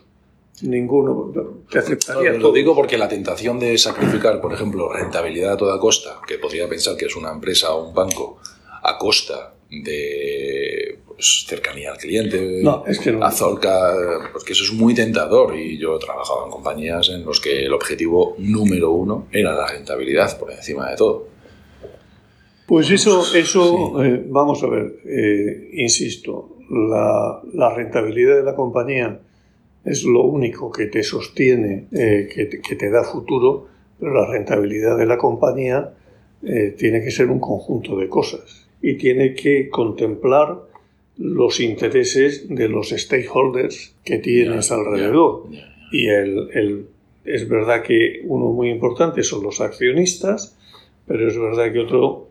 ninguno, 0.63 1.33
te 1.71 1.79
aceptaría 1.81 2.33
No, 2.33 2.39
lo 2.39 2.53
digo 2.53 2.75
porque 2.75 2.97
la 2.97 3.09
tentación 3.09 3.59
de 3.59 3.77
sacrificar, 3.77 4.41
por 4.41 4.53
ejemplo, 4.55 4.91
rentabilidad 4.93 5.53
a 5.53 5.57
toda 5.57 5.79
costa, 5.79 6.21
que 6.27 6.39
podría 6.39 6.67
pensar 6.69 6.97
que 6.97 7.05
es 7.07 7.17
una 7.17 7.31
empresa 7.33 7.75
o 7.75 7.89
un 7.89 7.95
banco, 7.95 8.39
a 8.83 8.97
costa 8.97 9.53
de 9.69 10.76
pues, 11.17 11.45
cercanía 11.49 11.93
al 11.93 11.99
cliente, 11.99 12.61
No, 12.63 12.85
es 12.87 12.99
que 12.99 13.11
no. 13.13 13.25
azorca, 13.25 14.29
porque 14.33 14.53
eso 14.53 14.65
es 14.65 14.73
muy 14.73 14.95
tentador 14.95 15.57
y 15.57 15.79
yo 15.79 15.97
he 15.97 15.99
trabajado 15.99 16.45
en 16.45 16.51
compañías 16.51 17.09
en 17.09 17.25
los 17.25 17.41
que 17.41 17.65
el 17.65 17.73
objetivo 17.73 18.35
número 18.39 18.91
uno 18.93 19.27
era 19.33 19.55
la 19.55 19.67
rentabilidad 19.67 20.39
por 20.39 20.53
encima 20.53 20.91
de 20.91 20.97
todo. 20.97 21.29
Pues 22.67 22.91
eso, 22.91 23.23
eso 23.35 24.05
eh, 24.05 24.25
vamos 24.29 24.63
a 24.63 24.67
ver, 24.67 24.97
eh, 25.07 25.71
insisto, 25.75 26.57
la, 26.69 27.41
la 27.55 27.75
rentabilidad 27.75 28.37
de 28.37 28.43
la 28.43 28.55
compañía 28.57 29.21
es 29.85 30.03
lo 30.05 30.23
único 30.25 30.71
que 30.71 30.87
te 30.87 31.03
sostiene, 31.05 31.87
eh, 31.93 32.29
que, 32.35 32.47
te, 32.47 32.61
que 32.61 32.75
te 32.75 32.91
da 32.91 33.05
futuro, 33.05 33.69
pero 33.99 34.13
la 34.15 34.27
rentabilidad 34.27 34.99
de 34.99 35.07
la 35.07 35.17
compañía 35.17 35.93
tiene 36.77 37.03
que 37.03 37.11
ser 37.11 37.29
un 37.29 37.41
conjunto 37.41 37.97
de 37.97 38.09
cosas 38.09 38.69
y 38.83 38.95
tiene 38.99 39.35
que 39.35 39.69
contemplar 39.69 40.59
los 41.19 41.61
intereses 41.61 42.47
de 42.49 42.69
los 42.69 42.91
stakeholders 42.91 43.95
que 44.05 44.19
tienes 44.19 44.71
alrededor. 44.71 45.45
Y 45.93 46.07
el, 46.09 46.49
el- 46.53 46.87
es 47.25 47.49
verdad 47.49 47.83
que 47.83 48.21
uno 48.25 48.53
muy 48.53 48.71
importante 48.71 49.23
son 49.25 49.43
los 49.43 49.61
accionistas, 49.61 50.57
pero 51.07 51.27
es 51.29 51.37
verdad 51.39 51.73
que 51.73 51.81
otro, 51.81 52.29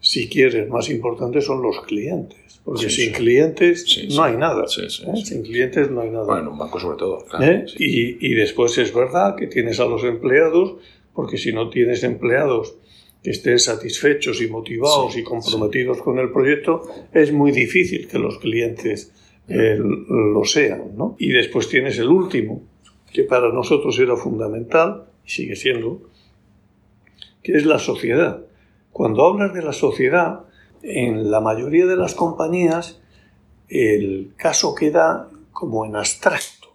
si 0.00 0.28
quieres, 0.28 0.68
más 0.68 0.90
importante 0.90 1.40
son 1.40 1.62
los 1.62 1.80
clientes. 1.82 2.38
Porque 2.64 2.88
Sí, 2.88 3.02
sin 3.02 3.06
sí. 3.06 3.12
clientes 3.20 3.84
Sí, 3.86 4.08
no 4.16 4.22
hay 4.24 4.36
nada. 4.36 4.64
¿eh? 4.64 4.88
Sin 5.24 5.42
clientes 5.42 5.90
no 5.90 6.00
hay 6.00 6.10
nada. 6.10 6.24
Bueno, 6.24 6.42
en 6.42 6.48
un 6.48 6.58
banco 6.58 6.78
sobre 6.80 6.96
todo. 6.96 7.24
claro, 7.28 7.44
¿Eh? 7.44 7.64
y, 7.78 8.26
y 8.26 8.34
después 8.34 8.78
es 8.78 8.94
verdad 8.94 9.34
que 9.36 9.46
tienes 9.48 9.78
a 9.80 9.84
los 9.86 10.02
empleados, 10.04 10.74
porque 11.12 11.38
si 11.38 11.52
no 11.52 11.70
tienes 11.70 12.02
empleados 12.04 12.76
que 13.22 13.30
estén 13.30 13.58
satisfechos 13.58 14.40
y 14.42 14.48
motivados 14.48 15.12
Sí, 15.12 15.20
y 15.20 15.22
comprometidos 15.22 16.02
con 16.02 16.18
el 16.18 16.32
proyecto, 16.32 16.82
es 17.12 17.32
muy 17.32 17.52
difícil 17.52 18.08
que 18.08 18.18
los 18.18 18.38
clientes 18.38 19.12
eh, 19.48 19.78
lo 19.78 20.44
sean. 20.44 20.96
¿no? 20.96 21.14
Y 21.18 21.30
después 21.30 21.68
tienes 21.68 21.98
el 21.98 22.08
último, 22.08 22.62
que 23.12 23.24
para 23.24 23.52
nosotros 23.52 23.98
era 23.98 24.16
fundamental 24.16 25.04
y 25.24 25.30
sigue 25.30 25.56
siendo, 25.56 26.02
que 27.42 27.56
es 27.56 27.64
la 27.64 27.78
sociedad. 27.78 28.44
Cuando 28.90 29.24
hablas 29.24 29.54
de 29.54 29.62
la 29.62 29.72
sociedad, 29.72 30.40
en 30.82 31.30
la 31.30 31.40
mayoría 31.40 31.86
de 31.86 31.96
las 31.96 32.14
compañías 32.14 33.00
el 33.68 34.34
caso 34.36 34.74
queda 34.74 35.28
como 35.52 35.86
en 35.86 35.96
abstracto. 35.96 36.68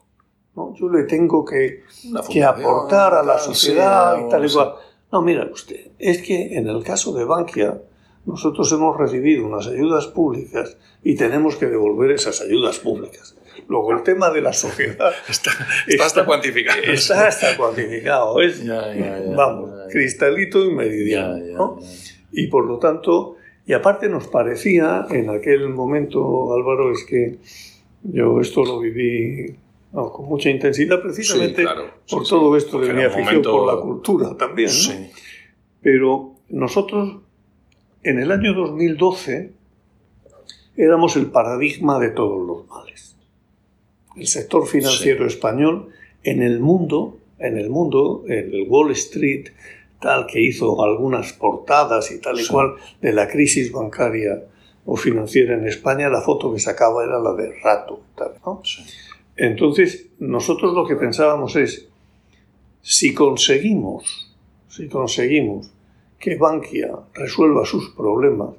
¿no? 0.56 0.74
Yo 0.76 0.89
le 0.89 1.04
tengo 1.04 1.45
que, 1.45 1.84
que 2.32 2.43
aportar 2.43 3.14
a 3.14 3.24
la 3.24 3.38
sociedad 3.38 4.16
sí, 4.16 4.24
y 4.26 4.30
tal 4.30 4.45
y 4.45 4.54
cual. 4.54 4.74
No, 5.12 5.22
mira 5.22 5.47
usted, 5.51 5.91
es 5.99 6.22
que 6.22 6.58
en 6.58 6.68
el 6.68 6.84
caso 6.84 7.14
de 7.14 7.24
Bankia 7.24 7.82
nosotros 8.26 8.70
hemos 8.74 8.97
recibido 8.97 9.45
unas 9.45 9.68
ayudas 9.68 10.08
públicas 10.08 10.78
y 11.01 11.16
tenemos 11.16 11.55
que 11.55 11.68
devolver 11.68 12.12
esas 12.12 12.41
ayudas 12.41 12.80
públicas. 12.80 13.36
Luego 13.70 13.93
el 13.93 14.03
tema 14.03 14.30
de 14.30 14.41
la 14.41 14.53
sociedad 14.53 15.14
Está, 15.30 15.51
está 15.88 16.05
hasta 16.05 16.26
cuantificado. 16.26 16.82
está 16.84 17.28
hasta 17.28 17.58
cuantificado, 17.58 18.41
es, 18.41 18.64
Ya, 18.64 18.93
ya, 18.93 19.20
ya, 19.20 19.36
vamos, 19.36 19.72
cristalito 19.89 20.64
y 20.66 20.72
meridiano. 20.72 21.38
¿no? 21.53 21.80
Y 22.32 22.47
por 22.47 22.66
lo 22.66 22.78
tanto, 22.78 23.38
y 23.66 23.74
aparte 23.74 24.10
nos 24.10 24.28
parecía 24.28 25.08
en 25.10 25.30
aquel 25.30 25.70
momento, 25.70 26.53
Álvaro, 26.53 26.91
es 26.91 27.05
que 27.05 27.38
yo 28.03 28.39
esto 28.41 28.64
lo 28.64 28.80
viví 28.80 29.55
no, 29.94 30.12
con 30.12 30.26
mucha 30.28 30.50
intensidad 30.50 31.02
precisamente 31.02 31.58
Sí, 31.62 31.62
claro. 31.64 31.86
por 32.10 32.24
Sí, 32.26 32.30
todo 32.30 32.58
esto 32.58 32.80
de 32.80 32.94
mi 32.94 33.04
afición 33.04 33.26
momento- 33.26 33.52
por 33.52 33.74
la 33.76 33.82
cultura 33.82 34.38
también. 34.38 34.70
¿no? 34.70 35.08
Pero 35.82 36.36
nosotros, 36.50 37.22
en 38.04 38.20
el 38.20 38.32
año 38.32 38.54
2012, 38.54 39.54
éramos 40.76 41.16
el 41.16 41.28
paradigma 41.28 42.00
de 42.00 42.10
todos 42.10 42.46
los 42.46 42.68
males. 42.68 43.16
El 44.16 44.28
sector 44.28 44.68
financiero 44.68 45.26
español 45.26 45.90
en 46.24 46.42
el 46.42 46.60
mundo, 46.60 47.18
en 47.40 47.58
el 47.58 47.70
mundo, 47.70 48.24
en 48.28 48.54
el 48.54 48.66
Wall 48.68 48.92
Street, 48.92 49.50
tal 50.02 50.28
que 50.28 50.42
hizo 50.42 50.84
algunas 50.84 51.34
portadas 51.34 52.12
y 52.12 52.20
tal 52.20 52.40
y 52.40 52.46
cual 52.48 52.76
de 53.02 53.14
la 53.14 53.28
crisis 53.28 53.72
bancaria 53.72 54.44
o 54.86 54.96
financiera 54.96 55.56
en 55.56 55.68
España, 55.68 56.10
la 56.10 56.22
foto 56.22 56.54
que 56.54 56.60
sacaba 56.60 57.04
era 57.04 57.20
la 57.20 57.34
de 57.34 57.52
rato. 57.62 58.02
tal, 58.16 58.34
¿no? 58.46 58.62
Entonces, 59.38 60.10
nosotros 60.20 60.74
lo 60.74 60.86
que 60.86 60.96
pensábamos 60.96 61.56
es, 61.56 61.88
si 62.82 63.14
conseguimos, 63.14 64.36
si 64.68 64.88
conseguimos 64.88 65.72
que 66.20 66.36
Bankia 66.36 66.92
resuelva 67.14 67.66
sus 67.66 67.92
problemas, 67.92 68.50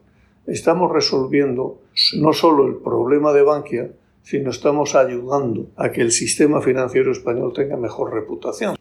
estamos 0.46 0.92
resolviendo 0.92 1.80
no 2.16 2.32
solo 2.32 2.66
el 2.66 2.76
problema 2.76 3.32
de 3.32 3.42
Bankia, 3.42 3.90
sino 4.22 4.50
estamos 4.50 4.94
ayudando 4.94 5.66
a 5.76 5.90
que 5.90 6.02
el 6.02 6.12
sistema 6.12 6.60
financiero 6.60 7.10
español 7.10 7.52
tenga 7.54 7.76
mejor 7.76 8.12
reputación. 8.12 8.76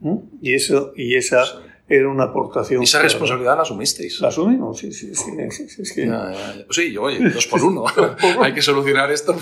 ¿Mm? 0.00 0.16
Y, 0.40 0.54
eso, 0.54 0.92
y 0.96 1.16
esa 1.16 1.44
era 1.90 2.08
una 2.08 2.24
aportación. 2.24 2.84
esa 2.84 3.02
responsabilidad 3.02 3.56
la 3.56 3.62
asumisteis? 3.62 4.20
La 4.20 4.28
asumimos, 4.28 4.78
sí, 4.78 4.92
sí, 4.92 5.12
sí. 5.12 5.32
Sí, 6.70 6.96
oye, 6.96 7.30
dos 7.30 7.48
por 7.48 7.64
uno. 7.64 7.84
Hay 8.40 8.54
que 8.54 8.62
solucionar 8.62 9.10
esto. 9.10 9.36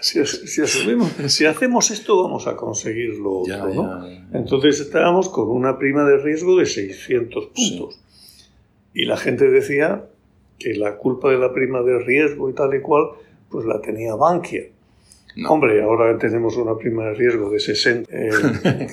si, 0.00 0.20
asumimos, 0.60 1.10
si 1.26 1.46
hacemos 1.46 1.90
esto, 1.90 2.22
vamos 2.22 2.46
a 2.46 2.54
conseguir 2.54 3.14
lo 3.18 3.40
otro, 3.40 3.74
¿no? 3.74 4.06
Entonces 4.32 4.78
estábamos 4.78 5.28
con 5.30 5.48
una 5.48 5.78
prima 5.78 6.04
de 6.04 6.18
riesgo 6.18 6.56
de 6.58 6.66
600 6.66 7.46
puntos. 7.46 7.98
Y 8.94 9.06
la 9.06 9.16
gente 9.16 9.50
decía 9.50 10.04
que 10.60 10.74
la 10.74 10.96
culpa 10.96 11.30
de 11.30 11.38
la 11.38 11.52
prima 11.52 11.82
de 11.82 11.98
riesgo 11.98 12.48
y 12.48 12.52
tal 12.54 12.72
y 12.72 12.80
cual, 12.80 13.10
pues 13.50 13.66
la 13.66 13.80
tenía 13.80 14.14
Bankia. 14.14 14.66
Hombre, 15.48 15.82
ahora 15.82 16.18
tenemos 16.18 16.56
una 16.56 16.76
prima 16.76 17.06
de 17.06 17.14
riesgo 17.14 17.50
de 17.50 17.60
60. 17.60 18.10
Eh, 18.12 18.30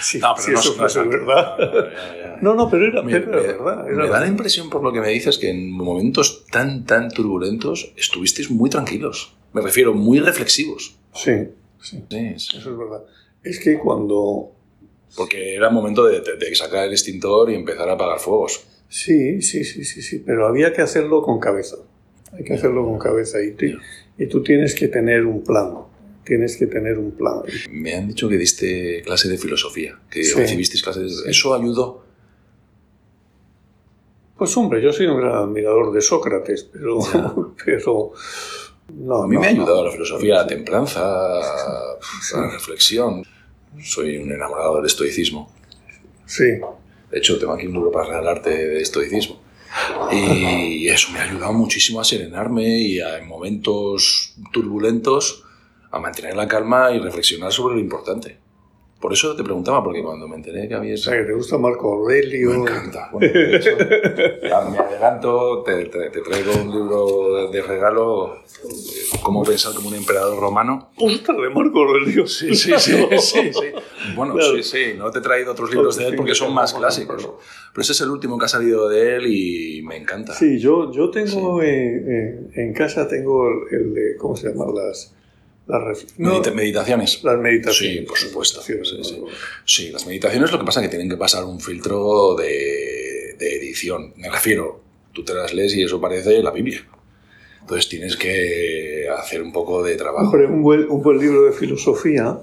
sí, 0.00 0.18
no, 0.18 0.34
pero 0.34 0.60
no, 0.76 0.86
eso 0.86 1.08
verdad. 1.08 2.38
No, 2.40 2.54
no, 2.54 2.70
pero 2.70 2.86
era, 2.86 3.02
verdad. 3.02 3.86
me 3.86 4.08
da 4.08 4.20
la 4.20 4.26
impresión, 4.26 4.70
por 4.70 4.82
lo 4.82 4.92
que 4.92 5.00
me 5.00 5.08
dices, 5.08 5.38
que 5.38 5.50
en 5.50 5.70
momentos 5.70 6.44
tan, 6.50 6.84
tan 6.84 7.10
turbulentos 7.10 7.92
estuvisteis 7.96 8.50
muy 8.50 8.70
tranquilos. 8.70 9.36
Me 9.52 9.60
refiero, 9.60 9.94
muy 9.94 10.18
reflexivos. 10.18 10.96
Sí, 11.14 11.48
sí. 11.80 12.04
Eso 12.10 12.58
es 12.58 12.78
verdad. 12.78 13.04
Es 13.42 13.60
que 13.60 13.78
cuando... 13.78 14.52
Porque 15.16 15.54
era 15.54 15.68
momento 15.68 16.06
de, 16.06 16.22
sacar 16.54 16.86
el 16.86 16.92
extintor 16.92 17.50
y 17.50 17.54
empezar 17.54 17.88
a 17.88 17.92
apagar 17.92 18.18
fuegos. 18.18 18.64
Sí, 18.88 19.42
sí, 19.42 19.62
sí, 19.62 19.84
sí, 19.84 20.00
sí. 20.00 20.22
Pero 20.24 20.46
había 20.46 20.72
que 20.72 20.80
hacerlo 20.80 21.22
con 21.22 21.38
cabeza. 21.38 21.76
Hay 22.32 22.44
que 22.44 22.54
hacerlo 22.54 22.84
con 22.86 22.98
cabeza. 22.98 23.38
Y, 23.42 23.54
y 24.16 24.26
tú 24.26 24.42
tienes 24.42 24.74
que 24.74 24.88
tener 24.88 25.26
un 25.26 25.44
plan. 25.44 25.91
Tienes 26.24 26.56
que 26.56 26.66
tener 26.66 26.98
un 26.98 27.12
plan. 27.12 27.42
Me 27.70 27.94
han 27.94 28.08
dicho 28.08 28.28
que 28.28 28.38
diste 28.38 29.02
clase 29.04 29.28
de 29.28 29.38
filosofía, 29.38 29.98
que 30.10 30.22
recibisteis 30.34 30.82
clases 30.82 31.24
de... 31.24 31.30
¿Eso 31.30 31.54
ayudó? 31.54 32.04
Pues 34.36 34.56
hombre, 34.56 34.82
yo 34.82 34.92
soy 34.92 35.06
un 35.06 35.18
gran 35.18 35.32
admirador 35.32 35.92
de 35.92 36.00
Sócrates, 36.00 36.64
pero... 36.64 36.98
pero 37.64 38.12
no, 38.94 39.22
a 39.22 39.28
mí 39.28 39.36
me 39.38 39.46
ha 39.46 39.50
ayudado 39.50 39.84
la 39.84 39.90
filosofía, 39.90 40.34
la 40.36 40.46
templanza, 40.46 41.00
la 42.34 42.50
reflexión. 42.52 43.24
Soy 43.82 44.18
un 44.18 44.30
enamorado 44.30 44.76
del 44.76 44.86
estoicismo. 44.86 45.50
Sí. 46.26 46.44
De 47.10 47.18
hecho, 47.18 47.38
tengo 47.38 47.52
aquí 47.52 47.66
un 47.66 47.74
libro 47.74 47.90
para 47.90 48.08
regalarte 48.08 48.50
de 48.50 48.82
estoicismo. 48.82 49.40
Y 50.10 50.88
eso 50.88 51.10
me 51.12 51.20
ha 51.20 51.22
ayudado 51.22 51.52
muchísimo 51.52 52.00
a 52.00 52.04
serenarme 52.04 52.78
y 52.80 53.00
a, 53.00 53.18
en 53.18 53.26
momentos 53.26 54.34
turbulentos 54.52 55.44
a 55.92 55.98
mantener 55.98 56.34
la 56.34 56.48
calma 56.48 56.90
y 56.90 56.98
reflexionar 56.98 57.52
sobre 57.52 57.74
lo 57.74 57.80
importante. 57.80 58.38
Por 59.02 59.12
eso 59.12 59.34
te 59.34 59.42
preguntaba, 59.42 59.82
porque 59.82 60.00
cuando 60.00 60.28
me 60.28 60.36
enteré 60.36 60.68
que 60.68 60.74
había... 60.74 60.94
O 60.94 60.96
sea, 60.96 61.16
que 61.16 61.24
te 61.24 61.32
gusta 61.32 61.58
Marco 61.58 61.92
Aurelio. 61.92 62.50
Me 62.50 62.56
encanta. 62.58 63.10
Bueno, 63.10 63.32
me 64.70 64.78
adelanto, 64.78 65.64
te, 65.64 65.86
traigo 65.86 66.52
un 66.62 66.70
libro 66.70 67.50
de 67.50 67.62
regalo, 67.62 68.36
Cómo 69.24 69.42
pensar 69.42 69.74
como 69.74 69.88
un 69.88 69.96
emperador 69.96 70.38
romano. 70.38 70.92
¡Ostras, 70.96 71.36
de 71.36 71.50
Marco 71.50 71.80
Aurelio! 71.80 72.28
Sí, 72.28 72.54
sí, 72.54 72.72
sí. 72.78 72.94
sí, 73.18 73.52
Bueno, 74.14 74.36
sí, 74.40 74.62
sí. 74.62 74.94
No 74.96 75.10
te 75.10 75.18
he 75.18 75.22
traído 75.22 75.50
otros 75.50 75.70
libros 75.72 75.96
de 75.96 76.06
él 76.06 76.14
porque 76.14 76.36
son 76.36 76.54
más 76.54 76.72
clásicos. 76.72 77.28
Pero 77.72 77.82
ese 77.82 77.92
es 77.92 78.00
el 78.02 78.08
último 78.08 78.38
que 78.38 78.44
ha 78.44 78.48
salido 78.48 78.88
de 78.88 79.16
él 79.16 79.26
y 79.26 79.82
me 79.82 79.96
encanta. 79.96 80.32
Sí, 80.32 80.60
yo, 80.60 80.92
yo 80.92 81.10
tengo 81.10 81.60
en 81.60 82.72
casa 82.72 83.08
tengo 83.08 83.48
el 83.68 83.92
de, 83.92 84.16
¿cómo 84.16 84.36
se 84.36 84.48
llaman 84.48 84.68
las 84.76 85.12
las 85.66 86.54
meditaciones. 86.54 87.22
Las 87.22 87.38
meditaciones. 87.38 87.96
Sí, 87.96 88.04
por 88.06 88.18
supuesto. 88.18 88.60
Sí, 89.64 89.90
las 89.90 90.06
meditaciones 90.06 90.50
lo 90.50 90.58
que 90.58 90.64
pasa 90.64 90.80
es 90.80 90.86
que 90.86 90.90
tienen 90.90 91.08
que 91.08 91.16
pasar 91.16 91.44
un 91.44 91.60
filtro 91.60 92.34
de, 92.34 93.36
edición. 93.38 94.12
Me 94.16 94.30
refiero, 94.30 94.82
tú 95.12 95.24
te 95.24 95.34
las 95.34 95.52
lees 95.52 95.74
y 95.74 95.82
eso 95.82 96.00
parece 96.00 96.42
la 96.42 96.50
Biblia. 96.50 96.86
Entonces 97.60 97.88
tienes 97.88 98.16
que 98.16 99.06
hacer 99.16 99.42
un 99.42 99.52
poco 99.52 99.82
de 99.82 99.96
trabajo. 99.96 100.36
un, 100.36 100.62
buen, 100.62 100.90
un 100.90 101.02
buen 101.02 101.18
libro 101.18 101.44
de 101.44 101.52
filosofía, 101.52 102.38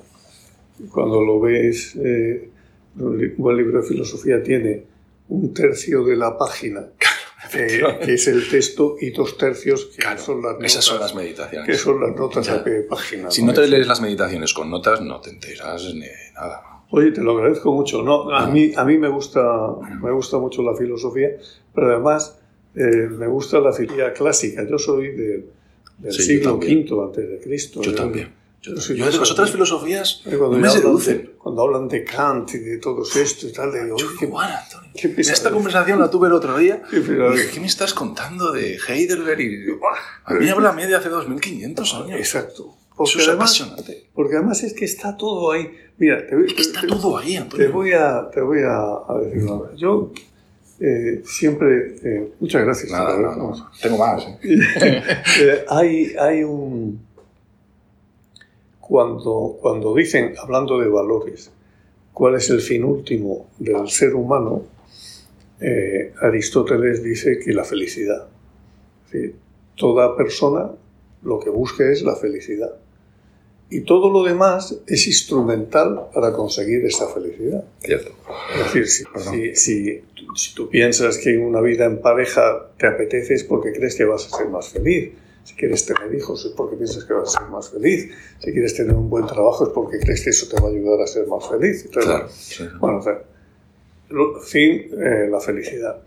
cuando 0.91 1.21
lo 1.21 1.39
ves, 1.41 1.95
eh, 1.95 2.49
un 2.97 3.33
buen 3.37 3.57
libro 3.57 3.81
de 3.81 3.87
filosofía 3.87 4.41
tiene 4.41 4.83
un 5.27 5.53
tercio 5.53 6.03
de 6.03 6.15
la 6.15 6.37
página 6.37 6.87
que 8.05 8.13
es 8.13 8.27
el 8.27 8.47
texto, 8.47 8.95
y 8.99 9.11
dos 9.11 9.37
tercios 9.37 9.85
que 9.85 10.03
son 10.17 10.41
las 10.41 10.53
notas. 10.53 10.65
Esas 10.65 10.85
son 10.85 10.99
las 10.99 11.15
meditaciones. 11.15 11.67
Que 11.67 11.75
son 11.75 12.01
las 12.01 12.15
notas 12.15 12.49
a 12.49 12.63
pie 12.63 12.73
de 12.73 12.83
página. 12.83 13.31
Si 13.31 13.43
no, 13.43 13.53
te 13.53 13.67
lees 13.67 13.87
las 13.87 14.01
meditaciones 14.01 14.53
con 14.53 14.69
notas, 14.69 15.01
no 15.01 15.19
te 15.19 15.29
enteras 15.29 15.93
ni 15.93 16.05
nada. 16.33 16.83
Oye, 16.91 17.11
te 17.11 17.21
lo 17.21 17.37
agradezco 17.37 17.71
mucho. 17.71 18.01
No, 18.01 18.31
a, 18.31 18.47
mí, 18.47 18.71
a 18.75 18.83
mí 18.83 18.97
me 18.97 19.09
gusta, 19.09 19.41
me 20.01 20.11
gusta 20.11 20.39
mucho 20.39 20.63
la 20.63 20.75
filosofía, 20.75 21.29
pero 21.73 21.93
además 21.93 22.39
eh, 22.75 23.07
me 23.11 23.27
gusta 23.27 23.59
la 23.59 23.71
filosofía 23.71 24.13
clásica. 24.13 24.67
Yo 24.67 24.79
soy 24.79 25.11
del 25.17 26.13
siglo 26.13 26.55
V 26.55 26.85
antes 27.03 27.29
de 27.29 27.39
Cristo. 27.39 27.81
Yo 27.81 27.93
también. 27.93 28.38
Yo, 28.61 28.75
yo 28.75 29.05
de 29.05 29.17
las 29.17 29.31
otras 29.31 29.51
filosofías 29.51 30.21
no 30.25 30.49
me 30.51 30.69
seducen. 30.69 31.31
cuando 31.37 31.61
hablan 31.61 31.87
de 31.87 32.03
Kant 32.03 32.53
y 32.55 32.57
de 32.59 32.77
todo 32.77 33.03
esto 33.03 33.47
y 33.47 33.53
tal, 33.53 33.71
digo, 33.71 33.95
qué, 34.19 34.25
bueno, 34.25 34.51
Antonio. 34.53 34.91
Esta 35.17 35.49
conversación 35.49 35.99
la 35.99 36.09
tuve 36.09 36.27
el 36.27 36.33
otro 36.33 36.57
día. 36.57 36.81
¿Qué, 36.91 37.49
¿Qué 37.53 37.59
me 37.61 37.67
estás 37.67 37.93
contando 37.93 38.51
de 38.51 38.77
Heidelberg? 38.85 39.39
Y, 39.39 39.65
a 40.25 40.33
mí 40.33 40.49
habla 40.49 40.73
media 40.73 40.97
hace 40.97 41.09
2500 41.09 41.93
años. 41.93 42.19
Exacto. 42.19 42.75
Porque 42.97 43.11
Eso 43.11 43.19
es 43.19 43.27
además, 43.29 43.61
apasionante. 43.61 44.07
Porque 44.13 44.35
además 44.35 44.61
es 44.63 44.73
que 44.73 44.83
está 44.83 45.15
todo 45.15 45.51
ahí. 45.51 45.71
Mira, 45.97 46.27
te, 46.27 46.35
es 46.45 46.53
que 46.53 46.61
está 46.61 46.85
todo 46.85 47.17
ahí, 47.17 47.37
Antonio. 47.37 47.65
Te 47.65 47.71
voy 47.71 47.93
a, 47.93 48.29
te 48.29 48.41
voy 48.41 48.59
a, 48.59 49.19
decir 49.23 49.43
una. 49.43 49.73
Yo 49.77 50.11
eh, 50.81 51.21
siempre... 51.25 51.95
Eh, 52.03 52.33
muchas 52.41 52.61
gracias. 52.61 52.91
Nada, 52.91 53.17
no, 53.17 53.35
no, 53.35 53.71
Tengo 53.81 53.97
más. 53.97 54.23
¿eh? 54.23 54.37
eh 55.39 55.65
hay, 55.69 56.13
hay 56.19 56.43
un 56.43 57.08
cuando, 58.89 59.59
cuando 59.61 59.93
dicen, 59.93 60.33
hablando 60.39 60.79
de 60.79 60.89
valores, 60.89 61.51
cuál 62.11 62.35
es 62.35 62.49
el 62.49 62.59
fin 62.59 62.83
último 62.83 63.51
del 63.59 63.87
ser 63.87 64.15
humano, 64.15 64.63
eh, 65.61 66.11
Aristóteles 66.19 67.03
dice 67.03 67.37
que 67.37 67.53
la 67.53 67.63
felicidad. 67.63 68.27
toda 69.75 70.17
persona 70.17 70.71
lo 71.21 71.39
que 71.39 71.51
busca 71.51 71.89
es 71.91 72.01
la 72.01 72.15
felicidad. 72.15 72.73
Y 73.69 73.81
todo 73.81 74.09
lo 74.09 74.23
demás 74.23 74.75
es 74.87 75.05
instrumental 75.05 76.09
para 76.11 76.33
conseguir 76.33 76.83
esa 76.83 77.07
felicidad. 77.09 77.63
Cierto. 77.79 78.11
Es 78.55 78.73
decir, 78.73 78.87
si, 78.87 79.55
si, 79.55 80.01
si, 80.35 80.55
tú 80.55 80.67
piensas 80.67 81.19
que 81.19 81.35
en 81.35 81.43
una 81.43 81.61
vida 81.61 81.85
en 81.85 82.01
pareja 82.01 82.71
te 82.79 82.87
apetece 82.87 83.35
es 83.35 83.43
porque 83.43 83.71
crees 83.71 83.95
que 83.95 84.05
vas 84.05 84.25
a 84.25 84.35
ser 84.35 84.47
más 84.47 84.69
feliz. 84.69 85.11
Si 85.49 85.55
quieres 85.55 85.83
tener 85.83 86.13
hijos 86.13 86.45
es 86.45 86.51
porque 86.51 86.75
piensas 86.75 87.03
que 87.05 87.13
vas 87.13 87.35
a 87.35 87.39
ser 87.39 87.49
más 87.49 87.71
feliz. 87.71 88.11
Si 88.37 88.51
quieres 88.51 88.75
tener 88.75 88.93
un 88.93 89.09
buen 89.09 89.25
trabajo 89.25 89.63
es 89.65 89.71
porque 89.73 89.97
crees 89.97 90.23
que 90.23 90.29
eso 90.29 90.47
te 90.47 90.61
va 90.61 90.67
a 90.67 90.71
ayudar 90.71 91.01
a 91.01 91.07
ser 91.07 91.25
más 91.25 91.49
feliz. 91.49 91.89
claro, 91.91 92.27
Bueno, 92.79 92.99
o 92.99 94.41
fin, 94.41 94.91
eh, 94.93 95.27
la 95.27 95.39
felicidad. 95.39 96.03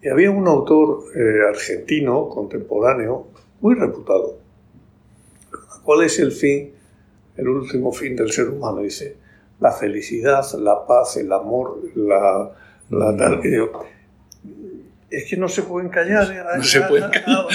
Y 0.00 0.08
había 0.08 0.30
un 0.30 0.46
autor 0.46 1.02
eh, 1.16 1.48
argentino, 1.48 2.28
contemporáneo, 2.28 3.26
muy 3.60 3.74
reputado. 3.74 4.38
¿Cuál 5.82 6.04
es 6.04 6.20
el 6.20 6.30
fin, 6.30 6.70
el 7.36 7.48
último 7.48 7.92
fin 7.92 8.14
del 8.14 8.30
ser 8.30 8.50
humano? 8.50 8.82
Dice, 8.82 9.16
la 9.58 9.72
felicidad, 9.72 10.44
la 10.60 10.86
paz, 10.86 11.16
el 11.16 11.32
amor, 11.32 11.80
la... 11.96 12.52
la 12.88 13.10
mm 13.10 13.99
es 15.10 15.24
que 15.28 15.36
no 15.36 15.48
se 15.48 15.62
pueden 15.62 15.88
callar, 15.88 16.30
a, 16.52 16.56
no 16.56 16.62
se 16.62 16.80
pueden 16.82 17.10
callar. 17.10 17.46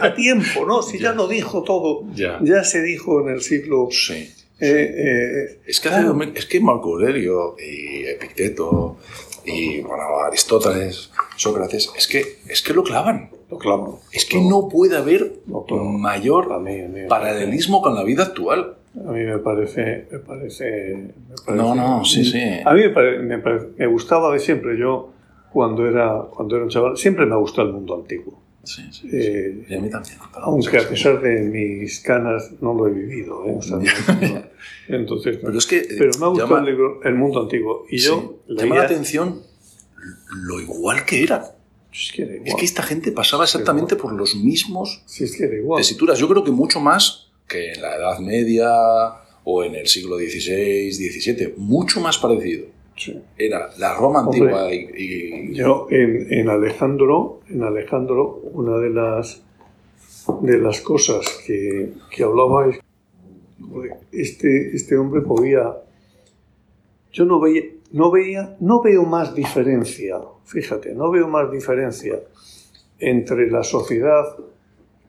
A, 0.00 0.14
tiempo, 0.14 0.66
¿no? 0.66 0.82
Si 0.82 0.98
ya. 0.98 1.12
lo 1.12 1.28
dijo 1.28 1.62
todo, 1.62 2.04
ya. 2.14 2.64
se 2.64 2.82
dijo 2.82 3.20
en 3.20 3.34
el 3.34 3.40
siglo... 3.40 3.88
Sí. 3.90 4.32
Eh, 4.64 4.94
eh, 4.96 5.60
es, 5.66 5.80
que 5.80 5.88
es 6.36 6.46
que 6.46 6.60
Marco 6.60 6.90
Aurelio 6.90 7.56
y 7.58 8.04
Epicteto 8.04 8.96
y 9.44 9.80
bueno, 9.80 10.20
Aristóteles, 10.24 11.10
Sócrates, 11.36 11.90
es 11.96 12.06
que, 12.06 12.22
es 12.48 12.62
que 12.62 12.72
lo 12.72 12.84
clavan. 12.84 13.30
Lo 13.50 13.58
clavan. 13.58 13.94
Es 14.12 14.24
que 14.24 14.40
no 14.40 14.68
puede 14.68 14.96
haber 14.96 15.32
mayor 15.46 16.48
paralelismo 17.08 17.82
con 17.82 17.96
la 17.96 18.04
vida 18.04 18.22
actual. 18.22 18.76
A 19.04 19.10
mí 19.10 19.24
me 19.24 19.38
parece, 19.38 20.06
me 20.12 20.18
parece, 20.20 21.08
No, 21.48 21.74
no, 21.74 22.04
sí, 22.04 22.24
sí. 22.24 22.40
A 22.64 22.72
mí 22.72 22.82
me, 22.88 23.38
me 23.76 23.86
gustaba 23.86 24.32
de 24.32 24.38
siempre. 24.38 24.78
Yo 24.78 25.11
cuando 25.52 25.86
era, 25.86 26.26
cuando 26.30 26.56
era 26.56 26.64
un 26.64 26.70
chaval. 26.70 26.96
Siempre 26.96 27.26
me 27.26 27.34
ha 27.34 27.38
gustado 27.38 27.68
el 27.68 27.74
mundo 27.74 27.94
antiguo. 27.96 28.40
Sí, 28.64 28.82
sí, 28.92 29.08
eh, 29.12 29.66
y 29.68 29.74
a 29.74 29.80
mí 29.80 29.90
también. 29.90 30.16
Aunque 30.34 30.78
a 30.78 30.88
pesar 30.88 31.20
de 31.20 31.40
mis 31.40 32.00
canas 32.00 32.52
no 32.60 32.74
lo 32.74 32.86
he 32.86 32.92
vivido. 32.92 33.44
¿eh? 33.46 33.58
entonces, 34.88 35.38
pero, 35.42 35.58
es 35.58 35.66
que, 35.66 35.84
pero 35.98 36.12
me 36.18 36.26
ha 36.26 36.28
gustado 36.28 36.66
el, 37.02 37.14
mundo 37.14 37.42
antiguo. 37.42 37.84
Y 37.90 37.98
yo 37.98 38.40
llama 38.48 38.76
la 38.76 38.82
atención 38.84 39.42
lo 40.44 40.60
igual 40.60 41.04
que 41.04 41.22
eran. 41.24 41.42
Es 41.92 42.12
que, 42.14 42.22
era 42.22 42.34
igual. 42.34 42.48
Es 42.48 42.54
que 42.54 42.64
esta 42.64 42.82
gente 42.82 43.10
pasaba 43.10 43.44
exactamente 43.44 43.96
por 43.96 44.12
los 44.12 44.36
mismos 44.36 45.02
Sí, 45.06 45.24
es 45.24 45.36
que 45.36 45.44
era 45.44 45.56
igual. 45.56 45.80
tesituras. 45.80 46.18
Yo 46.18 46.28
creo 46.28 46.44
que 46.44 46.52
mucho 46.52 46.80
más 46.80 47.32
que 47.48 47.72
en 47.72 47.82
la 47.82 47.96
Edad 47.96 48.18
Media 48.20 48.70
o 49.44 49.64
en 49.64 49.74
el 49.74 49.88
siglo 49.88 50.16
XVI, 50.18 50.92
XVII. 50.92 51.54
Mucho 51.56 52.00
más 52.00 52.16
parecido. 52.18 52.66
Sí. 53.04 53.22
Era 53.38 53.68
la 53.78 53.94
Roma 53.94 54.20
Hombre, 54.26 54.40
antigua 54.42 54.74
y, 54.74 55.50
y- 55.50 55.54
Yo 55.54 55.86
en, 55.90 56.32
en 56.32 56.48
Alejandro, 56.48 57.40
en 57.48 57.62
Alejandro, 57.62 58.40
una 58.52 58.76
de 58.78 58.90
las 58.90 59.42
de 60.40 60.58
las 60.58 60.80
cosas 60.82 61.42
que, 61.46 61.94
que 62.10 62.22
hablaba 62.22 62.68
es 62.70 62.78
este, 64.12 64.74
este 64.76 64.96
hombre 64.96 65.22
podía. 65.22 65.74
Yo 67.12 67.24
no 67.24 67.40
veía, 67.40 67.62
no 67.92 68.10
veía, 68.10 68.56
no 68.60 68.80
veo 68.82 69.04
más 69.04 69.34
diferencia, 69.34 70.18
fíjate, 70.44 70.94
no 70.94 71.10
veo 71.10 71.28
más 71.28 71.50
diferencia 71.50 72.20
entre 72.98 73.50
la 73.50 73.62
sociedad 73.64 74.24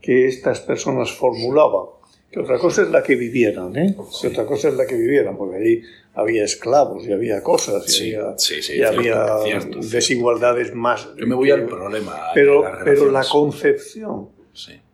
que 0.01 0.27
estas 0.27 0.59
personas 0.61 1.11
formulaban. 1.11 1.85
Que 2.33 2.39
otra 2.39 2.57
cosa 2.57 2.81
es 2.81 2.89
la 2.89 3.03
que 3.03 3.15
vivieran, 3.15 3.75
¿eh? 3.77 3.95
Que 4.21 4.27
otra 4.29 4.45
cosa 4.45 4.69
es 4.69 4.73
la 4.75 4.87
que 4.87 4.95
vivieran, 4.95 5.37
porque 5.37 5.57
ahí 5.57 5.81
había 6.15 6.43
esclavos 6.43 7.05
y 7.07 7.11
había 7.13 7.43
cosas 7.43 7.85
y 7.87 7.91
Sí, 7.91 8.15
había, 8.15 8.37
sí, 8.39 8.55
sí, 8.55 8.73
y 8.73 8.75
cierto, 8.77 8.97
había 8.99 9.25
cierto, 9.43 9.43
cierto. 9.73 9.79
desigualdades 9.95 10.73
más. 10.73 11.07
Yo 11.15 11.27
me 11.27 11.35
voy 11.35 11.47
que- 11.49 11.53
al 11.53 11.65
problema. 11.67 12.15
Pero, 12.33 12.63
pero 12.83 13.11
la 13.11 13.23
concepción 13.23 14.29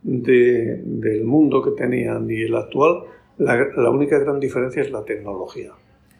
de- 0.04 0.82
del 0.84 1.24
mundo 1.24 1.62
que 1.64 1.72
tenían 1.72 2.30
y 2.30 2.44
el 2.44 2.56
actual, 2.56 3.04
la, 3.38 3.56
la 3.76 3.90
única 3.90 4.20
gran 4.20 4.40
diferencia 4.40 4.82
es 4.82 4.92
la 4.92 5.04
tecnología. 5.06 5.72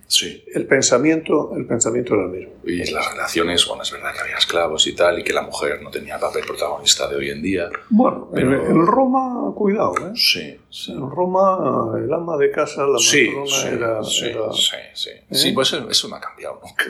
Sí. 0.10 0.44
El 0.54 0.66
pensamiento, 0.68 1.52
el 1.56 1.66
pensamiento 1.66 2.16
era 2.16 2.24
el 2.26 2.30
mismo. 2.32 2.54
Y 2.66 2.92
las 2.92 3.12
relaciones, 3.12 3.66
bueno, 3.68 3.84
es 3.84 3.92
verdad 3.92 4.12
que 4.14 4.20
había 4.20 4.36
esclavos 4.38 4.86
y 4.88 4.94
tal, 4.94 5.20
y 5.20 5.24
que 5.24 5.32
la 5.34 5.44
mujer 5.44 5.82
no 5.82 5.90
tenía 5.90 6.16
el 6.16 6.20
papel 6.22 6.44
protagonista 6.46 7.08
de 7.08 7.16
hoy 7.16 7.30
en 7.30 7.42
día. 7.42 7.70
Bueno, 7.90 8.30
Pero- 8.34 8.66
en, 8.66 8.72
en 8.72 8.86
Roma, 8.86 9.54
cuidado, 9.56 9.94
¿eh? 10.00 10.12
Sí, 10.16 10.58
sí. 10.70 10.92
En 10.92 11.10
Roma, 11.10 11.94
el 11.98 12.12
ama 12.14 12.36
de 12.38 12.52
casa, 12.52 12.86
la 12.86 13.00
Sí, 13.00 13.28
matrona, 13.30 13.46
sí, 13.56 13.68
era, 13.68 14.04
sí, 14.04 14.26
era- 14.26 14.54
sí, 14.54 14.76
sí. 14.94 15.10
¿Eh? 15.12 15.26
Sí, 15.36 15.52
pues 15.54 15.72
eso, 15.74 15.90
eso 15.90 16.08
no 16.10 16.16
ha 16.18 16.20
cambiado 16.22 16.60
nunca. 16.64 16.86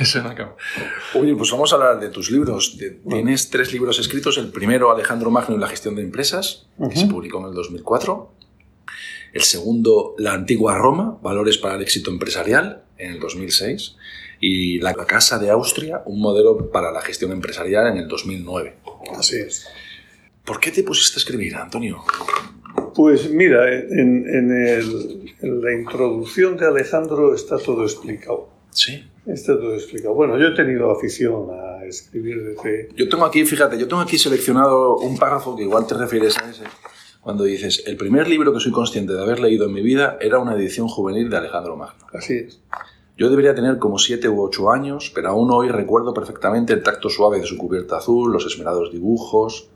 eso 0.00 0.18
no 0.22 0.28
ha 0.28 0.34
cambiado. 0.34 0.56
Oye, 1.14 1.34
pues 1.36 1.50
vamos 1.50 1.72
a 1.72 1.76
hablar 1.76 2.00
de 2.00 2.08
tus 2.10 2.30
libros. 2.30 2.76
De- 2.78 2.90
Tienes 3.08 3.48
tres 3.50 3.72
libros 3.72 3.98
escritos. 3.98 4.38
El 4.38 4.50
primero, 4.50 4.90
Alejandro 4.90 5.30
Magno 5.30 5.54
y 5.56 5.58
la 5.58 5.68
gestión 5.68 5.94
de 5.96 6.02
empresas, 6.02 6.68
que 6.90 6.96
se 6.96 7.06
publicó 7.06 7.38
en 7.40 7.46
el 7.46 7.54
2004. 7.54 8.32
El 9.32 9.42
segundo, 9.42 10.14
La 10.18 10.32
antigua 10.34 10.76
Roma, 10.76 11.18
valores 11.22 11.58
para 11.58 11.76
el 11.76 11.82
éxito 11.82 12.10
empresarial, 12.10 12.82
en 12.98 13.12
el 13.12 13.20
2006. 13.20 13.96
Y 14.40 14.78
La 14.80 14.92
Casa 14.94 15.38
de 15.38 15.50
Austria, 15.50 16.02
un 16.06 16.20
modelo 16.20 16.70
para 16.70 16.90
la 16.90 17.00
gestión 17.00 17.30
empresarial, 17.32 17.86
en 17.88 17.96
el 17.98 18.08
2009. 18.08 18.74
Así 19.16 19.36
es. 19.36 19.66
¿Por 20.44 20.58
qué 20.58 20.70
te 20.72 20.82
pusiste 20.82 21.18
a 21.18 21.20
escribir, 21.20 21.54
Antonio? 21.54 22.02
Pues 22.94 23.30
mira, 23.30 23.72
en, 23.72 24.26
en 24.28 24.50
el- 24.68 25.34
en 25.40 25.60
la 25.62 25.72
introducción 25.72 26.56
de 26.56 26.66
Alejandro 26.66 27.34
está 27.34 27.56
todo 27.58 27.84
explicado. 27.84 28.48
Sí. 28.70 29.04
Está 29.26 29.56
todo 29.56 29.74
explicado. 29.74 30.14
Bueno, 30.14 30.36
yo 30.38 30.48
he 30.48 30.54
tenido 30.54 30.90
afición 30.90 31.46
a 31.52 31.84
escribir 31.84 32.42
desde... 32.42 32.88
Yo 32.96 33.08
tengo 33.08 33.24
aquí, 33.24 33.44
fíjate, 33.44 33.78
yo 33.78 33.86
tengo 33.86 34.02
aquí 34.02 34.18
seleccionado 34.18 34.96
un 34.98 35.16
párrafo 35.16 35.54
que 35.54 35.62
igual 35.62 35.86
te 35.86 35.94
refieres 35.94 36.36
a 36.38 36.50
ese, 36.50 36.64
cuando 37.22 37.44
dices, 37.44 37.84
el 37.86 37.96
primer 37.96 38.26
libro 38.26 38.52
que 38.52 38.58
soy 38.58 38.72
consciente 38.72 39.12
de 39.12 39.22
haber 39.22 39.38
leído 39.38 39.66
en 39.66 39.72
mi 39.72 39.80
vida 39.80 40.18
era 40.20 40.40
una 40.40 40.54
edición 40.54 40.88
juvenil 40.88 41.30
de 41.30 41.36
Alejandro 41.36 41.76
Magno. 41.76 42.04
Así 42.12 42.34
es. 42.34 42.60
Yo 43.16 43.30
debería 43.30 43.54
tener 43.54 43.78
como 43.78 43.98
siete 43.98 44.28
u 44.28 44.42
ocho 44.42 44.72
años, 44.72 45.12
pero 45.14 45.28
aún 45.28 45.48
hoy 45.52 45.68
recuerdo 45.68 46.12
perfectamente 46.12 46.72
el 46.72 46.82
tacto 46.82 47.08
suave 47.08 47.38
de 47.38 47.46
su 47.46 47.56
cubierta 47.56 47.98
azul, 47.98 48.32
los 48.32 48.44
esmerados 48.44 48.90
dibujos 48.90 49.68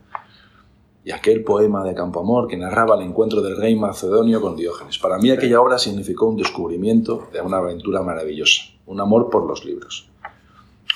y 1.05 1.11
aquel 1.11 1.45
poema 1.45 1.85
de 1.85 1.95
Campoamor 1.95 2.49
que 2.49 2.57
narraba 2.57 2.97
el 2.97 3.07
encuentro 3.07 3.41
del 3.41 3.55
rey 3.55 3.77
macedonio 3.77 4.41
con 4.41 4.57
Diógenes. 4.57 4.97
Para 4.97 5.17
mí 5.17 5.31
aquella 5.31 5.61
obra 5.61 5.79
significó 5.79 6.25
un 6.25 6.35
descubrimiento 6.35 7.29
de 7.31 7.39
una 7.39 7.59
aventura 7.59 8.01
maravillosa, 8.01 8.63
un 8.87 8.99
amor 8.99 9.29
por 9.29 9.47
los 9.47 9.63
libros. 9.63 10.09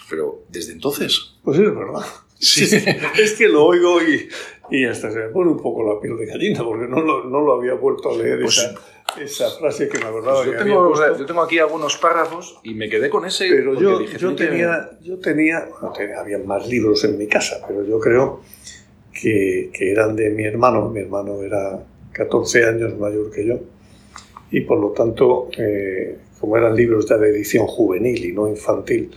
Pero 0.09 0.41
desde 0.49 0.73
entonces... 0.73 1.35
Pues 1.43 1.57
es 1.59 1.73
verdad. 1.73 2.05
Sí. 2.37 2.65
es 3.17 3.33
que 3.37 3.47
lo 3.47 3.65
oigo 3.65 4.01
y, 4.01 4.27
y 4.71 4.85
hasta 4.85 5.11
se 5.11 5.19
me 5.19 5.29
pone 5.29 5.51
un 5.51 5.59
poco 5.61 5.83
la 5.83 5.99
piel 5.99 6.17
de 6.17 6.25
gallina, 6.25 6.63
porque 6.63 6.87
no 6.87 7.01
lo, 7.01 7.25
no 7.25 7.41
lo 7.41 7.53
había 7.53 7.73
vuelto 7.75 8.09
a 8.09 8.17
leer 8.17 8.39
Pues 8.41 8.57
esa, 8.57 8.75
esa 9.21 9.49
frase 9.59 9.87
que 9.89 9.99
me 9.99 10.05
acordaba 10.05 10.37
Pues 10.37 10.45
yo, 10.47 10.51
que 10.53 10.57
tengo, 10.63 11.17
yo 11.17 11.25
tengo 11.25 11.41
aquí 11.41 11.59
algunos 11.59 11.97
párrafos 11.97 12.59
y 12.63 12.73
me 12.73 12.89
quedé 12.89 13.09
con 13.09 13.25
ese. 13.25 13.49
Pero 13.49 13.79
yo, 13.79 13.99
dije, 13.99 14.17
yo 14.17 14.33
"Tiene 14.33 14.35
que- 14.35 14.45
tenía, 14.57 14.89
yo 15.01 15.19
tenía, 15.19 15.67
no 15.81 15.91
tenía, 15.91 16.19
había 16.21 16.37
más 16.39 16.67
libros 16.67 17.03
en 17.03 17.17
mi 17.17 17.27
casa, 17.27 17.57
pero 17.67 17.83
yo 17.83 17.99
creo 17.99 18.41
que, 19.13 19.69
que 19.73 19.91
eran 19.91 20.15
de 20.15 20.29
mi 20.29 20.43
hermano. 20.45 20.89
Mi 20.89 21.01
hermano 21.01 21.41
era 21.41 21.83
14 22.13 22.65
años 22.65 22.97
mayor 22.97 23.31
que 23.31 23.45
yo 23.45 23.59
y 24.51 24.61
por 24.61 24.79
lo 24.79 24.89
tanto, 24.91 25.47
eh, 25.57 26.17
como 26.39 26.57
eran 26.57 26.75
libros 26.75 27.05
ya 27.07 27.17
de 27.17 27.29
edición 27.29 27.67
juvenil 27.67 28.25
y 28.25 28.31
no 28.33 28.47
infantil, 28.49 29.11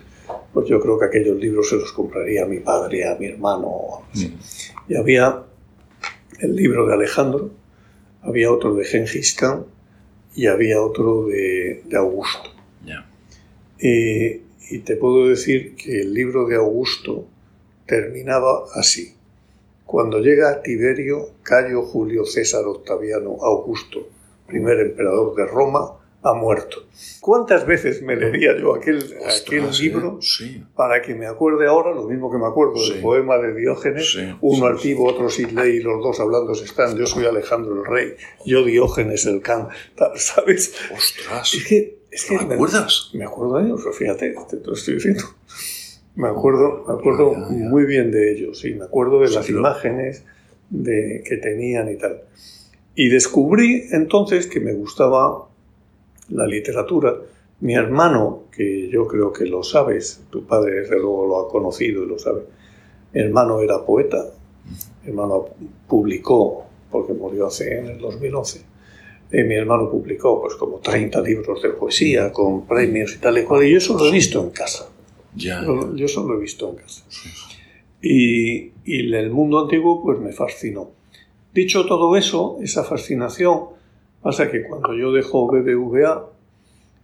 pues 0.52 0.68
yo 0.68 0.78
creo 0.80 0.98
que 0.98 1.06
aquellos 1.06 1.36
libros 1.38 1.68
se 1.68 1.76
los 1.76 1.92
compraría 1.92 2.44
a 2.44 2.46
mi 2.46 2.60
padre, 2.60 3.08
a 3.08 3.16
mi 3.16 3.26
hermano. 3.26 4.02
así. 4.12 4.28
Mm, 4.28 4.73
Y 4.88 4.96
había 4.96 5.44
el 6.40 6.56
libro 6.56 6.86
de 6.86 6.94
Alejandro, 6.94 7.50
había 8.22 8.50
otro 8.50 8.74
de 8.74 8.84
Gengis 8.84 9.34
Khan 9.34 9.64
y 10.34 10.46
había 10.46 10.80
otro 10.80 11.26
de, 11.26 11.82
de 11.84 11.96
Augusto. 11.96 12.50
y 13.78 14.78
te 14.78 14.96
puedo 14.96 15.28
decir 15.28 15.76
que 15.76 16.00
el 16.00 16.14
libro 16.14 16.46
de 16.46 16.56
Augusto 16.56 17.26
terminaba 17.86 18.64
así. 18.74 19.14
Cuando 19.84 20.20
llega 20.20 20.62
Tiberio, 20.62 21.28
Cayo, 21.42 21.82
Julio, 21.82 22.24
César, 22.24 22.64
Octaviano, 22.64 23.36
Augusto, 23.42 24.08
primer 24.46 24.80
emperador 24.80 25.34
de 25.36 25.46
Roma, 25.46 25.98
ha 26.26 26.32
muerto. 26.34 26.84
¿Cuántas 27.20 27.66
veces 27.66 28.02
me 28.02 28.16
leería 28.16 28.58
yo 28.58 28.74
aquel, 28.74 28.96
aquel 28.96 29.60
Ostras, 29.60 29.80
libro 29.80 30.18
¿eh? 30.20 30.22
Sí. 30.22 30.64
para 30.74 31.02
que 31.02 31.14
me 31.14 31.26
acuerde 31.26 31.66
ahora 31.66 31.94
lo 31.94 32.04
mismo 32.08 32.30
que 32.32 32.38
me 32.38 32.46
acuerdo 32.46 32.76
Sí. 32.78 32.94
del 32.94 33.02
poema 33.02 33.36
de 33.38 33.54
Diógenes, 33.54 34.10
Sí, 34.12 34.34
uno 34.40 34.56
sí, 34.56 34.72
altivo, 34.72 35.06
otro 35.06 35.28
sin 35.28 35.54
ley, 35.54 35.80
los 35.80 36.02
dos 36.02 36.18
hablando 36.20 36.54
se 36.54 36.64
están, 36.64 36.96
yo 36.96 37.06
soy 37.06 37.26
Alejandro 37.26 37.74
el 37.74 37.84
rey, 37.84 38.14
yo 38.46 38.64
Diógenes 38.64 39.26
el 39.26 39.40
can, 39.42 39.68
¿sabes? 40.16 40.74
Ostras. 40.92 41.54
Es 41.54 41.64
que... 41.66 42.04
Es 42.10 42.24
que 42.26 42.36
¿No 42.36 42.46
¿Te 42.46 42.54
acuerdas? 42.54 43.10
me 43.14 43.24
acuerdo 43.24 43.58
de 43.58 43.64
ellos, 43.64 43.82
fíjate, 43.98 44.34
te 44.48 44.56
lo 44.64 44.74
estoy 44.74 44.94
diciendo. 44.94 45.24
Me 46.14 46.28
acuerdo, 46.28 46.84
me 46.86 46.94
acuerdo 46.94 47.32
Ya, 47.32 47.40
ya. 47.40 47.68
muy 47.68 47.84
bien 47.86 48.12
de 48.12 48.32
ellos 48.32 48.64
y 48.64 48.72
me 48.74 48.84
acuerdo 48.84 49.18
de 49.20 49.26
Sí, 49.26 49.34
las 49.34 49.50
imágenes 49.50 50.24
de, 50.70 51.24
que 51.26 51.38
tenían 51.38 51.90
y 51.90 51.96
tal. 51.96 52.22
Y 52.94 53.08
descubrí 53.08 53.88
entonces 53.90 54.46
que 54.46 54.60
me 54.60 54.72
gustaba 54.74 55.48
la 56.30 56.46
literatura. 56.46 57.14
Mi 57.60 57.74
hermano, 57.74 58.44
que 58.54 58.88
yo 58.88 59.06
creo 59.06 59.32
que 59.32 59.44
lo 59.46 59.62
sabes, 59.62 60.24
tu 60.30 60.44
padre 60.44 60.80
desde 60.80 60.98
luego 60.98 61.26
lo 61.26 61.40
ha 61.40 61.48
conocido 61.48 62.04
y 62.04 62.08
lo 62.08 62.18
sabe, 62.18 62.42
mi 63.12 63.20
hermano 63.20 63.60
era 63.60 63.84
poeta, 63.84 64.24
mi 65.02 65.10
hermano 65.10 65.46
publicó, 65.86 66.64
porque 66.90 67.12
murió 67.12 67.46
hace 67.46 67.78
en 67.78 67.86
el 67.86 67.98
2011, 67.98 68.62
eh, 69.30 69.44
mi 69.44 69.54
hermano 69.54 69.90
publicó 69.90 70.40
pues 70.40 70.54
como 70.54 70.78
30 70.78 71.20
libros 71.22 71.62
de 71.62 71.70
poesía 71.70 72.32
con 72.32 72.66
premios 72.66 73.14
y 73.14 73.18
tal 73.18 73.38
y 73.38 73.44
cual, 73.44 73.64
y 73.64 73.72
yo 73.72 73.78
eso 73.78 73.96
lo 73.96 74.06
he 74.06 74.10
visto 74.10 74.42
en 74.42 74.50
casa. 74.50 74.88
Ya. 75.34 75.64
Yo, 75.64 75.94
yo 75.94 76.06
eso 76.06 76.26
lo 76.26 76.34
he 76.34 76.40
visto 76.40 76.68
en 76.70 76.76
casa. 76.76 77.04
Y, 78.02 78.72
y 78.84 79.14
el 79.14 79.30
mundo 79.30 79.60
antiguo 79.60 80.02
pues 80.02 80.18
me 80.18 80.32
fascinó. 80.32 80.90
Dicho 81.54 81.86
todo 81.86 82.16
eso, 82.16 82.58
esa 82.60 82.84
fascinación, 82.84 83.74
pasa 84.24 84.50
que 84.50 84.64
cuando 84.64 84.94
yo 84.94 85.12
dejo 85.12 85.46
BBVA, 85.46 86.30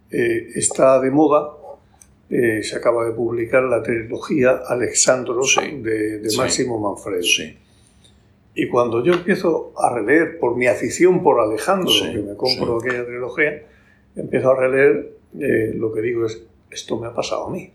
eh, 0.09 0.49
está 0.55 0.99
de 0.99 1.11
moda, 1.11 1.51
eh, 2.31 2.63
se 2.63 2.75
acaba 2.75 3.05
de 3.05 3.11
publicar 3.13 3.63
la 3.63 3.83
trilogía 3.83 4.61
Alexandro 4.67 5.43
Sí. 5.43 5.61
de, 5.81 6.17
de 6.19 6.29
Sí. 6.29 6.37
Máximo 6.37 6.79
Manfredo. 6.79 7.21
Sí. 7.23 7.55
Y 8.55 8.67
cuando 8.67 9.03
yo 9.03 9.13
empiezo 9.13 9.71
a 9.77 9.93
releer, 9.93 10.39
por 10.39 10.57
mi 10.57 10.65
afición 10.67 11.21
por 11.21 11.39
Alejandro, 11.39 11.91
que 12.11 12.19
me 12.19 12.35
compro 12.35 12.79
aquella 12.79 13.05
trilogía, 13.05 13.63
empiezo 14.15 14.51
a 14.51 14.59
releer, 14.59 15.13
eh, 15.39 15.73
lo 15.75 15.93
que 15.93 16.01
digo 16.01 16.25
es, 16.25 16.43
esto 16.71 16.99
me 16.99 17.07
ha 17.07 17.13
pasado 17.13 17.45
a 17.47 17.51
mí. 17.51 17.71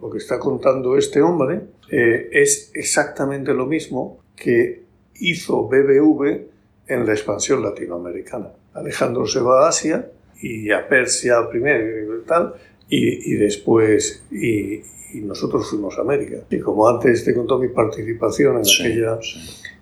Lo 0.00 0.10
que 0.10 0.18
está 0.18 0.38
contando 0.38 0.96
este 0.98 1.22
hombre 1.22 1.60
es 1.88 2.70
exactamente 2.74 3.52
lo 3.54 3.66
mismo 3.66 4.20
que 4.36 4.82
hizo 5.16 5.68
BBV 5.68 6.46
en 6.88 7.06
la 7.06 7.12
expansión 7.12 7.62
latinoamericana. 7.62 8.48
Alejandro 8.74 9.26
se 9.26 9.40
va 9.40 9.64
a 9.66 9.68
Asia 9.68 10.10
y 10.40 10.70
a 10.70 10.88
Persia 10.88 11.48
primero 11.48 12.16
y 12.18 12.24
tal, 12.26 12.54
y, 12.88 13.32
y 13.32 13.36
después, 13.36 14.24
y, 14.30 14.82
y 15.14 15.20
nosotros 15.22 15.68
fuimos 15.68 15.98
a 15.98 16.02
América. 16.02 16.38
Y 16.50 16.58
como 16.58 16.88
antes 16.88 17.24
te 17.24 17.34
contó 17.34 17.58
mi 17.58 17.68
participación 17.68 18.56
en 18.58 18.64
Sí, 18.64 18.82
aquella 18.82 19.18
sí. 19.22 19.38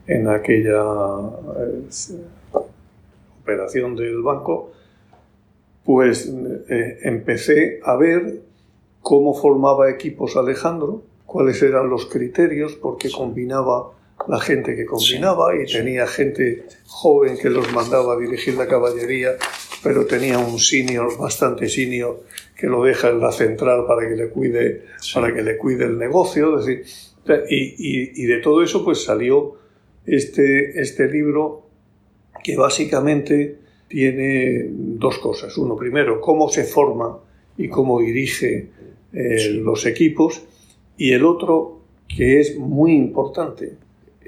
en 0.07 0.29
aquella 0.29 0.83
eh, 1.59 1.83
operación 3.43 3.97
del 3.97 4.23
banco, 4.23 4.73
pues 5.85 6.31
eh, 6.69 6.99
empecé 7.03 7.81
a 7.83 7.97
ver 7.97 8.43
cómo 9.01 9.35
formaba 9.35 9.91
equipos 9.91 10.37
Alejandro, 10.37 11.03
cuáles 11.27 11.63
eran 11.63 11.89
los 11.89 12.07
criterios, 12.07 12.75
porque 12.75 13.11
combinaba 13.11 13.93
la 14.29 14.41
gente 14.41 14.77
que 14.77 14.85
combinaba 14.85 15.55
y 15.57 15.67
tenía 15.67 16.07
gente 16.07 16.65
joven 16.87 17.39
que 17.39 17.51
los 17.51 17.73
mandaba 17.73 18.15
a 18.15 18.19
dirigir 18.19 18.55
la 18.55 18.67
caballería, 18.67 19.33
pero 19.83 20.07
tenía 20.07 20.39
un 20.39 20.59
senior, 20.59 21.17
bastante 21.19 21.69
senior, 21.69 22.23
que 22.57 22.67
lo 22.67 22.85
deja 22.85 23.09
en 23.09 23.21
la 23.21 23.33
central 23.33 23.85
para 23.87 24.09
que 24.09 24.17
le 24.17 24.29
cuide, 24.29 24.83
para 25.15 25.33
que 25.33 25.43
le 25.43 25.57
cuide 25.57 25.87
el 25.87 25.99
negocio. 25.99 26.59
Es 26.59 26.67
decir, 26.67 26.85
y, 27.49 28.23
y, 28.23 28.27
de 28.27 28.39
todo 28.39 28.63
eso 28.63 28.85
pues 28.85 29.05
salió 29.05 29.57
este, 30.07 30.81
este 30.81 31.09
libro 31.09 31.67
que 32.43 32.57
básicamente 32.57 33.59
tiene 33.89 34.67
dos 34.71 35.19
cosas. 35.19 35.57
Uno, 35.59 35.77
primero, 35.77 36.21
cómo 36.21 36.49
se 36.49 36.65
forma 36.65 37.19
y 37.57 37.69
cómo 37.69 38.01
dirige 38.01 38.71
eh, 39.13 39.51
los 39.51 39.87
equipos. 39.87 40.43
Y 40.97 41.13
el 41.13 41.25
otro, 41.25 41.81
que 42.09 42.41
es 42.41 42.57
muy 42.57 42.93
importante, 42.93 43.77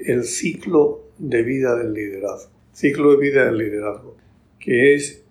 el 0.05 0.23
ciclo 0.23 1.03
de 1.17 1.43
vida 1.43 1.75
del 1.75 1.93
liderazgo. 1.93 2.51
Ciclo 2.73 3.11
de 3.11 3.17
vida 3.17 3.45
del 3.45 3.57
liderazgo, 3.57 4.15
que 4.59 4.95
es, 4.95 5.23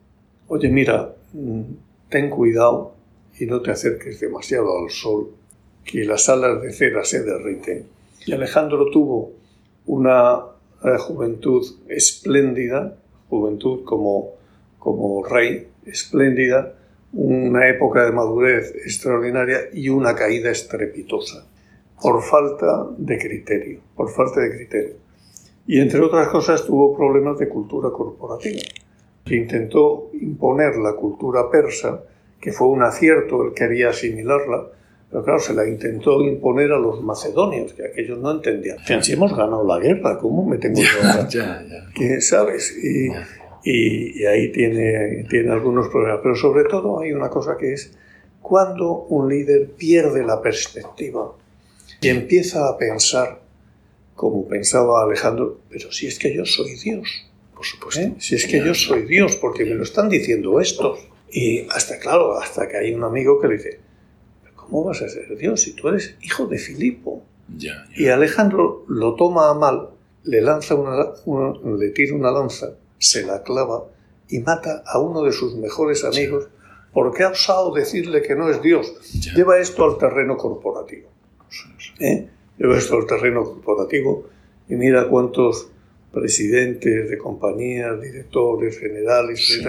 oye, 0.48 0.68
mira, 0.68 1.16
mm, 1.32 1.62
ten 2.08 2.30
cuidado 2.30 2.94
y 3.38 3.46
no 3.46 3.60
te 3.60 3.70
acerques 3.70 4.20
demasiado 4.20 4.78
al 4.78 4.90
sol, 4.90 5.32
que 5.84 6.04
las 6.04 6.28
alas 6.28 6.62
de 6.62 6.72
cera 6.72 7.04
se 7.04 7.22
derriten. 7.22 7.86
Y 8.24 8.32
Alejandro 8.32 8.90
tuvo 8.90 9.32
una 9.86 10.40
eh, 10.84 10.96
juventud 10.98 11.66
espléndida, 11.88 12.96
juventud 13.28 13.84
como, 13.84 14.34
como 14.78 15.24
rey, 15.24 15.68
espléndida, 15.86 16.74
una 17.12 17.68
época 17.68 18.04
de 18.04 18.12
madurez 18.12 18.74
extraordinaria 18.86 19.68
y 19.72 19.88
una 19.88 20.14
caída 20.14 20.50
estrepitosa 20.50 21.46
por 22.02 22.22
falta 22.22 22.86
de 22.98 23.18
criterio, 23.18 23.80
por 23.94 24.10
falta 24.10 24.40
de 24.40 24.50
criterio. 24.50 24.94
Y 25.66 25.80
entre 25.80 26.00
otras 26.00 26.28
cosas 26.28 26.64
tuvo 26.66 26.96
problemas 26.96 27.38
de 27.38 27.48
cultura 27.48 27.90
corporativa. 27.90 28.60
Intentó 29.26 30.10
imponer 30.20 30.76
la 30.76 30.94
cultura 30.94 31.48
persa, 31.50 32.02
que 32.40 32.50
fue 32.50 32.66
un 32.66 32.82
acierto, 32.82 33.44
él 33.44 33.52
quería 33.54 33.90
asimilarla, 33.90 34.66
pero 35.08 35.24
claro, 35.24 35.38
se 35.38 35.54
la 35.54 35.68
intentó 35.68 36.20
imponer 36.22 36.72
a 36.72 36.78
los 36.78 37.02
macedonios, 37.02 37.74
que 37.74 37.86
aquellos 37.86 38.18
no 38.18 38.32
entendían. 38.32 38.78
Si 39.02 39.12
hemos 39.12 39.36
ganado 39.36 39.64
la 39.64 39.78
guerra, 39.78 40.18
¿cómo 40.18 40.44
me 40.44 40.58
tengo 40.58 40.80
que 40.80 41.28
ya, 41.28 41.62
ya. 41.68 42.20
¿Sabes? 42.20 42.76
Y, 42.82 43.10
y, 43.64 44.24
ahí 44.24 44.50
tiene, 44.50 45.24
tiene 45.28 45.52
algunos 45.52 45.88
problemas. 45.88 46.20
Pero 46.22 46.34
sobre 46.34 46.64
todo 46.64 47.00
hay 47.00 47.12
una 47.12 47.28
cosa 47.28 47.56
que 47.56 47.74
es 47.74 47.96
cuando 48.40 49.04
un 49.08 49.28
líder 49.28 49.70
pierde 49.76 50.24
la 50.24 50.40
perspectiva 50.40 51.32
y 52.02 52.08
empieza 52.08 52.68
a 52.68 52.76
pensar 52.76 53.40
como 54.14 54.46
pensaba 54.46 55.02
Alejandro, 55.02 55.60
pero 55.70 55.90
si 55.90 56.06
es 56.06 56.18
que 56.18 56.34
yo 56.34 56.44
soy 56.44 56.76
Dios. 56.76 57.26
Por 57.54 57.64
supuesto. 57.64 58.00
¿Eh? 58.00 58.14
Si 58.18 58.34
es 58.34 58.46
que 58.46 58.64
yo 58.64 58.74
soy 58.74 59.02
Dios, 59.02 59.36
porque 59.36 59.64
me 59.64 59.74
lo 59.74 59.84
están 59.84 60.08
diciendo 60.08 60.60
estos. 60.60 61.00
Y 61.30 61.66
hasta, 61.70 61.98
claro, 61.98 62.38
hasta 62.38 62.68
que 62.68 62.76
hay 62.76 62.94
un 62.94 63.04
amigo 63.04 63.40
que 63.40 63.48
le 63.48 63.54
dice, 63.54 63.80
¿cómo 64.54 64.84
vas 64.84 65.00
a 65.02 65.08
ser 65.08 65.36
Dios 65.36 65.62
si 65.62 65.72
tú 65.72 65.88
eres 65.88 66.16
hijo 66.22 66.46
de 66.46 66.58
Filipo? 66.58 67.24
Y 67.96 68.08
Alejandro 68.08 68.84
lo 68.88 69.14
toma 69.14 69.50
a 69.50 69.54
mal, 69.54 69.90
le 70.24 70.40
lanza 70.40 70.74
una, 70.74 71.12
le 71.76 71.90
tira 71.90 72.14
una 72.14 72.30
lanza, 72.30 72.74
se 72.98 73.24
la 73.24 73.42
clava 73.42 73.84
y 74.28 74.38
mata 74.40 74.82
a 74.86 74.98
uno 74.98 75.22
de 75.22 75.32
sus 75.32 75.54
mejores 75.56 76.04
amigos 76.04 76.48
porque 76.92 77.22
ha 77.22 77.28
osado 77.28 77.72
decirle 77.72 78.22
que 78.22 78.34
no 78.34 78.50
es 78.50 78.62
Dios. 78.62 78.92
Lleva 79.34 79.58
esto 79.58 79.84
al 79.84 79.98
terreno 79.98 80.36
corporativo. 80.36 81.11
¿Eh? 82.02 82.28
Esto 82.58 82.96
al 82.96 83.06
terreno 83.06 83.44
corporativo 83.44 84.28
y 84.68 84.74
mira 84.74 85.08
cuántos 85.08 85.68
presidentes 86.12 87.08
de 87.08 87.18
compañías, 87.18 88.00
directores, 88.00 88.78
generales, 88.78 89.62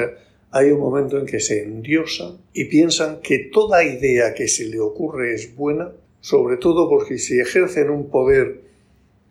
hay 0.51 0.71
un 0.71 0.79
momento 0.79 1.17
en 1.17 1.25
que 1.25 1.39
se 1.39 1.63
endiosan 1.63 2.38
y 2.53 2.65
piensan 2.65 3.21
que 3.21 3.39
toda 3.51 3.84
idea 3.84 4.34
que 4.34 4.47
se 4.47 4.65
le 4.65 4.79
ocurre 4.79 5.34
es 5.34 5.55
buena, 5.55 5.91
sobre 6.19 6.57
todo 6.57 6.89
porque 6.89 7.17
si 7.17 7.39
ejercen 7.39 7.89
un 7.89 8.09
poder, 8.09 8.61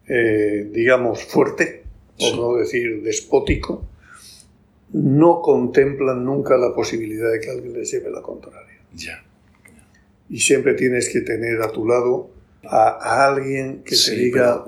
eh, 0.08 0.68
digamos, 0.72 1.22
fuerte, 1.24 1.82
por 2.18 2.36
no 2.36 2.56
decir 2.56 3.02
despótico, 3.02 3.86
no 4.92 5.40
contemplan 5.40 6.24
nunca 6.24 6.56
la 6.56 6.74
posibilidad 6.74 7.30
de 7.30 7.40
que 7.40 7.50
alguien 7.50 7.72
les 7.74 7.90
lleve 7.90 8.10
la 8.10 8.20
contraria. 8.20 8.80
Ya. 8.94 9.24
Y 10.28 10.40
siempre 10.40 10.74
tienes 10.74 11.08
que 11.08 11.20
tener 11.20 11.62
a 11.62 11.70
tu 11.70 11.86
lado 11.86 12.30
a, 12.68 13.26
alguien 13.26 13.82
que 13.84 13.96
te 13.96 14.10
diga, 14.12 14.64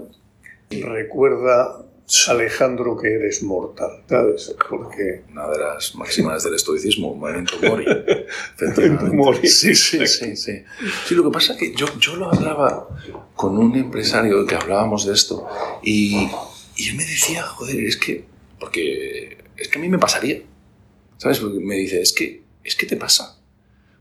recuerda 0.70 1.84
Alejandro 2.28 2.96
que 2.96 3.14
eres 3.14 3.42
mortal, 3.42 4.02
¿sabes? 4.08 4.54
Porque... 4.68 5.22
Una 5.30 5.48
de 5.48 5.58
las 5.58 5.94
máximas 5.94 6.44
del 6.44 6.54
estoicismo, 6.54 7.14
momento 7.14 7.54
mori. 7.62 7.86
mori. 9.12 9.48
Sí, 9.48 9.74
sí, 9.74 10.06
sí, 10.06 10.36
sí. 10.36 10.64
Sí, 11.06 11.14
lo 11.14 11.24
que 11.24 11.30
pasa 11.30 11.54
es 11.54 11.58
que 11.58 11.74
yo, 11.74 11.86
yo 11.98 12.16
lo 12.16 12.32
hablaba 12.32 12.88
con 13.34 13.56
un 13.56 13.74
empresario 13.76 14.44
que 14.46 14.54
hablábamos 14.54 15.06
de 15.06 15.14
esto 15.14 15.48
y, 15.82 16.28
y 16.76 16.88
él 16.90 16.96
me 16.96 17.04
decía, 17.04 17.42
joder, 17.42 17.80
es 17.84 17.96
que... 17.96 18.24
Porque 18.60 19.38
es 19.56 19.68
que 19.68 19.78
a 19.78 19.80
mí 19.80 19.88
me 19.88 19.98
pasaría. 19.98 20.42
¿Sabes? 21.16 21.38
Porque 21.38 21.58
me 21.58 21.76
dice, 21.76 22.00
es 22.00 22.12
que, 22.12 22.42
es 22.62 22.76
que 22.76 22.86
te 22.86 22.96
pasa. 22.96 23.38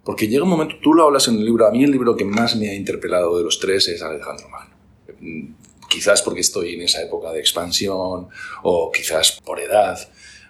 Porque 0.03 0.27
llega 0.27 0.43
un 0.43 0.49
momento, 0.49 0.75
tú 0.81 0.93
lo 0.93 1.03
hablas 1.03 1.27
en 1.27 1.35
el 1.35 1.45
libro, 1.45 1.65
a 1.65 1.71
mí 1.71 1.83
el 1.83 1.91
libro 1.91 2.15
que 2.15 2.25
más 2.25 2.55
me 2.55 2.69
ha 2.69 2.75
interpelado 2.75 3.37
de 3.37 3.43
los 3.43 3.59
tres 3.59 3.87
es 3.87 4.01
Alejandro 4.01 4.49
Magno. 4.49 4.75
Mm, 5.21 5.53
quizás 5.89 6.21
porque 6.21 6.41
estoy 6.41 6.73
en 6.73 6.81
esa 6.81 7.01
época 7.01 7.31
de 7.31 7.39
expansión 7.39 8.27
o 8.63 8.91
quizás 8.91 9.39
por 9.43 9.59
edad. 9.59 9.97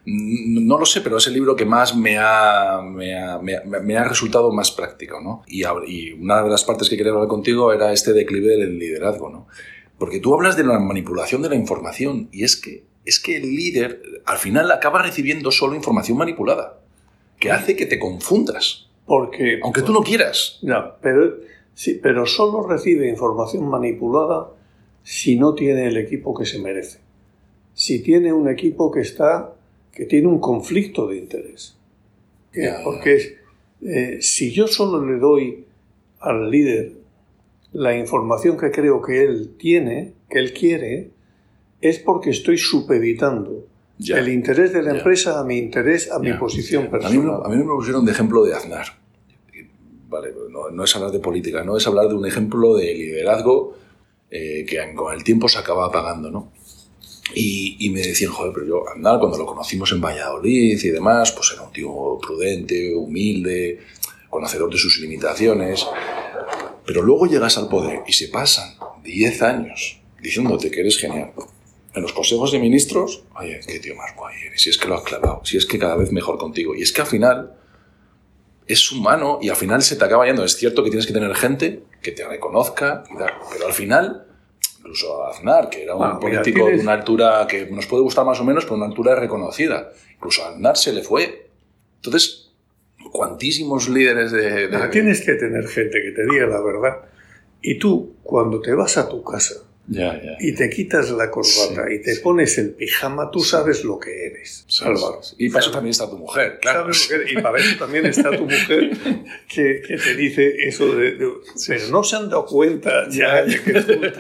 Mm, 0.06 0.66
no 0.66 0.78
lo 0.80 0.86
sé, 0.86 1.01
pero 1.01 1.18
es 1.18 1.28
el 1.28 1.34
libro 1.34 1.56
que 1.56 1.66
más 1.66 1.95
me 1.95 2.18
ha, 2.18 2.82
me 2.82 3.16
ha, 3.16 3.39
me 3.39 3.97
ha, 3.97 4.04
resultado 4.04 4.51
más 4.51 4.72
práctico. 4.72 5.22
¿no? 5.22 5.43
Y, 5.47 5.64
y, 5.88 6.12
una 6.14 6.41
de 6.41 6.49
las 6.49 6.64
partes 6.64 6.89
que 6.89 6.97
quería 6.97 7.12
hablar 7.12 7.28
contigo 7.28 7.72
era 7.72 7.93
este 7.93 8.14
declive 8.14 8.58
del 8.58 8.80
liderazgo. 8.80 9.30
¿no? 9.30 9.47
Porque 9.99 10.20
tú 10.20 10.34
hablas 10.34 10.58
de 10.58 10.64
la 10.64 10.80
manipulación 10.80 11.41
de 11.41 11.49
la 11.49 11.56
información 11.56 12.28
y 12.32 12.43
es 12.43 12.56
que, 12.56 12.86
es 13.06 13.20
que 13.20 13.38
el 13.38 13.56
líder 13.56 14.01
al 14.26 14.38
final 14.38 14.72
acaba 14.72 15.01
recibiendo 15.01 15.51
solo 15.51 15.76
información 15.76 16.18
manipulada, 16.18 16.80
que 17.39 17.51
hace 17.51 17.76
que 17.76 17.86
te 17.86 17.99
confundas. 17.99 18.89
Porque, 19.06 19.60
Aunque 19.64 19.82
tú 19.82 19.93
no 19.93 20.01
quieras. 20.01 20.60
No, 20.62 20.93
pero, 21.01 21.38
sí, 21.74 21.99
pero 22.01 22.26
solo 22.26 22.66
recibe 22.68 23.10
información 23.10 23.68
manipulada 23.68 24.49
si 25.04 25.38
no 25.38 25.54
tiene 25.54 25.88
el 25.88 25.97
equipo 25.97 26.34
que 26.34 26.45
se 26.45 26.60
merece. 26.60 26.99
Si 27.74 28.01
tiene 28.01 28.32
un 28.32 28.47
equipo 28.47 28.91
que 28.91 29.01
está 29.01 29.54
que 29.93 30.06
tiene 30.06 30.28
un 30.28 30.39
conflicto 30.39 31.08
de 31.08 31.18
interés. 31.18 31.78
Porque 32.84 33.38
eh, 33.82 34.18
si 34.22 34.51
yo 34.51 34.68
solo 34.68 35.06
le 35.06 35.20
doy 35.20 35.66
al 36.20 36.49
líder 36.49 36.93
la 37.72 37.97
información 37.97 38.58
que 38.58 38.72
creo 38.72 39.01
que 39.01 39.24
él 39.24 39.56
tiene, 39.58 40.14
que 40.30 40.39
él 40.39 40.54
quiere, 40.54 41.12
es 41.82 41.99
porque 41.99 42.30
estoy 42.30 42.58
supeditando 42.58 43.66
el 43.99 44.29
interés 44.29 44.73
de 44.73 44.81
la 44.81 44.91
empresa 44.91 45.39
a 45.39 45.43
mi 45.43 45.57
interés, 45.57 46.11
a 46.11 46.19
mi 46.19 46.33
posición 46.33 46.89
personal. 46.89 47.41
A 47.45 47.49
mí, 47.49 47.57
me 47.57 47.65
pusieron 47.65 48.05
de 48.05 48.11
ejemplo 48.11 48.43
de 48.43 48.53
Aznar. 48.53 48.87
Vale, 50.09 50.33
no, 50.71 50.83
es 50.83 50.95
hablar 50.95 51.11
de 51.11 51.19
política, 51.19 51.63
no 51.63 51.77
es 51.77 51.87
hablar 51.87 52.07
de 52.07 52.13
un 52.13 52.25
ejemplo 52.25 52.75
de 52.75 52.93
liderazgo 52.93 53.75
eh, 54.29 54.65
que 54.67 54.93
con 54.93 55.13
el 55.13 55.23
tiempo 55.23 55.49
se 55.49 55.57
acaba 55.57 55.87
apagando, 55.87 56.29
¿no? 56.29 56.51
Y, 57.35 57.89
me 57.89 58.01
decían, 58.01 58.31
joder, 58.31 58.51
pero 58.53 58.67
yo, 58.67 58.89
Aznar, 58.89 59.19
cuando 59.19 59.39
lo 59.39 59.45
conocimos 59.45 59.91
en 59.91 60.01
Valladolid 60.01 60.79
y 60.83 60.89
demás, 60.89 61.31
pues 61.31 61.51
era 61.53 61.63
un 61.63 61.71
tío 61.71 62.19
prudente, 62.21 62.93
humilde, 62.93 63.79
conocedor 64.29 64.71
de 64.71 64.77
sus 64.77 64.99
limitaciones. 64.99 65.87
Pero 66.85 67.01
luego 67.01 67.25
llegas 67.25 67.57
al 67.57 67.69
poder 67.69 68.01
y 68.05 68.13
se 68.13 68.27
pasan 68.27 68.75
10 69.03 69.41
años 69.41 69.99
diciéndote 70.21 70.71
que 70.71 70.81
eres 70.81 70.97
genial, 70.97 71.31
en 71.95 72.01
los 72.01 72.13
consejos 72.13 72.51
de 72.51 72.59
ministros, 72.59 73.23
oye, 73.39 73.59
qué 73.67 73.79
tío 73.79 73.95
más 73.95 74.15
guay 74.15 74.35
eres, 74.47 74.61
si 74.61 74.69
es 74.69 74.77
que 74.77 74.87
lo 74.87 74.95
has 74.95 75.03
clavado, 75.03 75.41
si 75.45 75.57
es 75.57 75.65
que 75.65 75.77
cada 75.77 75.95
vez 75.95 76.11
mejor 76.11 76.37
contigo. 76.37 76.75
Y 76.75 76.81
es 76.81 76.91
que 76.91 77.01
al 77.01 77.07
final 77.07 77.53
es 78.65 78.91
humano 78.91 79.39
y 79.41 79.49
al 79.49 79.55
final 79.55 79.81
se 79.81 79.95
te 79.95 80.05
acaba 80.05 80.25
yendo. 80.25 80.43
Es 80.43 80.55
cierto 80.55 80.83
que 80.83 80.89
tienes 80.89 81.05
que 81.05 81.13
tener 81.13 81.33
gente 81.35 81.83
que 82.01 82.11
te 82.11 82.27
reconozca, 82.27 83.03
pero 83.51 83.67
al 83.67 83.73
final, 83.73 84.25
incluso 84.79 85.25
Aznar, 85.25 85.69
que 85.69 85.83
era 85.83 85.95
un 85.95 86.03
ah, 86.03 86.19
político 86.19 86.67
de 86.67 86.79
una 86.79 86.93
altura 86.93 87.45
que 87.47 87.67
nos 87.67 87.85
puede 87.85 88.03
gustar 88.03 88.25
más 88.25 88.39
o 88.39 88.43
menos, 88.43 88.63
pero 88.63 88.75
una 88.75 88.87
altura 88.87 89.15
reconocida, 89.15 89.91
incluso 90.15 90.43
a 90.43 90.49
Aznar 90.49 90.77
se 90.77 90.93
le 90.93 91.03
fue. 91.03 91.49
Entonces, 91.97 92.51
cuantísimos 93.11 93.89
líderes 93.89 94.31
de, 94.31 94.69
Tienes 94.91 95.21
que 95.21 95.33
tener 95.33 95.67
gente 95.67 96.01
que 96.01 96.11
te 96.11 96.25
diga 96.25 96.47
la 96.47 96.61
verdad. 96.61 97.05
Y 97.61 97.77
tú, 97.79 98.15
cuando 98.23 98.59
te 98.59 98.73
vas 98.73 98.97
a 98.97 99.07
tu 99.07 99.23
casa, 99.23 99.55
y 99.88 100.55
te 100.55 100.69
quitas 100.69 101.09
la 101.11 101.29
corbata 101.29 101.91
y 101.93 102.01
te 102.01 102.15
pones 102.17 102.57
el 102.57 102.71
pijama, 102.71 103.29
tú 103.29 103.41
sabes 103.41 103.84
lo 103.84 103.99
que 103.99 104.27
eres, 104.27 104.65
Álvaro. 104.81 105.19
Y 105.38 105.49
para 105.49 105.59
eso 105.59 105.71
también 105.71 105.91
está 105.91 106.09
tu 106.09 106.17
mujer, 106.17 106.59
claro. 106.61 106.89
Y 107.29 107.41
para 107.41 107.59
eso 107.59 107.77
también 107.77 108.05
está 108.05 108.36
tu 108.36 108.43
mujer 108.43 108.91
que, 109.47 109.81
que 109.86 109.97
te 109.97 110.15
dice 110.15 110.53
eso 110.67 110.95
de, 110.95 111.17
Pero 111.67 111.91
no 111.91 112.03
se 112.03 112.15
han 112.15 112.29
dado 112.29 112.45
cuenta 112.45 113.09
ya 113.09 113.43
de 113.43 113.61
que 113.61 114.13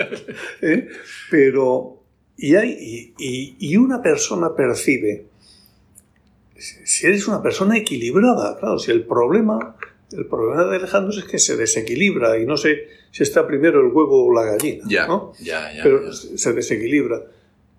¿eh? 0.61 0.87
Pero... 1.29 1.99
Y, 2.35 2.55
hay, 2.55 3.13
y, 3.19 3.55
y 3.59 3.77
una 3.77 4.01
persona 4.01 4.55
percibe 4.55 5.27
si 6.83 7.07
eres 7.07 7.27
una 7.27 7.41
persona 7.41 7.77
equilibrada, 7.77 8.57
claro, 8.57 8.79
si 8.79 8.91
el 8.91 9.05
problema, 9.05 9.75
el 10.17 10.25
problema 10.25 10.65
de 10.65 10.77
Alejandro 10.77 11.17
es 11.17 11.25
que 11.25 11.39
se 11.39 11.55
desequilibra 11.55 12.37
y 12.37 12.45
no 12.45 12.57
sé 12.57 12.87
si 13.11 13.23
está 13.23 13.45
primero 13.45 13.81
el 13.81 13.87
huevo 13.87 14.25
o 14.25 14.33
la 14.33 14.43
gallina, 14.43 14.83
ya, 14.87 15.07
¿no? 15.07 15.33
Ya, 15.39 15.73
ya, 15.73 15.83
Pero 15.83 16.11
se 16.13 16.53
desequilibra. 16.53 17.21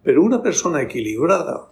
Pero 0.03 0.23
una 0.23 0.43
persona 0.43 0.83
equilibrada 0.83 1.69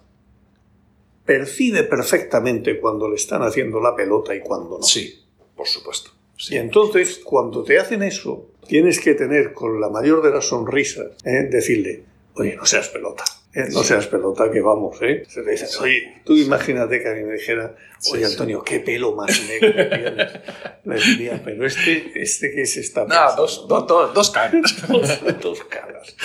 percibe 1.25 1.85
perfectamente 1.85 2.81
cuando 2.81 3.09
le 3.09 3.17
están 3.17 3.43
haciendo 3.43 3.81
la 3.81 3.95
pelota 3.95 4.35
y 4.35 4.41
cuando 4.41 4.79
no. 4.79 4.83
Sí, 4.83 5.23
por 5.55 5.67
supuesto. 5.67 6.11
Y 6.51 6.57
entonces, 6.57 7.21
cuando 7.23 7.63
te 7.63 7.79
hacen 7.79 8.03
eso, 8.03 8.49
tienes 8.67 8.99
que 8.99 9.15
tener 9.15 9.53
con 9.53 9.81
la 9.81 9.89
mayor 9.89 10.23
de 10.23 10.31
las 10.31 10.47
sonrisas, 10.47 11.13
¿eh? 11.25 11.49
decirle, 11.51 12.03
oye, 12.35 12.57
no 12.57 12.67
seas 12.67 12.89
pelota. 12.89 13.25
Eh, 13.55 13.69
no 13.71 13.83
seas 13.83 14.07
pelota, 14.07 14.51
que 14.51 14.63
vamos, 14.63 14.97
¿eh? 15.03 15.25
Se 15.29 15.43
te 15.43 15.51
dice, 15.51 15.67
oye, 15.83 16.23
tú 16.25 16.35
imagínate 16.39 17.03
que 17.03 17.09
a 17.09 17.13
mí 17.13 17.23
me 17.23 17.35
dijera, 17.35 17.77
oye, 18.11 18.25
Antonio, 18.25 18.63
qué 18.63 18.81
pelo 18.81 19.15
más 19.15 19.43
negro 19.47 19.89
tienes. 19.91 20.33
Le 20.85 20.97
diría, 20.97 21.43
pero 21.45 21.67
este, 21.67 22.13
este 22.15 22.51
que 22.51 22.65
se 22.65 22.81
está 22.81 23.07
pensando. 23.07 23.31
No, 23.31 23.37
dos, 23.37 23.69
dos, 23.69 23.87
dos, 23.87 24.15
dos 24.15 24.31
caras. 24.31 24.75
dos, 25.43 25.65
caras. 25.65 26.17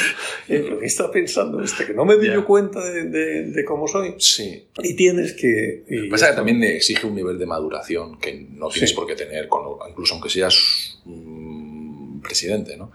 Eh, 0.48 0.78
¿Qué 0.80 0.86
está 0.86 1.12
pensando 1.12 1.62
este? 1.62 1.86
Que 1.86 1.94
no 1.94 2.06
me 2.06 2.16
doy 2.16 2.28
yo 2.28 2.46
cuenta 2.46 2.80
de, 2.84 3.10
de, 3.10 3.44
de, 3.52 3.66
cómo 3.66 3.90
soy. 3.90 4.16
Sí. 4.20 4.66
Y 4.82 4.96
tienes 4.96 5.34
que... 5.34 5.84
Y 5.86 5.96
Lo 5.96 6.04
que 6.06 6.10
pasa 6.12 6.26
es 6.28 6.32
que 6.32 6.38
también 6.38 6.64
exige 6.64 7.06
un 7.06 7.16
nivel 7.16 7.38
de 7.38 7.46
maduración 7.46 8.18
que 8.20 8.48
no 8.52 8.70
tienes 8.70 8.92
sí. 8.92 8.96
por 8.96 9.06
qué 9.06 9.16
tener, 9.16 9.50
con, 9.50 9.64
incluso 9.90 10.14
aunque 10.14 10.30
seas 10.30 11.02
un 11.06 12.22
presidente, 12.24 12.78
¿no? 12.78 12.94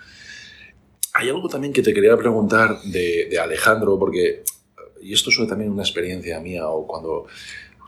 Hay 1.15 1.29
algo 1.29 1.49
también 1.49 1.73
que 1.73 1.83
te 1.83 1.93
quería 1.93 2.17
preguntar 2.17 2.81
de, 2.83 3.27
de, 3.31 3.39
Alejandro, 3.39 3.99
porque, 3.99 4.45
y 5.03 5.13
esto 5.13 5.31
es 5.31 5.37
también 5.47 5.71
una 5.71 5.83
experiencia 5.83 6.41
mía, 6.41 6.67
o 6.69 6.87
cuando 6.87 7.27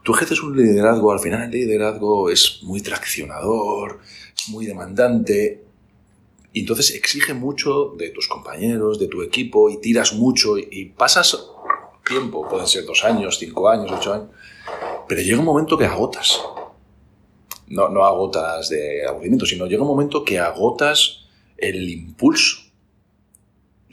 tú 0.03 0.15
ejerces 0.15 0.43
un 0.43 0.57
liderazgo, 0.57 1.11
al 1.11 1.21
final 1.21 1.45
el 1.45 1.51
liderazgo 1.51 2.29
es 2.29 2.61
muy 2.63 2.83
traccionador, 2.83 4.01
muy 4.49 4.67
demandante, 4.67 5.65
y 6.53 6.61
entonces 6.61 6.95
exige 6.95 7.33
mucho 7.33 7.95
de 7.97 8.11
tus 8.11 8.29
compañeros, 8.29 8.99
de 8.99 9.09
tu 9.09 9.23
equipo, 9.23 9.71
y 9.71 9.81
tiras 9.81 10.13
mucho, 10.13 10.59
y, 10.59 10.69
y 10.71 10.85
pasas 10.87 11.51
tiempo, 12.07 12.47
pueden 12.47 12.67
ser 12.67 12.85
dos 12.85 13.05
años, 13.05 13.39
cinco 13.39 13.71
años, 13.71 13.91
ocho 13.91 14.13
años, 14.13 14.29
pero 15.09 15.23
llega 15.23 15.39
un 15.39 15.47
momento 15.47 15.79
que 15.79 15.87
agotas. 15.87 16.41
No, 17.69 17.89
no 17.89 18.05
agotas 18.05 18.69
de 18.69 19.07
aburrimiento, 19.07 19.47
sino 19.47 19.67
llega 19.67 19.81
un 19.81 19.89
momento 19.89 20.23
que 20.23 20.39
agotas 20.39 21.25
el 21.57 21.89
impulso 21.89 22.64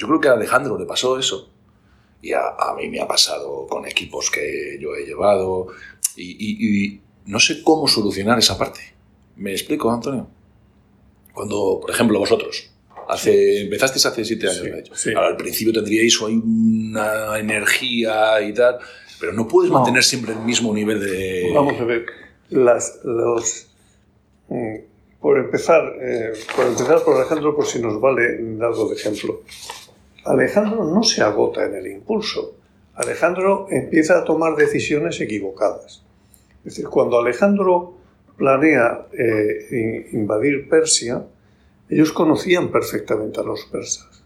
yo 0.02 0.08
creo 0.08 0.20
que 0.20 0.28
a 0.30 0.34
Alejandro 0.34 0.78
le 0.80 0.86
pasó 0.86 1.20
eso. 1.20 1.50
Y 2.24 2.34
a, 2.34 2.40
a 2.58 2.76
mí 2.76 2.90
me 2.90 3.00
ha 3.00 3.08
pasado 3.08 3.68
con 3.68 3.86
equipos 3.86 4.30
que 4.32 4.78
yo 4.82 4.96
he 4.96 5.06
llevado. 5.06 5.68
Y, 6.16 6.32
y, 6.32 6.86
y, 6.96 7.02
no 7.26 7.40
sé 7.40 7.62
cómo 7.64 7.88
solucionar 7.88 8.40
esa 8.40 8.58
parte. 8.58 8.82
¿Me 9.36 9.52
explico, 9.52 9.92
Antonio? 9.92 10.28
Cuando, 11.34 11.80
por 11.82 11.92
ejemplo, 11.92 12.18
vosotros, 12.20 12.72
hace, 13.08 13.62
empezasteis 13.62 14.06
hace 14.08 14.26
siete 14.26 14.48
años, 14.48 14.62
Sí, 14.64 14.70
de 14.70 14.80
hecho. 14.80 14.96
sí. 14.96 15.14
Ahora, 15.16 15.28
al 15.30 15.38
principio 15.38 15.72
tendríais 15.74 16.20
ahí 16.22 16.36
una 16.44 17.38
energía 17.40 18.42
y 18.42 18.54
tal, 18.54 18.80
pero 19.20 19.34
no 19.34 19.48
puedes 19.48 19.72
No. 19.72 19.78
mantener 19.78 20.04
siempre 20.04 20.34
el 20.34 20.40
mismo 20.40 20.74
nivel 20.74 21.00
de... 21.00 21.52
Vamos 21.54 21.80
a 21.80 21.84
ver, 21.86 22.06
las, 22.50 23.00
los, 23.04 23.68
mm, 24.50 24.76
por 25.22 25.38
empezar, 25.40 25.82
eh, 26.02 26.34
por 26.56 26.66
empezar 26.68 27.04
por 27.04 27.16
Alejandro, 27.18 27.56
por 27.56 27.66
si 27.66 27.80
nos 27.80 28.00
vale 28.02 28.38
algo 28.62 28.90
de 28.90 28.96
ejemplo. 28.96 29.42
Alejandro 30.26 30.84
no 30.86 31.04
se 31.04 31.22
agota 31.22 31.66
en 31.66 31.76
el 31.76 31.88
impulso. 31.88 32.56
Alejandro 32.94 33.68
empieza 33.70 34.20
a 34.20 34.24
tomar 34.24 34.56
decisiones 34.56 35.20
equivocadas. 35.22 36.04
Es 36.60 36.76
decir, 36.76 36.86
cuando 36.90 37.18
Alejandro 37.20 37.96
planea 38.38 39.08
eh, 39.18 39.68
in- 39.72 40.20
invadir 40.20 40.68
Persia, 40.70 41.26
ellos 41.90 42.12
conocían 42.12 42.72
perfectamente 42.72 43.40
a 43.40 43.44
los 43.44 43.66
persas. 43.66 44.24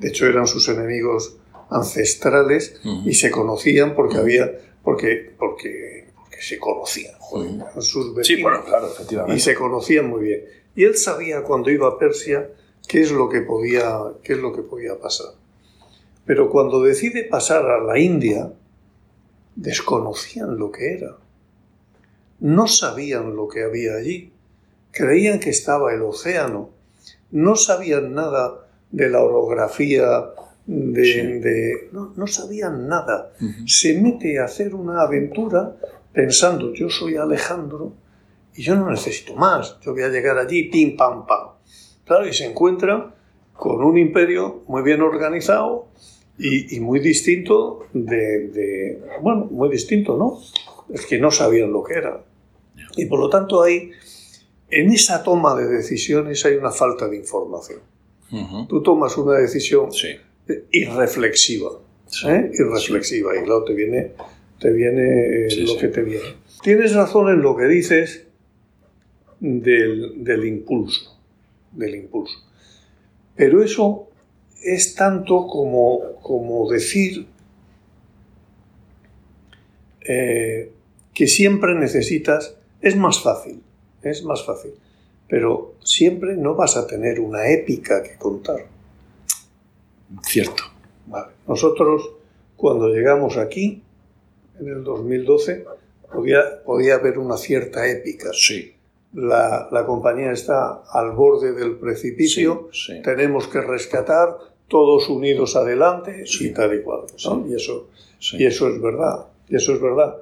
De 0.00 0.08
hecho, 0.08 0.26
eran 0.26 0.46
sus 0.46 0.68
enemigos 0.68 1.36
ancestrales 1.70 2.80
y 3.04 3.14
se 3.14 3.30
conocían 3.30 3.94
porque 3.94 4.16
había 4.16 4.50
porque 4.82 5.30
porque 5.38 6.08
porque 6.16 6.40
se 6.42 6.58
conocían 6.58 7.14
joder, 7.18 7.50
sus 7.82 8.14
vecinos 8.14 8.26
Sí, 8.26 8.42
bueno, 8.42 8.64
claro, 8.64 8.88
y 8.88 8.92
efectivamente. 8.92 9.40
se 9.40 9.54
conocían 9.54 10.08
muy 10.08 10.22
bien 10.22 10.44
y 10.74 10.84
él 10.84 10.96
sabía 10.96 11.42
cuando 11.42 11.70
iba 11.70 11.86
a 11.88 11.98
Persia 11.98 12.48
qué 12.86 13.00
es 13.02 13.10
lo 13.12 13.28
que 13.28 13.40
podía 13.42 13.98
qué 14.22 14.34
es 14.34 14.38
lo 14.38 14.52
que 14.54 14.62
podía 14.62 14.98
pasar. 14.98 15.32
Pero 16.24 16.50
cuando 16.50 16.82
decide 16.82 17.24
pasar 17.24 17.64
a 17.66 17.82
la 17.82 17.98
India 17.98 18.52
desconocían 19.56 20.58
lo 20.58 20.70
que 20.70 20.94
era. 20.94 21.16
No 22.40 22.66
sabían 22.68 23.34
lo 23.34 23.48
que 23.48 23.64
había 23.64 23.94
allí. 23.96 24.30
Creían 24.92 25.40
que 25.40 25.50
estaba 25.50 25.92
el 25.92 26.02
océano. 26.02 26.70
No 27.30 27.56
sabían 27.56 28.14
nada 28.14 28.66
de 28.90 29.08
la 29.10 29.22
orografía 29.22 30.24
de, 30.66 31.04
Sí. 31.04 31.20
de- 31.40 31.88
no, 31.92 32.12
no 32.16 32.26
sabían 32.26 32.88
nada. 32.88 33.32
Se 33.66 33.98
mete 34.00 34.38
a 34.38 34.44
hacer 34.44 34.74
una 34.74 35.02
aventura 35.02 35.74
pensando 36.12 36.72
yo 36.74 36.88
soy 36.90 37.16
Alejandro 37.16 37.92
y 38.54 38.62
yo 38.62 38.74
no 38.76 38.90
necesito 38.90 39.34
más, 39.34 39.78
yo 39.80 39.92
voy 39.92 40.02
a 40.02 40.08
llegar 40.08 40.36
allí, 40.38 40.64
pim, 40.64 40.96
pam, 40.96 41.26
pam. 41.26 41.48
Claro, 42.08 42.26
y 42.26 42.32
se 42.32 42.46
encuentra 42.46 43.14
con 43.52 43.84
un 43.84 43.96
imperio 43.98 44.62
muy 44.66 44.82
bien 44.82 45.00
organizado 45.02 45.86
y, 46.38 46.74
y 46.76 46.80
muy 46.80 46.98
distinto 47.00 47.86
de, 47.92 48.48
de- 48.48 49.02
bueno, 49.22 49.46
muy 49.50 49.68
distinto, 49.68 50.16
¿no? 50.16 50.40
Es 50.92 51.06
que 51.06 51.18
no 51.18 51.30
sabían 51.30 51.70
lo 51.70 51.84
que 51.84 51.94
era. 51.94 52.24
Y 52.96 53.04
por 53.06 53.20
lo 53.20 53.28
tanto 53.28 53.62
hay, 53.62 53.90
en 54.70 54.90
esa 54.90 55.22
toma 55.22 55.54
de 55.54 55.66
decisiones 55.68 56.44
hay 56.46 56.54
una 56.54 56.70
falta 56.72 57.06
de 57.08 57.16
información. 57.16 57.80
Tú 58.68 58.82
tomas 58.82 59.16
una 59.16 59.38
decisión 59.38 59.92
Sí. 59.92 60.08
irreflexiva. 60.72 61.70
Sí. 62.06 62.26
¿eh? 62.28 62.50
irreflexiva 62.58 63.36
y 63.36 63.42
claro, 63.44 63.64
te 63.64 63.74
viene, 63.74 64.12
te 64.58 64.70
viene 64.72 65.46
eh, 65.46 65.64
lo 65.66 65.76
que 65.76 65.88
te 65.88 66.02
viene. 66.02 66.24
Tienes 66.62 66.94
razón 66.94 67.28
en 67.28 67.42
lo 67.42 67.54
que 67.56 67.66
dices 67.66 68.26
del, 69.40 70.24
del 70.24 70.44
impulso, 70.46 71.17
del 71.78 71.94
impulso. 71.94 72.38
Pero 73.34 73.62
eso 73.62 74.08
es 74.62 74.94
tanto 74.94 75.46
como, 75.46 76.16
como 76.20 76.68
decir 76.68 77.26
eh, 80.00 80.72
que 81.14 81.26
siempre 81.26 81.74
necesitas, 81.74 82.56
es 82.80 82.96
más 82.96 83.22
fácil, 83.22 83.62
es 84.02 84.24
más 84.24 84.44
fácil, 84.44 84.72
pero 85.28 85.74
siempre 85.82 86.36
no 86.36 86.54
vas 86.54 86.76
a 86.76 86.86
tener 86.86 87.20
una 87.20 87.50
épica 87.50 88.02
que 88.02 88.16
contar. 88.16 88.66
Cierto. 90.22 90.62
Vale. 91.06 91.32
Nosotros, 91.46 92.10
cuando 92.56 92.88
llegamos 92.88 93.36
aquí, 93.36 93.82
en 94.58 94.68
el 94.68 94.84
2012, 94.84 95.64
podía, 96.12 96.62
podía 96.64 96.94
haber 96.94 97.18
una 97.18 97.36
cierta 97.36 97.88
épica. 97.88 98.30
Sí. 98.32 98.77
La, 99.14 99.68
la 99.72 99.86
compañía 99.86 100.32
está 100.32 100.82
al 100.92 101.12
borde 101.12 101.52
del 101.52 101.76
precipicio, 101.76 102.68
Sí, 102.72 102.94
sí. 102.96 103.02
tenemos 103.02 103.48
que 103.48 103.60
rescatar, 103.60 104.36
todos 104.68 105.08
unidos 105.08 105.56
adelante 105.56 106.26
Sí. 106.26 106.48
y 106.48 106.50
tal 106.52 106.74
y 106.74 106.82
cual. 106.82 107.00
Y, 107.48 107.54
eso, 107.54 107.88
y 108.32 108.44
eso 108.44 108.68
es 108.68 108.80
verdad, 108.82 109.26
y 109.48 109.56
eso 109.56 109.72
es 109.74 109.80
verdad. 109.80 110.14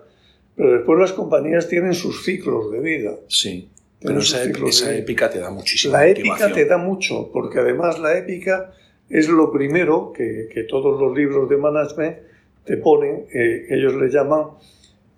Pero 0.54 0.72
después 0.72 0.98
las 1.00 1.12
compañías 1.12 1.68
tienen 1.68 1.94
sus 1.94 2.24
ciclos 2.24 2.70
de 2.70 2.78
vida. 2.80 3.16
Sí. 3.28 3.68
Pero 4.00 4.20
esa, 4.20 4.44
esa 4.44 4.94
épica 4.94 5.28
te 5.30 5.40
da 5.40 5.50
muchísima 5.50 5.98
La 5.98 6.06
épica 6.06 6.52
te 6.52 6.64
da 6.64 6.76
mucho, 6.78 7.28
porque 7.32 7.58
además 7.58 7.98
la 7.98 8.16
épica 8.16 8.72
es 9.10 9.28
lo 9.28 9.50
primero 9.50 10.12
que, 10.14 10.48
que 10.52 10.62
todos 10.62 11.00
los 11.00 11.16
libros 11.16 11.48
de 11.48 11.56
management 11.56 12.18
te 12.64 12.76
ponen, 12.76 13.26
eh, 13.34 13.66
ellos 13.70 13.94
le 13.94 14.08
llaman, 14.10 14.44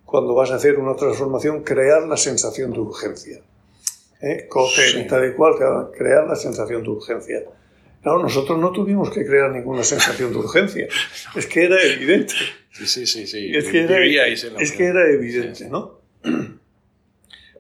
cuando 0.07 0.35
vas 0.35 0.51
a 0.53 0.55
hacer 0.55 0.79
una 0.79 0.95
transformación, 0.97 1.63
crear 1.65 2.07
la 2.07 2.17
sensación 2.17 2.73
de 2.73 2.81
urgencia. 2.81 3.41
¿Eh? 4.21 4.47
Coger 4.49 4.89
Sí. 4.91 4.99
y 5.01 5.07
tal 5.07 5.29
y 5.29 5.35
cual, 5.35 5.55
crear- 5.97 6.27
la 6.27 6.35
sensación 6.37 6.83
de 6.83 6.89
urgencia. 6.91 7.43
Claro, 8.03 8.23
nosotros 8.23 8.59
no 8.59 8.73
tuvimos 8.73 9.11
que 9.11 9.25
crear 9.25 9.51
ninguna 9.51 9.83
sensación 9.85 10.33
de 10.33 10.39
urgencia. 10.39 10.89
Es 11.37 11.47
que 11.47 11.65
era 11.65 11.81
evidente. 11.83 12.35
Sí, 12.73 12.87
sí, 12.87 13.07
sí. 13.07 13.27
sí. 13.27 13.53
Que 13.71 13.81
era, 13.83 14.27
es 14.27 14.73
que 14.73 14.85
era 14.85 15.09
evidente, 15.11 15.69
¿no? 15.69 15.99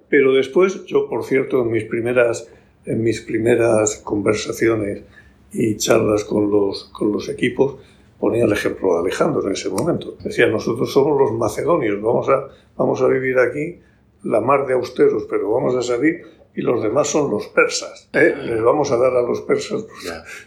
Pero 0.08 0.32
después, 0.32 0.84
yo, 0.86 1.08
por 1.08 1.24
cierto, 1.24 1.62
en 1.62 1.70
mis 1.70 1.84
primeras, 1.84 2.48
en 2.86 3.02
mis 3.02 3.20
primeras 3.20 3.96
conversaciones 3.96 5.02
y 5.52 5.76
charlas 5.76 6.24
con 6.24 6.50
los, 6.50 6.84
con 6.84 7.12
los 7.12 7.28
equipos, 7.28 7.76
ponía 8.18 8.44
el 8.44 8.52
ejemplo 8.52 8.94
de 8.94 9.00
Alejandro 9.00 9.46
en 9.46 9.52
ese 9.52 9.68
momento. 9.68 10.16
Decía, 10.24 10.46
nosotros 10.46 10.92
somos 10.92 11.18
los 11.20 11.32
macedonios, 11.32 12.00
vamos 12.00 12.28
a, 12.28 12.48
vamos 12.76 13.00
a 13.02 13.06
vivir 13.08 13.38
aquí 13.38 13.80
la 14.24 14.40
mar 14.40 14.66
de 14.66 14.74
austeros, 14.74 15.26
pero 15.28 15.50
vamos 15.52 15.74
a 15.76 15.82
salir 15.82 16.22
y 16.58 16.60
los 16.60 16.82
demás 16.82 17.06
son 17.06 17.30
los 17.30 17.46
persas. 17.46 18.08
¿eh? 18.12 18.34
Les 18.44 18.60
vamos 18.60 18.90
a 18.90 18.96
dar 18.96 19.14
a 19.14 19.22
los 19.22 19.42
persas, 19.42 19.86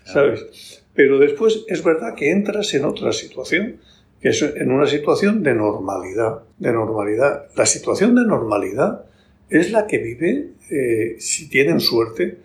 ¿sabes? 0.04 0.84
Pero 0.94 1.18
después 1.18 1.64
es 1.70 1.82
verdad 1.86 2.16
que 2.16 2.32
entras 2.32 2.74
en 2.74 2.84
otra 2.84 3.14
situación, 3.14 3.80
que 4.20 4.30
es 4.30 4.42
en 4.42 4.74
una 4.74 4.88
situación 4.88 5.42
de 5.42 5.56
normalidad. 5.56 6.42
De 6.58 6.74
normalidad. 6.74 7.46
La 7.56 7.66
situación 7.66 8.14
de 8.16 8.26
normalidad 8.26 9.06
es 9.50 9.72
la 9.72 9.88
que 9.88 10.00
vive, 10.00 10.50
eh, 10.70 11.16
si 11.18 11.48
tienen 11.48 11.80
suerte, 11.80 12.40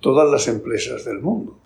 todas 0.00 0.28
las 0.28 0.48
empresas 0.48 1.04
del 1.04 1.20
mundo. 1.20 1.60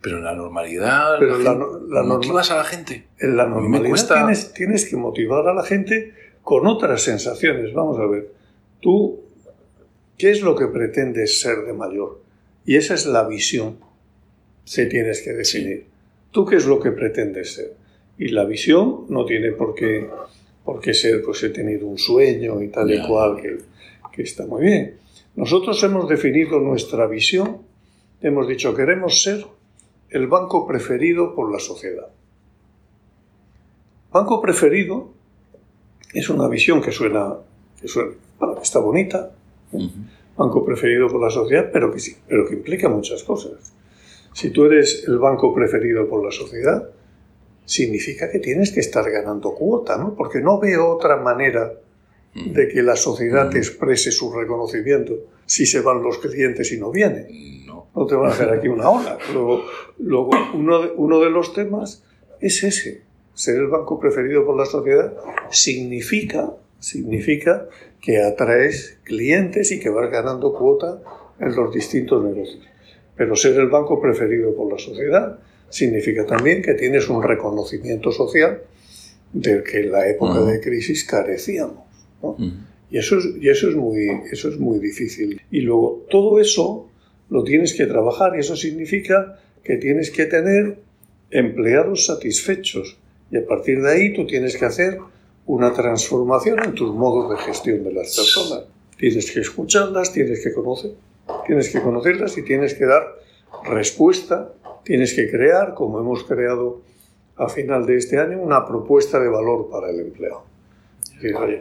Pero 0.00 0.16
en 0.16 0.24
la 0.24 0.34
normalidad, 0.34 1.18
Pero 1.18 1.36
la, 1.36 2.02
motivas 2.04 2.50
a 2.50 2.56
la 2.56 2.64
gente. 2.64 3.04
En 3.18 3.36
la 3.36 3.46
normalidad 3.46 4.08
tienes, 4.08 4.54
tienes 4.54 4.88
que 4.88 4.96
motivar 4.96 5.46
a 5.46 5.52
la 5.52 5.62
gente 5.62 6.14
con 6.40 6.66
otras 6.66 7.02
sensaciones. 7.02 7.74
Vamos 7.74 8.00
a 8.00 8.06
ver, 8.06 8.32
tú, 8.80 9.21
¿qué 10.16 10.30
es 10.30 10.42
lo 10.42 10.54
que 10.56 10.66
pretendes 10.66 11.40
ser 11.40 11.64
de 11.64 11.72
mayor? 11.72 12.20
Y 12.64 12.76
esa 12.76 12.94
es 12.94 13.06
la 13.06 13.26
visión 13.26 13.78
que 14.72 14.86
tienes 14.86 15.22
que 15.22 15.32
definir. 15.32 15.86
¿Tú 16.30 16.46
qué 16.46 16.56
es 16.56 16.66
lo 16.66 16.80
que 16.80 16.92
pretendes 16.92 17.54
ser? 17.54 17.74
Y 18.18 18.28
la 18.28 18.44
visión 18.44 19.06
no 19.08 19.24
tiene 19.24 19.52
por 19.52 19.74
qué, 19.74 20.08
por 20.64 20.80
qué 20.80 20.94
ser, 20.94 21.22
pues 21.22 21.42
he 21.42 21.50
tenido 21.50 21.86
un 21.86 21.98
sueño 21.98 22.62
y 22.62 22.68
tal 22.68 22.90
y 22.92 23.06
cual, 23.06 23.40
que, 23.40 23.58
que 24.12 24.22
está 24.22 24.46
muy 24.46 24.62
bien. 24.62 24.96
Nosotros 25.34 25.82
hemos 25.82 26.08
definido 26.08 26.60
nuestra 26.60 27.06
visión, 27.06 27.62
hemos 28.20 28.46
dicho 28.46 28.74
queremos 28.74 29.22
ser 29.22 29.44
el 30.10 30.26
banco 30.26 30.66
preferido 30.66 31.34
por 31.34 31.50
la 31.50 31.58
sociedad. 31.58 32.08
Banco 34.12 34.42
preferido 34.42 35.10
es 36.12 36.28
una 36.28 36.46
visión 36.48 36.82
que 36.82 36.92
suena, 36.92 37.34
que 37.80 37.86
está 38.62 38.78
bonita, 38.78 39.32
banco 40.36 40.64
preferido 40.64 41.08
por 41.08 41.20
la 41.20 41.30
sociedad, 41.30 41.70
pero 41.72 41.92
que, 41.92 41.98
sí, 41.98 42.16
pero 42.28 42.46
que 42.46 42.54
implica 42.54 42.88
muchas 42.88 43.22
cosas. 43.22 43.72
Si 44.32 44.50
tú 44.50 44.64
eres 44.64 45.04
el 45.06 45.18
banco 45.18 45.54
preferido 45.54 46.08
por 46.08 46.24
la 46.24 46.30
sociedad, 46.30 46.88
significa 47.64 48.30
que 48.30 48.38
tienes 48.38 48.72
que 48.72 48.80
estar 48.80 49.08
ganando 49.10 49.54
cuota, 49.54 49.96
¿no? 49.96 50.14
Porque 50.14 50.40
no 50.40 50.58
veo 50.58 50.88
otra 50.88 51.16
manera 51.16 51.72
de 52.34 52.68
que 52.68 52.82
la 52.82 52.96
sociedad 52.96 53.50
te 53.50 53.58
exprese 53.58 54.10
su 54.10 54.32
reconocimiento 54.32 55.14
si 55.44 55.66
se 55.66 55.82
van 55.82 56.02
los 56.02 56.16
clientes 56.16 56.72
y 56.72 56.78
no 56.78 56.90
vienen 56.90 57.52
no 57.94 58.06
te 58.06 58.14
van 58.14 58.30
a 58.30 58.32
hacer 58.32 58.50
aquí 58.50 58.68
una 58.68 58.88
ola. 58.88 59.18
Luego, 59.32 59.64
luego 59.98 60.30
uno, 60.54 60.82
de, 60.82 60.92
uno 60.96 61.20
de 61.20 61.30
los 61.30 61.52
temas 61.52 62.04
es 62.40 62.62
ese. 62.62 63.02
Ser 63.34 63.56
el 63.56 63.68
banco 63.68 63.98
preferido 63.98 64.44
por 64.44 64.56
la 64.56 64.66
sociedad 64.66 65.14
significa, 65.50 66.52
significa 66.82 67.68
que 68.00 68.20
atraes 68.20 68.98
clientes 69.04 69.70
y 69.70 69.78
que 69.78 69.88
vas 69.88 70.10
ganando 70.10 70.52
cuota 70.52 71.00
en 71.38 71.54
los 71.54 71.72
distintos 71.72 72.22
negocios. 72.22 72.62
Pero 73.16 73.36
ser 73.36 73.58
el 73.58 73.68
banco 73.68 74.00
preferido 74.00 74.54
por 74.54 74.70
la 74.70 74.78
sociedad 74.78 75.38
significa 75.68 76.26
también 76.26 76.60
que 76.60 76.74
tienes 76.74 77.08
un 77.08 77.22
reconocimiento 77.22 78.10
social 78.10 78.62
del 79.32 79.62
que 79.62 79.80
en 79.80 79.92
la 79.92 80.08
época 80.08 80.40
de 80.40 80.60
crisis 80.60 81.04
carecíamos. 81.04 81.84
Y, 82.90 82.98
eso 82.98 83.16
es, 83.18 83.26
y 83.40 83.48
eso, 83.48 83.68
es 83.68 83.76
muy, 83.76 84.08
eso 84.30 84.48
es 84.48 84.58
muy 84.58 84.78
difícil. 84.78 85.40
Y 85.50 85.60
luego 85.60 86.04
todo 86.10 86.40
eso 86.40 86.90
lo 87.30 87.44
tienes 87.44 87.74
que 87.74 87.86
trabajar 87.86 88.32
y 88.36 88.40
eso 88.40 88.56
significa 88.56 89.38
que 89.62 89.76
tienes 89.76 90.10
que 90.10 90.26
tener 90.26 90.78
empleados 91.30 92.06
satisfechos 92.06 92.98
y 93.30 93.38
a 93.38 93.46
partir 93.46 93.80
de 93.80 93.90
ahí 93.90 94.12
tú 94.12 94.26
tienes 94.26 94.56
que 94.56 94.66
hacer 94.66 94.98
una 95.46 95.72
transformación 95.72 96.62
en 96.62 96.74
tus 96.74 96.94
modos 96.94 97.30
de 97.30 97.36
gestión 97.44 97.84
de 97.84 97.92
las 97.92 98.16
personas. 98.16 98.64
Tienes 98.96 99.30
que 99.30 99.40
escucharlas, 99.40 100.12
tienes 100.12 100.42
que 100.42 100.52
conocer, 100.52 100.92
tienes 101.46 101.70
que 101.70 101.80
conocerlas 101.80 102.36
y 102.38 102.42
tienes 102.42 102.74
que 102.74 102.86
dar 102.86 103.18
respuesta, 103.64 104.52
tienes 104.84 105.14
que 105.14 105.30
crear, 105.30 105.74
como 105.74 105.98
hemos 105.98 106.24
creado 106.24 106.82
a 107.36 107.48
final 107.48 107.86
de 107.86 107.96
este 107.96 108.18
año, 108.18 108.40
una 108.40 108.66
propuesta 108.66 109.18
de 109.18 109.28
valor 109.28 109.68
para 109.70 109.90
el 109.90 110.00
empleado. 110.00 110.44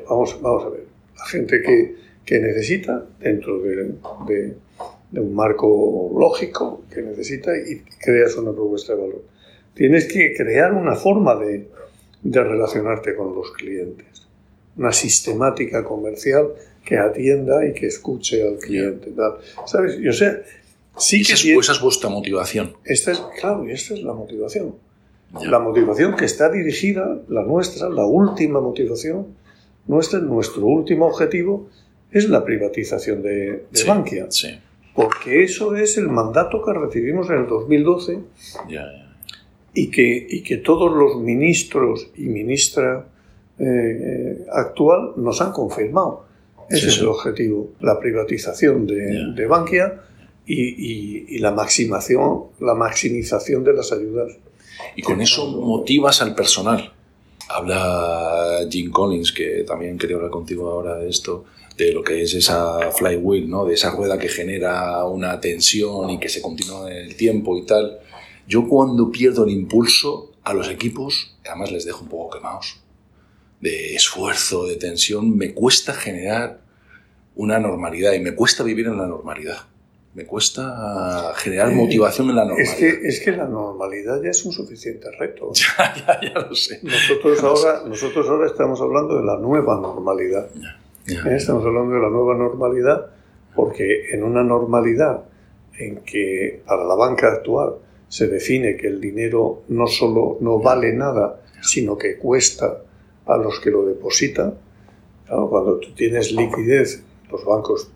vamos, 0.10 0.40
vamos 0.42 0.66
a 0.66 0.70
ver, 0.70 0.86
la 1.18 1.26
gente 1.26 1.62
que, 1.62 1.96
que 2.26 2.40
necesita 2.40 3.06
dentro 3.20 3.60
de 3.60 4.56
de 5.12 5.20
un 5.20 5.36
marco 5.36 6.12
lógico 6.18 6.84
que 6.92 7.02
necesita 7.02 7.52
y 7.56 7.82
creas 8.00 8.36
una 8.38 8.52
propuesta 8.52 8.96
de 8.96 9.02
valor. 9.02 9.24
Tienes 9.74 10.12
que 10.12 10.34
crear 10.36 10.74
una 10.74 10.96
forma 10.96 11.36
de, 11.36 11.70
de 12.24 12.44
relacionarte 12.44 13.16
con 13.16 13.34
los 13.36 13.52
clientes, 13.52 14.28
una 14.78 14.92
sistemática 14.92 15.84
comercial 15.84 16.50
que 16.86 16.98
atienda 16.98 17.66
y 17.66 17.74
que 17.74 17.88
escuche 17.88 18.48
al 18.48 18.58
cliente. 18.58 19.14
¿Sabes? 19.66 19.98
Yo 20.00 20.14
sé, 20.14 20.44
sí 20.98 21.24
que 21.24 21.34
esa, 21.34 21.72
es 21.72 21.82
vuestra 21.82 22.10
motivación. 22.10 22.76
Esta 22.84 23.12
es, 23.12 23.22
claro, 23.40 23.68
y 23.68 23.72
esta 23.72 23.94
es 23.94 24.04
la 24.04 24.14
motivación. 24.14 24.76
La 25.46 25.60
motivación 25.60 26.16
que 26.16 26.26
está 26.26 26.50
dirigida, 26.50 27.22
la 27.30 27.44
nuestra, 27.44 27.90
la 27.90 28.06
última 28.06 28.60
motivación 28.60 29.40
nuestra, 29.88 30.20
nuestro 30.20 30.66
último 30.66 31.08
objetivo 31.08 31.70
es 32.12 32.30
la 32.30 32.44
privatización 32.44 33.22
de, 33.22 33.66
de 33.72 33.84
Bankia. 33.86 34.28
Sí 34.30 34.60
porque 34.94 35.44
eso 35.44 35.76
es 35.76 35.98
el 35.98 36.10
mandato 36.10 36.62
que 36.64 36.74
recibimos 36.74 37.30
en 37.30 37.38
el 37.38 37.48
2012 37.48 38.20
Y, 39.74 39.90
que, 39.90 40.28
y 40.30 40.42
que 40.42 40.58
todos 40.58 40.92
los 40.92 41.18
ministros 41.18 42.10
y 42.18 42.24
ministra 42.24 43.08
eh, 43.58 44.46
actual 44.52 45.14
nos 45.18 45.40
han 45.42 45.52
confirmado. 45.52 46.26
Ese 46.70 46.88
es 46.88 47.00
el 47.00 47.08
objetivo, 47.08 47.72
la 47.82 48.00
privatización 48.00 48.88
de, 48.88 49.34
de 49.36 49.46
Bankia 49.46 50.02
y, 50.46 51.36
y, 51.36 51.40
la, 51.40 51.52
maximación, 51.52 52.46
la 52.60 52.74
maximización 52.74 53.64
de 53.64 53.74
las 53.74 53.92
ayudas. 53.92 54.32
Y 54.96 55.02
con 55.02 55.22
eso 55.22 55.48
motivas 55.48 56.22
al 56.22 56.34
personal. 56.34 56.94
Habla 57.50 58.66
Jim 58.70 58.90
Collins, 58.92 59.32
que 59.32 59.64
también 59.64 59.98
quería 59.98 60.16
hablar 60.16 60.32
contigo 60.32 60.70
ahora 60.70 60.96
de 60.96 61.10
esto, 61.10 61.46
de 61.78 61.92
lo 61.92 62.04
que 62.04 62.22
es 62.22 62.34
esa 62.34 62.92
flywheel, 62.92 63.50
¿no? 63.50 63.66
de 63.66 63.74
esa 63.74 63.92
rueda 63.92 64.18
que 64.18 64.30
genera 64.30 65.04
una 65.06 65.40
tensión 65.40 66.10
y 66.10 66.20
que 66.20 66.30
se 66.30 66.42
continúa 66.42 66.90
en 66.92 66.98
el 66.98 67.16
tiempo 67.16 67.58
y 67.58 67.66
tal. 67.66 68.00
Yo 68.48 68.68
cuando 68.68 69.12
pierdo 69.12 69.46
el 69.46 69.52
impulso 69.52 70.32
a 70.44 70.54
los 70.54 70.70
equipos, 70.70 71.38
además 71.46 71.72
les 71.72 71.86
dejo 71.86 72.02
un 72.04 72.10
poco 72.10 72.38
quemados, 72.38 72.82
de 73.60 73.96
esfuerzo, 73.96 74.66
de 74.66 74.76
tensión, 74.76 75.38
me 75.38 75.54
cuesta 75.54 75.94
generar 75.94 76.62
una 77.36 77.60
normalidad 77.60 78.14
y 78.14 78.20
me 78.20 78.36
cuesta 78.36 78.64
vivir 78.64 78.88
en 78.88 78.98
la 78.98 79.08
normalidad. 79.08 79.58
Me 80.14 80.26
cuesta 80.26 81.34
generar 81.38 81.72
eh, 81.72 81.76
motivación 81.76 82.30
en 82.30 82.36
la 82.36 82.44
normalidad. 82.44 82.74
Es 82.74 82.80
que, 82.80 83.08
es 83.08 83.20
que 83.22 83.32
la 83.32 83.46
normalidad 83.46 84.22
ya 84.22 84.32
es 84.32 84.44
un 84.44 84.52
suficiente 84.52 85.10
reto. 85.18 85.52
ya, 85.78 85.94
ya, 85.96 86.20
ya 86.22 86.40
lo 86.40 86.54
sé. 86.54 86.82
Nosotros, 86.84 87.42
ahora, 87.44 87.84
nosotros 87.88 88.28
ahora 88.28 88.48
estamos 88.48 88.82
hablando 88.82 89.18
de 89.18 89.24
la 89.24 89.38
nueva 89.38 89.80
normalidad. 89.80 90.50
¿Eh? 91.08 91.36
Estamos 91.36 91.66
hablando 91.66 91.96
de 91.96 92.02
la 92.02 92.10
nueva 92.10 92.36
normalidad 92.36 93.08
porque 93.56 94.12
en 94.12 94.24
una 94.24 94.44
normalidad 94.44 95.24
en 95.78 95.98
que 96.04 96.62
para 96.66 96.84
la 96.84 96.96
banca 96.96 97.28
actual 97.28 97.76
se 98.12 98.28
define 98.28 98.76
que 98.76 98.88
el 98.88 99.00
dinero 99.00 99.64
no 99.70 99.88
solo 99.88 100.38
no 100.42 100.60
vale 100.60 100.92
nada, 100.92 101.42
sino 101.62 101.98
que 101.98 102.18
cuesta 102.18 102.84
a 103.26 103.38
los 103.38 103.62
que 103.62 103.72
lo 103.72 103.86
depositan. 103.86 104.54
cuando 105.26 105.78
tú 105.78 105.94
tienes 105.94 106.34
liquidez, 106.34 107.04
los 107.32 107.46
bancos, 107.46 107.90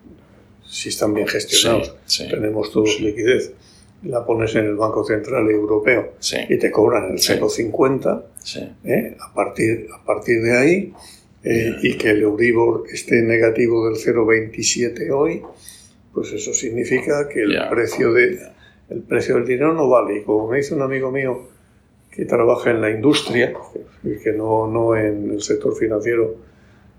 si 0.66 0.88
están 0.88 1.14
bien 1.14 1.28
gestionados, 1.28 1.98
tenemos 2.30 2.72
todos 2.72 3.02
liquidez, 3.02 3.52
la 4.04 4.26
pones 4.26 4.56
en 4.56 4.68
el 4.68 4.76
Banco 4.76 5.04
Central 5.04 5.50
Europeo 5.52 6.14
y 6.48 6.58
te 6.60 6.72
cobran 6.72 7.12
el 7.12 7.18
0,50, 7.18 8.24
¿eh? 8.86 9.18
a, 9.20 9.34
partir, 9.34 9.88
a 9.94 10.06
partir 10.06 10.42
de 10.42 10.58
ahí 10.58 10.94
eh, 11.44 11.76
y 11.84 11.98
que 11.98 12.12
el 12.12 12.22
Euribor 12.22 12.86
esté 12.90 13.22
negativo 13.22 13.90
del 13.90 13.96
0,27 13.96 15.12
hoy, 15.12 15.42
pues 16.14 16.32
eso 16.32 16.54
significa 16.54 17.28
que 17.28 17.42
el, 17.42 17.60
precio 17.70 18.14
de, 18.14 18.55
el 18.90 19.02
precio 19.02 19.36
del 19.36 19.46
dinero 19.46 19.74
no 19.74 19.90
vale. 19.90 20.18
Y 20.20 20.24
como 20.24 20.48
me 20.48 20.58
dice 20.58 20.74
un 20.76 20.82
amigo 20.82 21.12
mío 21.12 21.48
que 22.12 22.26
trabaja 22.26 22.72
en 22.72 22.82
la 22.82 22.90
industria, 22.90 23.54
y 24.04 24.18
que 24.18 24.32
no, 24.32 24.68
no 24.68 24.96
en 24.96 25.32
el 25.32 25.42
sector 25.42 25.76
financiero, 25.76 26.36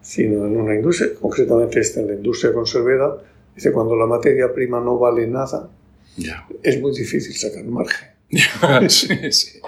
sino 0.02 0.46
en 0.46 0.56
una 0.56 0.74
industria, 0.74 1.10
concretamente 1.20 1.80
está 1.80 2.00
en 2.00 2.08
la 2.08 2.14
industria 2.14 2.52
conservera, 2.52 3.16
dice 3.54 3.72
cuando 3.72 3.96
la 3.96 4.06
materia 4.06 4.52
prima 4.52 4.78
no 4.80 4.98
vale 4.98 5.26
nada, 5.26 5.70
es 6.62 6.80
muy 6.80 6.92
difícil 6.92 7.34
sacar 7.34 7.64
margen. 7.64 8.08
sí, 8.90 9.32
sí. 9.32 9.60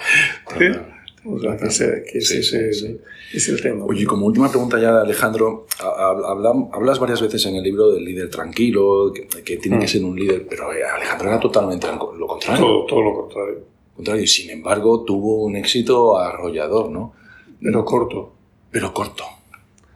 O 1.25 1.39
sea, 1.39 1.57
que, 1.57 1.67
ese, 1.67 2.05
que 2.11 2.19
ese 2.19 2.43
Sí, 2.43 2.57
es, 2.57 2.83
el, 2.85 3.01
es 3.35 3.49
el 3.49 3.61
tema. 3.61 3.85
Oye, 3.85 4.05
como 4.07 4.27
última 4.27 4.49
pregunta 4.49 4.79
ya, 4.81 5.01
Alejandro, 5.01 5.67
ha- 5.81 5.87
ha- 5.87 6.31
habla- 6.31 6.69
hablas 6.73 6.99
varias 6.99 7.21
veces 7.21 7.45
en 7.47 7.57
el 7.57 7.63
libro 7.63 7.91
del 7.91 8.05
líder 8.05 8.31
tranquilo, 8.31 9.13
que, 9.13 9.27
que 9.43 9.57
tiene 9.57 9.77
Mm. 9.77 9.81
que 9.81 9.89
ser 9.89 10.05
un 10.05 10.17
líder, 10.19 10.47
pero 10.49 10.73
eh, 10.73 10.83
Alejandro 10.85 11.29
era 11.29 11.41
totalmente 11.41 11.87
lo 11.89 12.27
contrario. 12.27 12.65
todo, 12.65 12.87
todo 12.87 13.03
lo 13.03 13.15
contrario. 13.15 13.59
contrario. 13.97 14.27
Sin 14.27 14.51
embargo, 14.51 15.05
tuvo 15.05 15.43
un 15.45 15.57
éxito 15.57 16.17
arrollador, 16.19 16.91
¿no? 16.91 17.15
Pero 17.61 17.85
corto. 17.85 18.33
Pero 18.71 18.95
corto. 18.95 19.25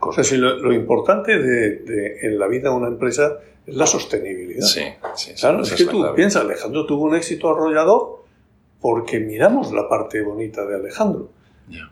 O 0.00 0.12
sea, 0.12 0.24
si 0.24 0.36
lo, 0.36 0.56
lo 0.58 0.72
importante 0.72 1.38
de, 1.38 1.76
de- 1.76 2.18
en 2.22 2.38
la 2.38 2.48
vida 2.48 2.70
de 2.70 2.76
una 2.76 2.88
empresa 2.88 3.38
es 3.64 3.76
la 3.76 3.86
sostenibilidad. 3.86 4.66
Sí, 4.66 4.80
sí, 5.14 5.30
sí, 5.36 5.40
Claro, 5.40 5.62
es 5.62 5.72
que 5.72 5.84
tú 5.84 6.04
piensas, 6.16 6.42
Alejandro 6.42 6.84
tuvo 6.84 7.04
un 7.04 7.14
éxito 7.14 7.48
arrollador 7.50 8.21
porque 8.83 9.18
miramos 9.20 9.72
la 9.72 9.89
parte 9.89 10.20
bonita 10.20 10.66
de 10.66 10.74
Alejandro. 10.76 11.30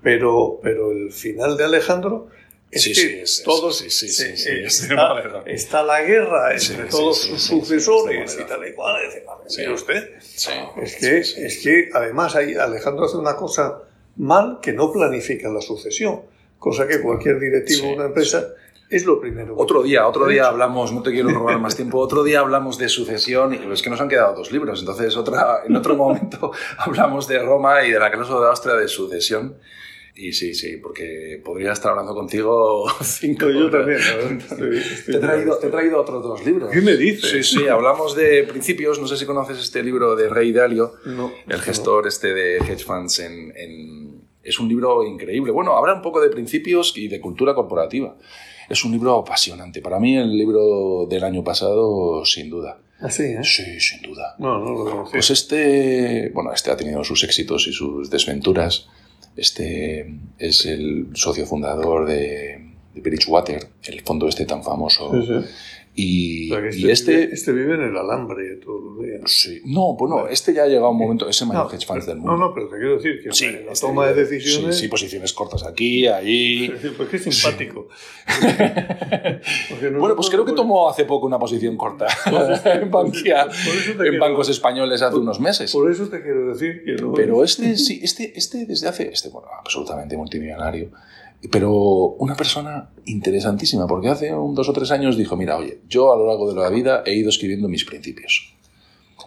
Pero, 0.03 0.59
pero 0.63 0.91
el 0.93 1.11
final 1.13 1.57
de 1.57 1.65
Alejandro 1.65 2.29
es 2.71 2.83
Sí, 2.83 2.91
que 2.91 2.95
sí, 3.01 3.19
es- 3.23 3.43
todos 3.45 3.79
sí, 3.79 3.89
sí, 3.91 4.09
sí, 4.09 4.37
sí, 4.37 4.49
eh, 4.51 4.65
es- 4.67 4.83
está, 4.83 5.43
está 5.47 5.83
la 5.83 6.03
guerra 6.03 6.53
entre 6.55 6.85
todos 6.85 7.19
sus 7.23 7.41
sucesores 7.43 8.37
y 8.39 8.45
tal 8.45 8.67
y 8.69 8.73
cual. 8.75 9.01
Dice, 9.07 9.25
"Madre 9.25 9.45
Sí. 9.49 9.61
mía, 9.63 9.73
usted? 9.73 10.11
Sí, 10.21 10.51
Es 10.83 10.97
que, 10.97 11.19
es 11.19 11.59
que 11.63 11.89
además 11.95 12.37
ahí 12.37 12.55
Alejandro 12.55 13.07
hace 13.07 13.17
una 13.17 13.37
cosa 13.37 13.79
mal 14.17 14.59
que 14.61 14.73
no 14.73 14.93
planifica 14.93 15.49
la 15.49 15.61
sucesión, 15.63 16.23
cosa 16.59 16.87
que 16.87 17.01
cualquier 17.01 17.39
directivo 17.41 17.87
de 17.89 17.95
una 17.95 18.05
empresa 18.07 18.49
es 18.91 19.05
lo 19.07 19.21
primero. 19.21 19.55
Otro 19.57 19.83
día, 19.83 20.07
otro 20.07 20.27
día 20.27 20.49
hablamos, 20.49 20.93
no 20.93 21.03
te 21.03 21.13
quiero 21.13 21.31
robar 21.31 21.59
más 21.61 21.77
tiempo, 21.77 21.99
otro 21.99 22.23
día 22.25 22.41
hablamos 22.41 22.77
de 22.79 22.89
sucesión, 22.89 23.55
y 23.55 23.73
es 23.73 23.83
que 23.83 23.91
nos 23.91 24.01
han 24.01 24.09
quedado 24.09 24.35
dos 24.35 24.51
libros, 24.53 24.81
entonces 24.81 25.17
otra, 25.17 25.61
en 25.67 25.77
otro 25.77 25.95
momento 25.97 26.51
hablamos 26.79 27.27
de 27.29 27.39
Roma 27.39 27.85
y 27.85 27.91
de 27.93 27.99
la 28.01 28.11
cláusula 28.11 28.41
de 28.41 28.47
Austria 28.49 28.75
de 28.75 28.89
sucesión. 28.89 29.57
Y 30.13 30.33
sí, 30.33 30.53
sí, 30.55 30.77
porque 30.77 31.41
podría 31.43 31.73
estar 31.73 31.93
hablando 31.93 32.15
contigo 32.15 32.85
cinco 33.01 33.49
yo 33.49 33.67
horas. 33.69 33.73
también. 33.87 34.39
estoy- 34.39 34.77
estoy 34.79 35.13
Te 35.15 35.17
he, 35.19 35.21
traído, 35.21 35.57
te 35.57 35.67
he 35.69 35.71
traído 35.71 36.01
otros 36.01 36.23
dos 36.23 36.45
libros. 36.45 36.71
¿Qué 36.71 36.81
me 36.83 36.97
dices? 36.97 37.31
Sí, 37.31 37.43
sí, 37.61 37.69
hablamos 37.69 38.15
de 38.17 38.43
principios, 38.43 39.01
no 39.01 39.07
sé 39.07 39.17
si 39.17 39.25
conoces 39.25 39.59
este 39.61 39.83
libro 39.83 40.17
de 40.17 40.29
Rey 40.29 40.53
Dalio, 40.53 40.93
No, 41.07 41.33
el 41.49 41.61
gestor 41.63 42.07
este 42.07 42.35
de 42.35 42.57
hedge 42.59 42.85
funds 42.85 43.21
en, 43.21 43.53
en- 43.57 44.21
es 44.43 44.59
un 44.59 44.69
libro 44.69 45.05
increíble. 45.05 45.53
Bueno, 45.53 45.77
habla 45.77 45.95
un 45.95 46.03
poco 46.03 46.21
de 46.21 46.29
principios 46.29 46.93
y 46.97 47.09
de 47.09 47.21
cultura 47.21 47.55
corporativa. 47.55 48.17
Es 48.71 48.85
un 48.85 48.93
libro 48.93 49.19
apasionante. 49.19 49.83
Para 49.83 49.99
mí 49.99 50.17
el 50.17 50.31
libro 50.31 51.07
del 51.11 51.25
año 51.25 51.43
pasado, 51.43 52.25
sin 52.25 52.49
duda. 52.49 52.79
no. 53.01 53.07
Así, 53.09 53.25
¿eh? 53.25 53.41
Sí, 53.43 53.81
sin 53.81 54.01
duda. 54.03 54.37
No, 54.39 54.59
no 54.61 54.71
lo 54.71 54.85
conocí. 54.85 55.13
Pues 55.13 55.31
este, 55.31 56.31
bueno, 56.33 56.53
este 56.53 56.71
ha 56.71 56.77
tenido 56.77 57.03
sus 57.03 57.25
éxitos 57.25 57.67
y 57.67 57.73
sus 57.73 58.09
desventuras. 58.11 58.87
Este 59.37 60.15
es 60.39 60.67
el 60.67 61.09
socio 61.15 61.47
fundador 61.47 62.07
de, 62.07 62.75
de 62.95 63.01
Bridgewater, 63.01 63.71
el 63.85 64.03
fondo 64.03 64.29
este 64.29 64.45
tan 64.47 64.63
famoso. 64.63 65.11
Sí, 65.21 65.27
sí. 65.27 65.49
Y, 65.93 66.49
que 66.49 66.71
y 66.77 66.89
este... 66.91 67.13
Vive, 67.13 67.35
este 67.35 67.53
vive 67.53 67.75
en 67.75 67.83
el 67.83 67.97
alambre 67.97 68.57
todos 68.65 68.81
los 68.83 69.05
días. 69.05 69.21
Sí. 69.27 69.61
No, 69.65 69.95
bueno, 69.97 70.29
este 70.29 70.55
ya 70.55 70.63
ha 70.63 70.67
llegado 70.67 70.91
un 70.91 70.97
momento, 70.99 71.29
es 71.29 71.41
el 71.43 71.49
mayor 71.49 71.69
hedge 71.75 71.85
funds 71.85 72.07
del 72.07 72.17
mundo. 72.19 72.33
No, 72.33 72.39
no, 72.39 72.55
pero 72.55 72.69
te 72.69 72.77
quiero 72.77 72.95
decir 72.97 73.21
que 73.23 73.33
Sí, 73.33 73.47
hombre, 73.47 73.65
la 73.67 73.73
este 73.73 73.87
toma 73.87 74.07
de 74.07 74.13
vídeo- 74.13 74.25
decisiones. 74.29 74.77
Sí, 74.77 74.83
sí, 74.83 74.89
posiciones 74.89 75.33
cortas 75.33 75.65
aquí, 75.67 76.07
allí. 76.07 76.73
Pues 76.97 77.09
qué 77.09 77.19
simpático. 77.19 77.89
Porque 79.71 79.91
Bueno, 79.91 80.17
pues 80.17 80.29
creo 80.31 80.45
que 80.45 80.53
nosotros, 80.53 80.57
tomó 80.57 80.89
hace 80.89 81.05
poco 81.05 81.27
una 81.27 81.39
posición 81.39 81.77
corta 81.77 82.07
en, 82.27 82.91
por 82.91 83.11
te 83.11 83.19
en 83.19 83.23
quiero- 83.97 84.19
bancos 84.21 84.49
españoles 84.49 85.03
hace 85.03 85.17
unos 85.17 85.41
meses. 85.41 85.73
Por 85.73 85.91
eso 85.91 86.09
te 86.09 86.23
quiero 86.23 86.49
decir 86.53 86.83
que 86.85 86.93
no. 87.03 87.13
Pero 87.13 87.43
este 87.45 87.77
sí, 87.77 88.01
este, 88.03 88.33
este 88.39 88.65
desde 88.67 88.89
hace, 88.89 89.09
este, 89.13 89.29
bueno, 89.29 89.49
absolutamente 89.59 90.17
multimillonario, 90.17 90.91
pero 91.49 91.73
una 91.73 92.35
persona 92.35 92.91
interesantísima, 93.07 93.87
porque 93.87 94.09
hace 94.09 94.35
un 94.35 94.55
dos 94.55 94.69
o 94.69 94.73
tres 94.73 94.91
años 94.91 95.17
dijo, 95.17 95.37
mira, 95.37 95.57
oye, 95.57 95.81
yo 95.89 96.13
a 96.13 96.17
lo 96.17 96.27
largo 96.27 96.53
de 96.53 96.61
la 96.61 96.69
vida 96.69 97.03
he 97.07 97.15
ido 97.15 97.31
escribiendo 97.31 97.69
mis 97.69 97.85
principios. 97.85 98.55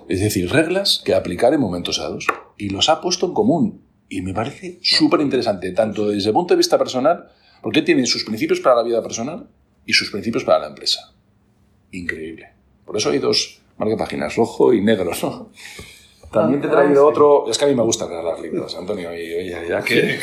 Es 0.07 0.20
decir, 0.20 0.49
reglas 0.51 1.01
que 1.03 1.16
aplicar 1.16 1.53
en 1.53 1.61
momentos 1.61 1.97
dados. 1.97 2.28
Y 2.57 2.70
los 2.70 2.89
ha 2.89 3.01
puesto 3.01 3.26
en 3.26 3.34
común. 3.34 3.82
Y 4.09 4.22
me 4.22 4.34
parece 4.34 4.80
súper 4.84 5.22
interesante, 5.22 5.72
tanto 5.72 6.09
desde 6.09 6.30
el 6.30 6.34
punto 6.34 6.53
de 6.53 6.57
vista 6.57 6.78
personal, 6.78 7.30
porque 7.61 7.82
tiene 7.82 8.05
sus 8.05 8.24
principios 8.24 8.59
para 8.59 8.76
la 8.76 8.84
vida 8.84 9.01
personal 9.01 9.47
y 9.86 9.93
sus 9.93 10.11
principios 10.11 10.43
para 10.43 10.59
la 10.59 10.68
empresa. 10.68 11.14
Increíble. 11.91 12.49
Por 12.86 12.97
eso 12.97 13.09
hay 13.09 13.20
dos 13.20 13.61
marcapáginas, 13.78 14.36
rojo 14.36 14.74
y 14.74 14.82
negro, 14.82 15.11
¿no? 15.22 15.49
También 16.34 16.59
te 16.61 16.67
he 16.67 16.69
Ah, 16.69 16.73
traído 16.73 17.05
otro. 17.07 17.49
Es 17.49 17.57
que 17.57 17.65
a 17.65 17.67
mí 17.67 17.75
me 17.75 17.84
gusta 17.84 18.07
regalar 18.07 18.39
libros, 18.39 18.75
Antonio. 18.75 19.11
Y 19.13 19.34
oye, 19.34 19.57
ya 19.69 19.81
que. 19.84 20.15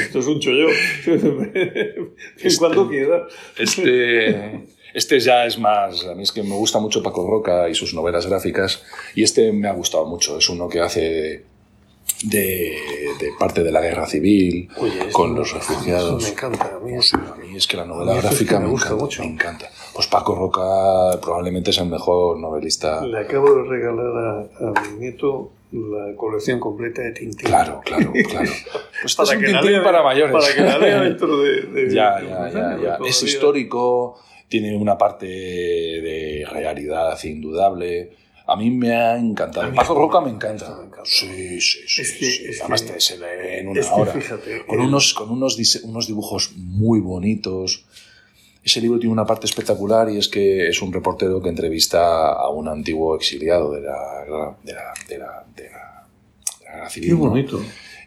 Esto 0.00 0.18
es 0.18 0.26
un 0.26 0.40
chollo. 0.40 0.66
Cuando 2.58 2.88
quiera. 2.88 3.26
Este, 3.58 4.64
este 4.94 5.20
ya 5.20 5.46
es 5.46 5.58
más. 5.58 6.04
A 6.06 6.14
mí 6.14 6.22
es 6.22 6.32
que 6.32 6.42
me 6.42 6.54
gusta 6.54 6.78
mucho 6.78 7.02
Paco 7.02 7.26
Roca 7.28 7.68
y 7.68 7.74
sus 7.74 7.94
novelas 7.94 8.26
gráficas. 8.26 8.82
Y 9.14 9.22
este 9.22 9.52
me 9.52 9.68
ha 9.68 9.72
gustado 9.72 10.06
mucho. 10.06 10.38
Es 10.38 10.48
uno 10.48 10.68
que 10.68 10.80
hace 10.80 11.44
de, 12.22 12.76
de 13.20 13.30
parte 13.38 13.62
de 13.62 13.72
la 13.72 13.80
guerra 13.80 14.06
civil 14.06 14.68
Oye, 14.78 15.10
con 15.12 15.34
los 15.34 15.52
refugiados. 15.52 16.22
me 16.22 16.28
encanta. 16.30 16.76
A 16.76 16.78
mí 16.80 16.92
Sí, 17.02 17.16
a 17.16 17.34
mí 17.36 17.56
es 17.56 17.66
que 17.66 17.76
la 17.76 17.84
novela 17.84 18.16
es 18.16 18.22
gráfica 18.22 18.54
que 18.54 18.60
me 18.60 18.64
me, 18.66 18.70
gusta 18.70 18.86
encanta, 18.88 19.04
mucho. 19.04 19.22
me 19.22 19.28
encanta. 19.28 19.70
Pues 19.94 20.06
Paco 20.08 20.34
Roca 20.34 21.20
probablemente 21.20 21.70
es 21.70 21.78
el 21.78 21.86
mejor 21.86 22.38
novelista. 22.38 23.04
Le 23.06 23.18
acabo 23.18 23.54
de 23.54 23.62
regalar 23.68 24.16
a, 24.16 24.68
a 24.68 24.82
mi 24.90 24.98
nieto 24.98 25.52
la 25.70 26.14
colección 26.16 26.58
completa 26.60 27.02
de 27.02 27.12
Tintín. 27.12 27.46
Claro, 27.46 27.80
claro, 27.84 28.12
claro. 28.28 28.50
Pues 29.02 29.12
este 29.18 29.22
es 29.22 29.30
un 29.36 29.42
la 29.42 29.48
Tintín 29.60 29.72
lea- 29.72 29.82
para 29.84 30.02
mayores. 30.02 30.32
Para 30.32 30.54
que 30.54 30.60
la 30.62 30.78
lea 30.78 31.00
dentro 31.08 31.38
de. 31.38 31.62
de- 31.62 31.94
Ya, 31.94 32.16
de 32.20 32.26
ya, 32.28 32.50
ya, 32.50 32.78
ya. 32.82 32.98
Es 33.06 33.22
histórico, 33.22 34.18
tiene 34.48 34.76
una 34.76 34.98
parte 34.98 35.26
de 35.26 36.44
realidad 36.50 37.16
indudable. 37.22 38.10
A 38.46 38.56
mí 38.56 38.70
me 38.70 38.94
ha 38.94 39.16
encantado. 39.16 39.72
Paco 39.74 39.94
Roca 39.94 40.20
me- 40.20 40.30
encanta. 40.30 40.68
me 40.76 40.86
encanta. 40.86 41.02
Sí, 41.04 41.60
sí, 41.60 41.78
sí. 41.86 42.02
Es 42.02 42.12
que- 42.12 42.26
sí. 42.30 42.44
es 42.48 42.60
Además 42.60 42.82
que- 42.82 42.92
te 42.94 43.00
se 43.00 43.18
lee 43.18 43.58
en 43.58 43.68
una 43.68 43.80
Es 43.80 43.86
que 43.88 43.94
hora. 43.94 44.12
fíjate. 44.12 44.66
Con 44.66 44.80
el- 44.80 44.86
unos, 44.88 45.14
con 45.14 45.30
unos, 45.30 45.56
unos 45.84 46.06
dibujos 46.08 46.52
muy 46.56 46.98
bonitos. 47.00 47.84
Ese 48.64 48.80
libro 48.80 48.98
tiene 48.98 49.12
una 49.12 49.26
parte 49.26 49.46
espectacular 49.46 50.10
y 50.10 50.16
es 50.16 50.28
que 50.28 50.68
es 50.68 50.80
un 50.80 50.92
reportero 50.92 51.42
que 51.42 51.50
entrevista 51.50 52.32
a 52.32 52.48
un 52.48 52.66
antiguo 52.68 53.14
exiliado 53.14 53.70
de 53.72 53.82
la, 53.82 54.24
de 54.24 54.30
la, 54.30 54.56
de 54.64 54.72
la, 54.72 54.94
de 55.06 55.18
la, 55.18 55.44
de 55.54 55.70
la 55.70 56.06
guerra 56.72 56.90
civil. 56.90 57.10
Qué 57.10 57.14
¿no? 57.14 57.20
bonito. 57.20 57.62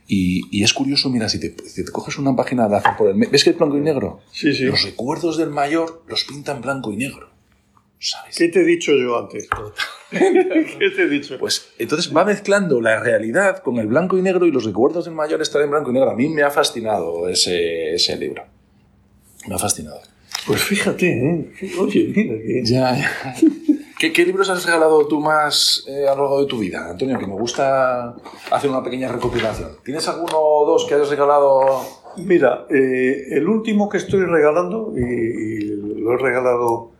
Y, 0.07 0.41
y 0.51 0.63
es 0.63 0.73
curioso, 0.73 1.09
mira, 1.09 1.27
si 1.29 1.39
te, 1.39 1.53
si 1.67 1.83
te 1.83 1.91
coges 1.91 2.17
una 2.17 2.35
página 2.35 2.67
de 2.67 2.81
por 2.97 3.09
el 3.09 3.17
¿Ves 3.17 3.43
que 3.43 3.51
es 3.51 3.57
blanco 3.57 3.77
y 3.77 3.81
negro? 3.81 4.21
Sí, 4.31 4.53
sí. 4.53 4.63
Los 4.63 4.83
recuerdos 4.83 5.37
del 5.37 5.49
mayor 5.49 6.03
los 6.07 6.23
pinta 6.23 6.53
en 6.53 6.61
blanco 6.61 6.91
y 6.91 6.97
negro. 6.97 7.29
¿Sabes? 7.99 8.37
¿Qué 8.37 8.47
te 8.47 8.61
he 8.61 8.63
dicho 8.63 8.93
yo 8.93 9.19
antes? 9.19 9.49
¿Qué 10.11 10.89
te 10.95 11.03
he 11.03 11.09
dicho? 11.09 11.37
Pues 11.39 11.69
entonces 11.77 12.15
va 12.15 12.23
mezclando 12.23 12.79
la 12.79 12.99
realidad 12.99 13.61
con 13.63 13.77
el 13.77 13.87
blanco 13.87 14.17
y 14.17 14.21
negro 14.21 14.45
y 14.45 14.51
los 14.51 14.65
recuerdos 14.65 15.05
del 15.05 15.15
mayor 15.15 15.41
están 15.41 15.63
en 15.63 15.71
blanco 15.71 15.89
y 15.89 15.93
negro. 15.93 16.11
A 16.11 16.15
mí 16.15 16.29
me 16.29 16.43
ha 16.43 16.51
fascinado 16.51 17.27
ese, 17.27 17.95
ese 17.95 18.15
libro. 18.17 18.45
Me 19.47 19.55
ha 19.55 19.59
fascinado. 19.59 19.99
Pues 20.47 20.63
fíjate, 20.63 21.07
¿eh? 21.07 21.51
Oye, 21.77 22.13
mira 22.15 22.35
que... 22.35 22.63
Ya, 22.63 22.95
ya. 22.95 23.35
¿Qué, 23.99 24.13
qué 24.13 24.25
libros 24.25 24.49
has 24.49 24.65
regalado 24.65 25.07
tú 25.07 25.19
más 25.19 25.83
eh, 25.87 26.07
a 26.07 26.15
lo 26.15 26.21
largo 26.21 26.41
de 26.41 26.47
tu 26.47 26.59
vida, 26.59 26.89
Antonio? 26.91 27.19
Que 27.19 27.27
me 27.27 27.33
gusta 27.33 28.15
hacer 28.51 28.69
una 28.69 28.83
pequeña 28.83 29.11
recopilación. 29.11 29.71
¿Tienes 29.83 30.07
alguno 30.07 30.37
o 30.39 30.65
dos 30.65 30.85
que 30.85 30.95
hayas 30.95 31.09
regalado? 31.09 31.81
Mira, 32.17 32.65
eh, 32.69 33.25
el 33.31 33.47
último 33.49 33.89
que 33.89 33.97
estoy 33.97 34.23
regalando, 34.25 34.93
y, 34.95 35.01
y 35.01 35.59
lo 35.99 36.13
he 36.13 36.17
regalado 36.17 36.91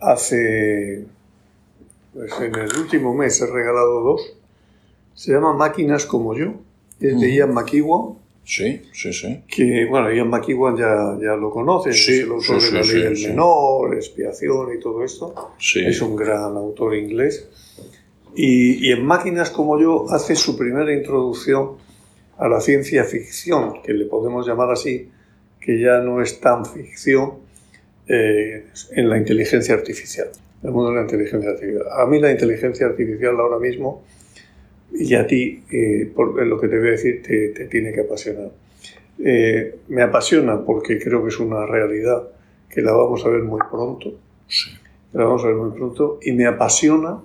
hace... 0.00 1.06
Pues 2.12 2.32
en 2.40 2.54
el 2.54 2.76
último 2.76 3.14
mes 3.14 3.40
he 3.40 3.46
regalado 3.46 4.00
dos. 4.00 4.36
Se 5.14 5.32
llama 5.32 5.54
Máquinas 5.54 6.06
como 6.06 6.34
yo. 6.34 6.54
Es 7.00 7.20
de. 7.20 7.34
Ian 7.34 7.52
McEwan, 7.52 8.16
Sí, 8.46 8.80
sí, 8.92 9.12
sí. 9.12 9.42
que, 9.48 9.86
bueno, 9.86 10.10
Ian 10.12 10.28
McEwan 10.30 10.76
ya, 10.76 11.18
ya 11.20 11.34
lo 11.34 11.50
conoces, 11.50 11.96
Sí, 12.02 12.12
es 12.12 12.20
el 12.20 12.30
autor 12.30 12.60
sí, 12.60 12.66
de 12.66 12.78
La 12.78 12.84
sí, 12.84 12.92
Ley 12.92 13.02
del. 13.02 13.28
Menor, 13.30 13.94
Expiación 13.96 14.68
y 14.76 14.80
todo 14.80 15.04
esto. 15.04 15.34
sí. 15.58 15.84
Es 15.84 16.00
un 16.00 16.14
gran 16.14 16.56
autor 16.56 16.94
inglés. 16.94 17.48
Y, 18.36 18.88
y 18.88 18.92
en 18.92 19.04
Máquinas 19.04 19.50
como 19.50 19.80
yo 19.80 20.06
hace 20.10 20.36
su 20.36 20.56
primera 20.56 20.92
introducción 20.92 21.72
a 22.38 22.48
la 22.48 22.60
ciencia 22.60 23.02
ficción, 23.04 23.82
que 23.82 23.92
le 23.94 24.04
podemos 24.04 24.46
llamar 24.46 24.70
así, 24.70 25.08
que 25.60 25.80
ya 25.80 25.98
no 25.98 26.22
es 26.22 26.38
tan 26.40 26.64
ficción 26.66 27.32
eh, 28.06 28.66
en 28.92 29.08
la 29.08 29.18
inteligencia 29.18 29.74
artificial, 29.74 30.28
el 30.62 30.70
mundo 30.70 30.90
de 30.90 30.96
la 30.96 31.02
inteligencia 31.02 31.50
artificial. 31.50 31.82
A 31.98 32.06
mí 32.06 32.20
la 32.20 32.30
inteligencia 32.30 32.86
artificial 32.86 33.40
ahora 33.40 33.58
mismo, 33.58 34.04
y 34.98 35.14
a 35.14 35.26
ti, 35.26 35.62
eh, 35.70 36.10
por 36.14 36.44
lo 36.44 36.60
que 36.60 36.68
te 36.68 36.78
voy 36.78 36.88
a 36.88 36.92
decir, 36.92 37.22
te, 37.22 37.48
te 37.50 37.66
tiene 37.66 37.92
que 37.92 38.00
apasionar. 38.00 38.50
Eh, 39.18 39.78
me 39.88 40.02
apasiona 40.02 40.64
porque 40.64 40.98
creo 40.98 41.22
que 41.22 41.28
es 41.28 41.40
una 41.40 41.64
realidad 41.66 42.28
que 42.68 42.82
la 42.82 42.92
vamos 42.92 43.24
a 43.24 43.30
ver 43.30 43.42
muy 43.42 43.60
pronto 43.70 44.18
sí. 44.46 44.70
la 45.12 45.24
vamos 45.24 45.42
a 45.44 45.48
ver 45.48 45.56
muy 45.56 45.70
pronto, 45.70 46.18
y 46.22 46.32
me 46.32 46.46
apasiona 46.46 47.22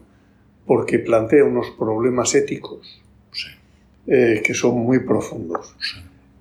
porque 0.66 1.00
plantea 1.00 1.44
unos 1.44 1.72
problemas 1.72 2.34
éticos 2.36 3.02
sí. 3.32 3.50
eh, 4.08 4.42
que 4.44 4.54
son 4.54 4.76
muy 4.80 5.00
profundos. 5.00 5.76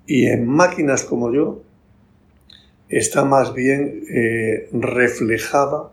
Y 0.05 0.27
en 0.27 0.47
máquinas 0.47 1.03
como 1.03 1.33
yo 1.33 1.61
está 2.87 3.25
más 3.25 3.53
bien 3.53 4.03
eh, 4.09 4.69
reflejada 4.71 5.91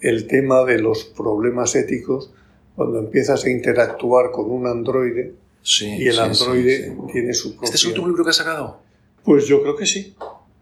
el 0.00 0.26
tema 0.26 0.64
de 0.64 0.80
los 0.80 1.04
problemas 1.04 1.74
éticos 1.74 2.32
cuando 2.80 2.98
empiezas 2.98 3.44
a 3.44 3.50
interactuar 3.50 4.30
con 4.30 4.50
un 4.50 4.66
androide 4.66 5.34
y 5.82 6.08
el 6.08 6.18
androide 6.18 6.96
tiene 7.12 7.34
su 7.34 7.50
propio... 7.50 7.64
¿Este 7.66 7.76
es 7.76 7.82
el 7.82 7.88
último 7.90 8.08
libro 8.08 8.24
que 8.24 8.30
has 8.30 8.36
sacado? 8.36 8.78
Pues 9.22 9.46
yo 9.46 9.60
creo 9.60 9.76
que 9.76 9.84
sí. 9.84 10.14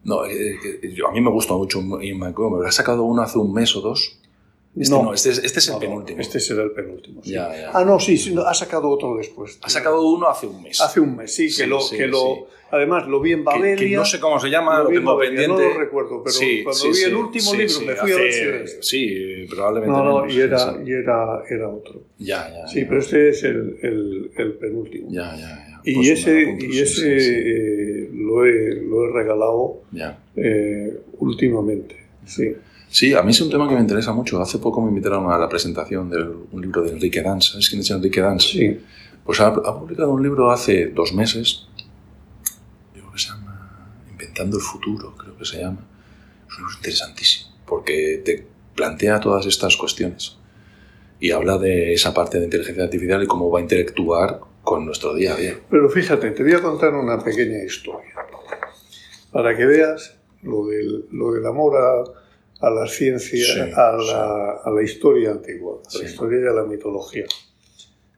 No, 0.03 0.27
eh, 0.27 0.59
a 1.09 1.13
mí 1.13 1.21
me 1.21 1.31
gusta 1.31 1.55
mucho 1.55 1.81
me, 1.81 2.13
me 2.13 2.67
ha 2.67 2.73
sacado 2.73 3.05
uno 3.05 3.23
hace 3.23 3.39
un 3.39 3.53
mes 3.53 3.77
o 3.77 3.81
dos 3.81 4.19
este 4.77 4.95
no, 4.95 5.13
este, 5.13 5.31
es, 5.31 5.39
este 5.39 5.59
es 5.59 5.69
el 5.69 5.79
penúltimo. 5.79 6.21
Este 6.21 6.41
será 6.41 6.63
el 6.63 6.71
penúltimo. 6.71 7.23
Ah, 7.73 7.85
no, 7.85 7.99
sí, 7.99 8.17
sí 8.17 8.35
ha 8.45 8.55
sacado 8.55 8.89
otro 8.89 9.17
después. 9.17 9.59
Ha 9.63 9.69
sacado 9.69 10.07
uno 10.07 10.29
hace 10.29 10.47
un 10.47 10.63
mes. 10.63 10.81
Hace 10.81 11.01
un 11.01 11.17
mes, 11.17 11.35
sí, 11.35 11.55
que 11.55 11.67
lo, 11.67 11.81
que 11.91 12.07
lo 12.07 12.49
además 12.71 13.09
lo 13.09 13.21
vi 13.21 13.33
en 13.33 13.45
Babelia. 13.45 13.77
Que, 13.77 13.97
no 13.97 14.05
sé 14.05 14.21
cómo 14.21 14.39
se 14.39 14.49
llama, 14.49 14.81
lo, 14.81 14.91
tengo 14.91 15.19
pendiente. 15.19 15.49
No 15.49 15.59
lo 15.59 15.79
recuerdo, 15.79 16.23
pero 16.23 16.37
cuando 16.65 16.91
vi 16.93 17.03
el 17.03 17.15
último 17.15 17.55
libro 17.55 17.81
me 17.81 17.95
fui 17.95 18.13
a 18.13 18.17
ver 18.17 18.33
si 18.33 18.41
era 18.41 18.57
este. 18.59 18.83
Sí, 18.83 19.47
probablemente. 19.49 19.97
No, 19.97 20.05
no, 20.05 20.31
y, 20.31 20.41
era, 20.41 20.79
y 20.85 20.93
era, 20.93 21.43
era 21.49 21.69
otro. 21.69 22.03
Ya, 22.19 22.49
ya. 22.51 22.67
Sí, 22.69 22.85
pero 22.85 23.01
este 23.01 23.31
es 23.31 23.43
el, 23.45 23.79
el, 23.83 24.31
el 24.37 24.53
penúltimo. 24.55 25.09
Ya, 25.11 25.35
ya, 25.35 25.41
ya. 25.41 25.81
Y 25.85 25.95
pues 25.95 26.09
ese, 26.09 26.59
y 26.61 26.79
ese 26.81 27.17
eh, 27.17 28.11
lo, 28.13 28.45
he, 28.45 28.75
lo 28.83 29.05
he 29.07 29.13
regalado 29.13 29.83
eh, 30.37 31.01
últimamente, 31.19 31.97
sí. 32.27 32.55
Sí, 32.91 33.15
a 33.15 33.23
mí 33.23 33.31
es 33.31 33.41
un 33.41 33.51
tema 33.51 33.69
que 33.69 33.75
me 33.75 33.81
interesa 33.81 34.13
mucho. 34.13 34.41
Hace 34.41 34.59
poco 34.59 34.81
me 34.81 34.89
invitaron 34.89 35.31
a 35.31 35.39
la 35.39 35.49
presentación 35.49 36.09
de 36.11 36.23
un 36.23 36.61
libro 36.61 36.83
de 36.83 36.93
Enrique 36.93 37.23
Dans. 37.23 37.45
¿Sabes 37.45 37.69
quién 37.69 37.81
es 37.83 37.91
Enrique 37.91 38.21
Dans? 38.21 38.43
Sí. 38.43 38.81
Pues 39.25 39.41
ha, 39.41 39.53
publicado 39.53 40.11
un 40.11 40.23
libro 40.23 40.51
hace 40.51 40.87
dos 40.87 41.13
meses, 41.13 41.69
creo 42.95 43.13
que 43.13 43.19
se 43.19 43.29
llama 43.29 43.93
Inventando 44.11 44.57
el 44.57 44.63
Futuro, 44.63 45.15
creo 45.19 45.37
que 45.37 45.45
se 45.45 45.61
llama. 45.61 45.81
Es 46.49 46.55
un 46.55 46.61
libro 46.61 46.77
interesantísimo, 46.77 47.55
porque 47.67 48.23
te 48.25 48.47
plantea 48.75 49.21
todas 49.21 49.45
estas 49.45 49.77
cuestiones 49.77 50.39
y 51.21 51.31
habla 51.33 51.59
de 51.59 51.93
esa 51.93 52.15
parte 52.15 52.39
de 52.39 52.45
inteligencia 52.45 52.85
artificial 52.85 53.23
y 53.23 53.27
cómo 53.27 53.51
va 53.51 53.59
a 53.59 53.63
interactuar 53.63 54.41
con 54.63 54.87
nuestro 54.87 55.15
día 55.15 55.35
a 55.35 55.37
día. 55.37 55.61
Pero 55.69 55.91
fíjate, 55.91 56.31
te 56.31 56.43
voy 56.43 56.55
a 56.55 56.63
contar 56.63 56.95
una 56.95 57.23
pequeña 57.23 57.63
historia, 57.63 58.15
para 59.31 59.55
que 59.55 59.67
veas 59.67 60.17
lo 60.43 60.67
del, 60.69 61.05
lo 61.13 61.33
del 61.33 61.45
amor 61.45 61.77
a 61.77 62.28
a 62.61 62.71
la 62.71 62.87
ciencia, 62.87 63.65
a, 63.77 63.93
la, 63.97 64.51
a, 64.65 64.71
la, 64.71 64.83
historia 64.83 65.31
antigua, 65.31 65.81
a 65.95 65.99
la 65.99 66.05
historia 66.05 66.41
y 66.41 66.47
a 66.47 66.53
la 66.53 66.65
mitología. 66.65 67.27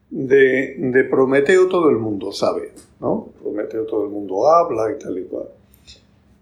De, 0.09 0.77
de, 0.79 1.05
Prometeo 1.05 1.69
todo 1.69 1.91
el 1.91 1.97
mundo 1.97 2.33
sabe, 2.33 2.73
¿no? 3.01 3.33
Prometeo 3.41 3.85
todo 3.85 4.05
el 4.05 4.11
mundo 4.11 4.49
habla 4.49 4.91
y 4.91 4.99
tal 4.99 5.19
y 5.19 5.25
cual. 5.25 5.49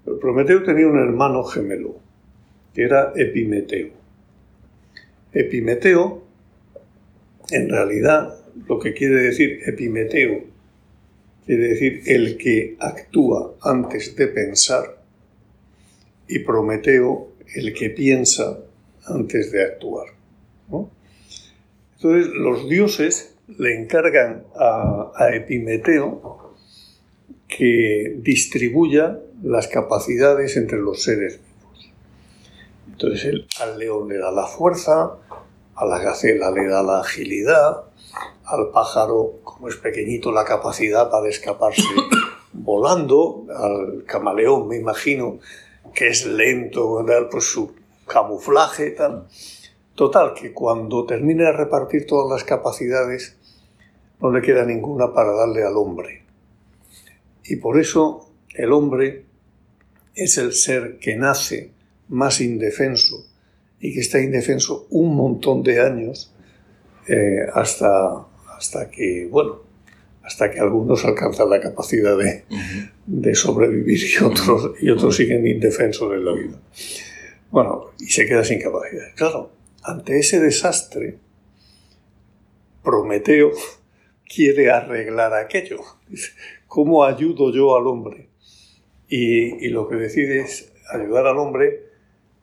Pero 0.05 0.19
Prometeo 0.19 0.63
tenía 0.63 0.87
un 0.87 0.99
hermano 0.99 1.43
gemelo, 1.45 1.97
que 2.73 2.85
era 2.85 3.13
Epimeteo. 3.17 3.91
Epimeteo, 5.33 6.23
en 7.51 7.69
realidad, 7.69 8.39
lo 8.69 8.79
que 8.79 8.95
quiere 8.95 9.17
decir 9.17 9.61
Epimeteo, 9.67 10.45
quiere 11.45 11.69
decir 11.69 12.03
el 12.07 12.39
que 12.39 12.77
actúa 12.79 13.55
antes 13.61 14.15
de 14.15 14.29
pensar, 14.29 15.03
y 16.29 16.39
Prometeo 16.41 17.28
el 17.55 17.73
que 17.73 17.91
piensa 17.91 18.59
antes 19.07 19.53
de 19.53 19.65
actuar. 19.65 20.07
Entonces 21.97 22.33
los 22.33 22.69
dioses 22.69 23.35
le 23.57 23.81
encargan 23.81 24.45
a, 24.55 25.31
Epimeteo 25.33 26.55
que 27.49 28.17
distribuya 28.19 29.19
las 29.43 29.67
capacidades 29.67 30.57
entre 30.57 30.79
los 30.79 31.03
seres 31.03 31.41
vivos. 31.41 31.91
Entonces 32.93 33.47
al 33.61 33.79
león 33.79 34.09
le 34.09 34.19
da 34.19 34.31
la 34.31 34.47
fuerza, 34.47 35.17
a 35.75 35.87
la 35.87 35.99
gacela 35.99 36.51
le 36.51 36.69
da 36.69 36.83
la 36.83 37.01
agilidad, 37.01 37.85
al 38.45 38.71
pájaro, 38.71 39.41
como 39.45 39.69
es 39.69 39.77
pequeñito, 39.77 40.31
la 40.33 40.45
capacidad 40.45 41.11
para 41.11 41.29
escaparse 41.29 41.83
volando, 42.53 43.45
al 43.55 44.05
camaleón, 44.05 44.69
me 44.69 44.77
imagino, 44.77 45.39
que 45.93 46.09
es 46.09 46.27
lento, 46.27 47.05
pues 47.31 47.45
su 47.45 47.75
camuflaje, 48.07 48.91
tal. 48.91 49.27
Total, 49.95 50.33
que 50.35 50.53
cuando 50.53 51.05
termine 51.05 51.45
de 51.45 51.53
repartir 51.53 52.07
todas 52.07 52.31
las 52.31 52.45
capacidades, 52.45 53.37
no 54.21 54.31
le 54.31 54.43
queda 54.43 54.65
ninguna 54.65 55.13
para 55.13 55.33
darle 55.33 55.65
al 55.65 55.77
hombre. 55.77 56.23
Y 57.45 57.57
por 57.57 57.81
eso 57.81 58.31
el 58.55 58.73
hombre 58.73 59.25
es 60.15 60.39
el 60.39 60.53
ser 60.53 60.99
que 60.99 61.17
nace 61.17 61.73
más 62.09 62.41
indefenso 62.41 63.27
y 63.81 63.95
que 63.95 64.01
está 64.01 64.21
indefenso 64.21 64.87
un 64.91 65.15
montón 65.15 65.63
de 65.63 65.81
años 65.81 66.33
eh, 67.07 67.47
hasta, 67.55 68.27
hasta 68.57 68.91
que, 68.91 69.29
bueno, 69.31 69.63
hasta 70.23 70.51
que 70.51 70.61
algunos 70.61 71.05
alcanzan 71.05 71.49
la 71.49 71.61
capacidad 71.61 72.19
de, 72.19 72.45
sobrevivir 73.35 73.99
y 73.99 74.23
otros, 74.23 74.73
y 74.81 74.91
otros 74.91 75.17
siguen 75.17 75.47
indefensos 75.47 76.13
en 76.13 76.25
la 76.25 76.33
vida. 76.33 76.61
Bueno, 77.51 77.93
y 77.99 78.07
se 78.07 78.27
queda 78.27 78.45
sin 78.45 78.61
capacidad. 78.61 79.15
Claro, 79.15 79.51
ante 79.83 80.19
ese 80.19 80.41
desastre, 80.41 81.19
Prometeo 82.83 83.53
quiere 84.35 84.71
arreglar 84.71 85.35
aquello. 85.35 85.81
¿Cómo 86.67 87.05
ayudo 87.05 87.53
yo 87.53 87.77
al 87.77 87.87
hombre? 87.87 88.29
Y, 89.09 89.67
y, 89.67 89.71
lo 89.71 89.89
que 89.89 89.97
decide 89.97 90.41
es 90.41 90.71
ayudar 90.93 91.27
al 91.27 91.39
hombre 91.39 91.89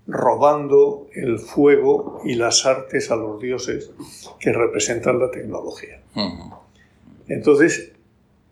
robando 0.07 1.07
el 1.13 1.37
fuego 1.37 2.21
y 2.25 2.35
las 2.35 2.65
artes 2.65 3.11
a 3.11 3.15
los 3.15 3.39
dioses 3.39 3.91
que 4.39 4.51
representan 4.51 5.19
la 5.19 5.29
tecnología. 5.29 6.01
Entonces 7.27 7.91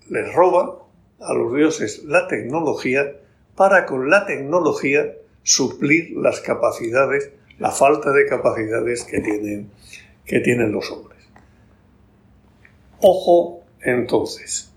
les 0.09 0.33
roba 0.33 0.82
a 1.25 1.33
los 1.33 1.53
dioses 1.53 2.03
la 2.05 2.27
tecnología 2.27 3.15
para 3.55 3.85
con 3.85 4.09
la 4.09 4.25
tecnología 4.25 5.13
suplir 5.43 6.17
las 6.17 6.39
capacidades, 6.39 7.31
la 7.59 7.71
falta 7.71 8.11
de 8.11 8.25
capacidades 8.25 9.03
que 9.03 9.19
tienen, 9.19 9.69
que 10.25 10.39
tienen 10.39 10.71
los 10.71 10.89
hombres. 10.91 11.19
Ojo, 12.99 13.63
entonces, 13.81 14.71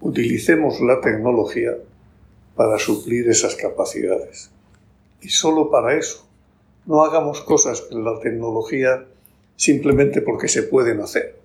utilicemos 0.00 0.80
la 0.80 1.00
tecnología 1.00 1.76
para 2.54 2.78
suplir 2.78 3.28
esas 3.28 3.54
capacidades. 3.54 4.50
Y 5.20 5.28
solo 5.28 5.70
para 5.70 5.96
eso. 5.96 6.26
No 6.86 7.04
hagamos 7.04 7.40
cosas 7.42 7.82
con 7.82 8.04
la 8.04 8.18
tecnología 8.20 9.04
simplemente 9.56 10.22
porque 10.22 10.48
se 10.48 10.62
pueden 10.62 11.00
hacer. 11.00 11.36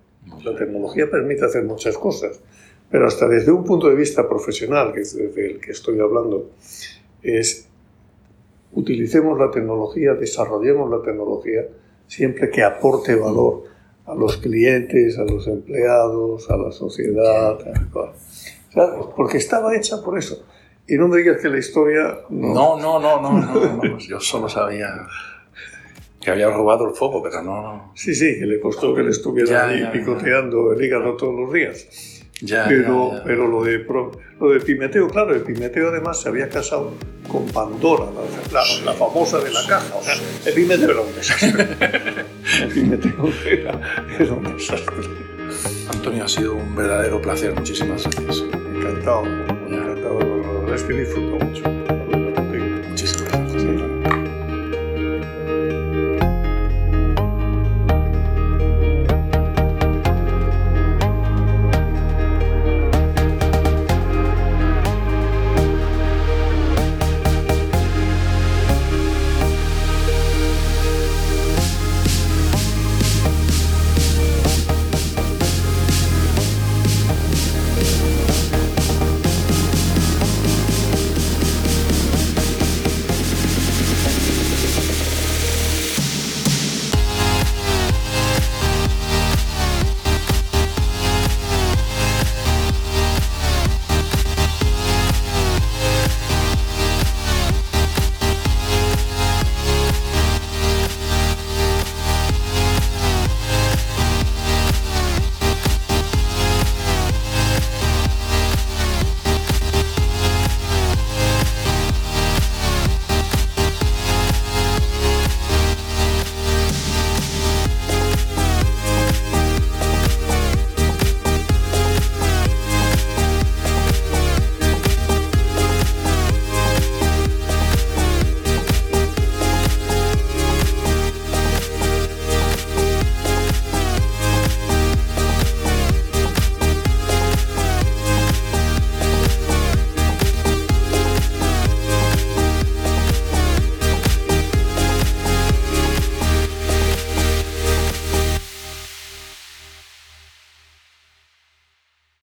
La 0.44 0.56
tecnología 0.56 1.10
permite 1.10 1.44
hacer 1.44 1.64
muchas 1.64 1.98
cosas, 1.98 2.40
pero 2.92 3.06
hasta 3.06 3.26
desde 3.26 3.50
un 3.50 3.64
punto 3.64 3.88
de 3.88 3.94
vista 3.94 4.28
profesional, 4.28 4.92
que 4.92 5.00
es 5.00 5.16
desde 5.16 5.52
el 5.52 5.60
que 5.60 5.70
estoy 5.70 5.98
hablando, 5.98 6.50
es 7.22 7.66
utilicemos 8.72 9.38
la 9.38 9.50
tecnología, 9.50 10.12
desarrollemos 10.12 10.90
la 10.90 11.02
tecnología 11.02 11.66
siempre 12.06 12.50
que 12.50 12.62
aporte 12.62 13.14
valor 13.16 13.64
a 14.04 14.14
los 14.14 14.36
clientes, 14.36 15.18
a 15.18 15.24
los 15.24 15.46
empleados, 15.46 16.50
a 16.50 16.56
la 16.58 16.70
sociedad, 16.70 17.58
porque 19.16 19.38
estaba 19.38 19.74
hecha 19.74 20.02
por 20.02 20.18
eso. 20.18 20.44
Y 20.86 20.96
no 20.96 21.08
me 21.08 21.16
digas 21.16 21.40
que 21.40 21.48
la 21.48 21.58
historia... 21.58 22.18
No, 22.28 22.78
no, 22.78 22.98
no, 23.00 23.22
no, 23.22 23.38
no, 23.38 23.76
no, 23.76 23.98
yo 23.98 24.20
solo 24.20 24.50
sabía 24.50 25.06
que 26.20 26.30
había 26.30 26.50
robado 26.50 26.86
el 26.88 26.94
fuego, 26.94 27.22
pero 27.22 27.42
no, 27.42 27.92
Sí, 27.94 28.14
sí, 28.14 28.38
que 28.38 28.44
le 28.44 28.60
costó 28.60 28.94
que 28.94 29.02
le 29.02 29.10
estuviera 29.10 29.68
ahí 29.68 29.88
picoteando 29.92 30.72
el 30.72 30.84
hígado 30.84 31.16
todos 31.16 31.34
los 31.34 31.52
días. 31.52 32.21
Ya, 32.42 32.66
pero, 32.68 33.12
pero 33.24 33.46
lo 33.46 33.62
de, 33.62 33.86
lo 34.40 34.50
de 34.50 34.58
Epimeteo, 34.58 35.08
claro, 35.08 35.34
Epimeteo 35.34 35.88
además 35.88 36.20
se 36.20 36.28
había 36.28 36.48
casado 36.48 36.92
con 37.28 37.46
Pandora, 37.46 38.06
la, 38.52 38.62
la 38.84 38.92
famosa 38.94 39.38
de 39.38 39.52
la 39.52 39.64
caja. 39.66 39.94
O 39.94 40.02
sea, 40.02 40.14
Epimeteo 40.44 40.90
era 40.90 41.00
un 41.00 41.14
desastre. 41.14 41.68
Epimeteo 42.64 43.32
era, 43.46 43.80
era 44.18 44.32
un 44.32 44.56
desastre. 44.56 44.96
Antonio, 45.92 46.24
ha 46.24 46.28
sido 46.28 46.54
un 46.54 46.74
verdadero 46.74 47.22
placer. 47.22 47.54
Muchísimas 47.54 48.02
gracias. 48.04 48.44
Encantado, 48.74 49.24
encantado. 49.68 50.74
Es 50.74 50.82
que 50.82 50.94
disfruto 50.94 51.44
mucho. 51.44 52.01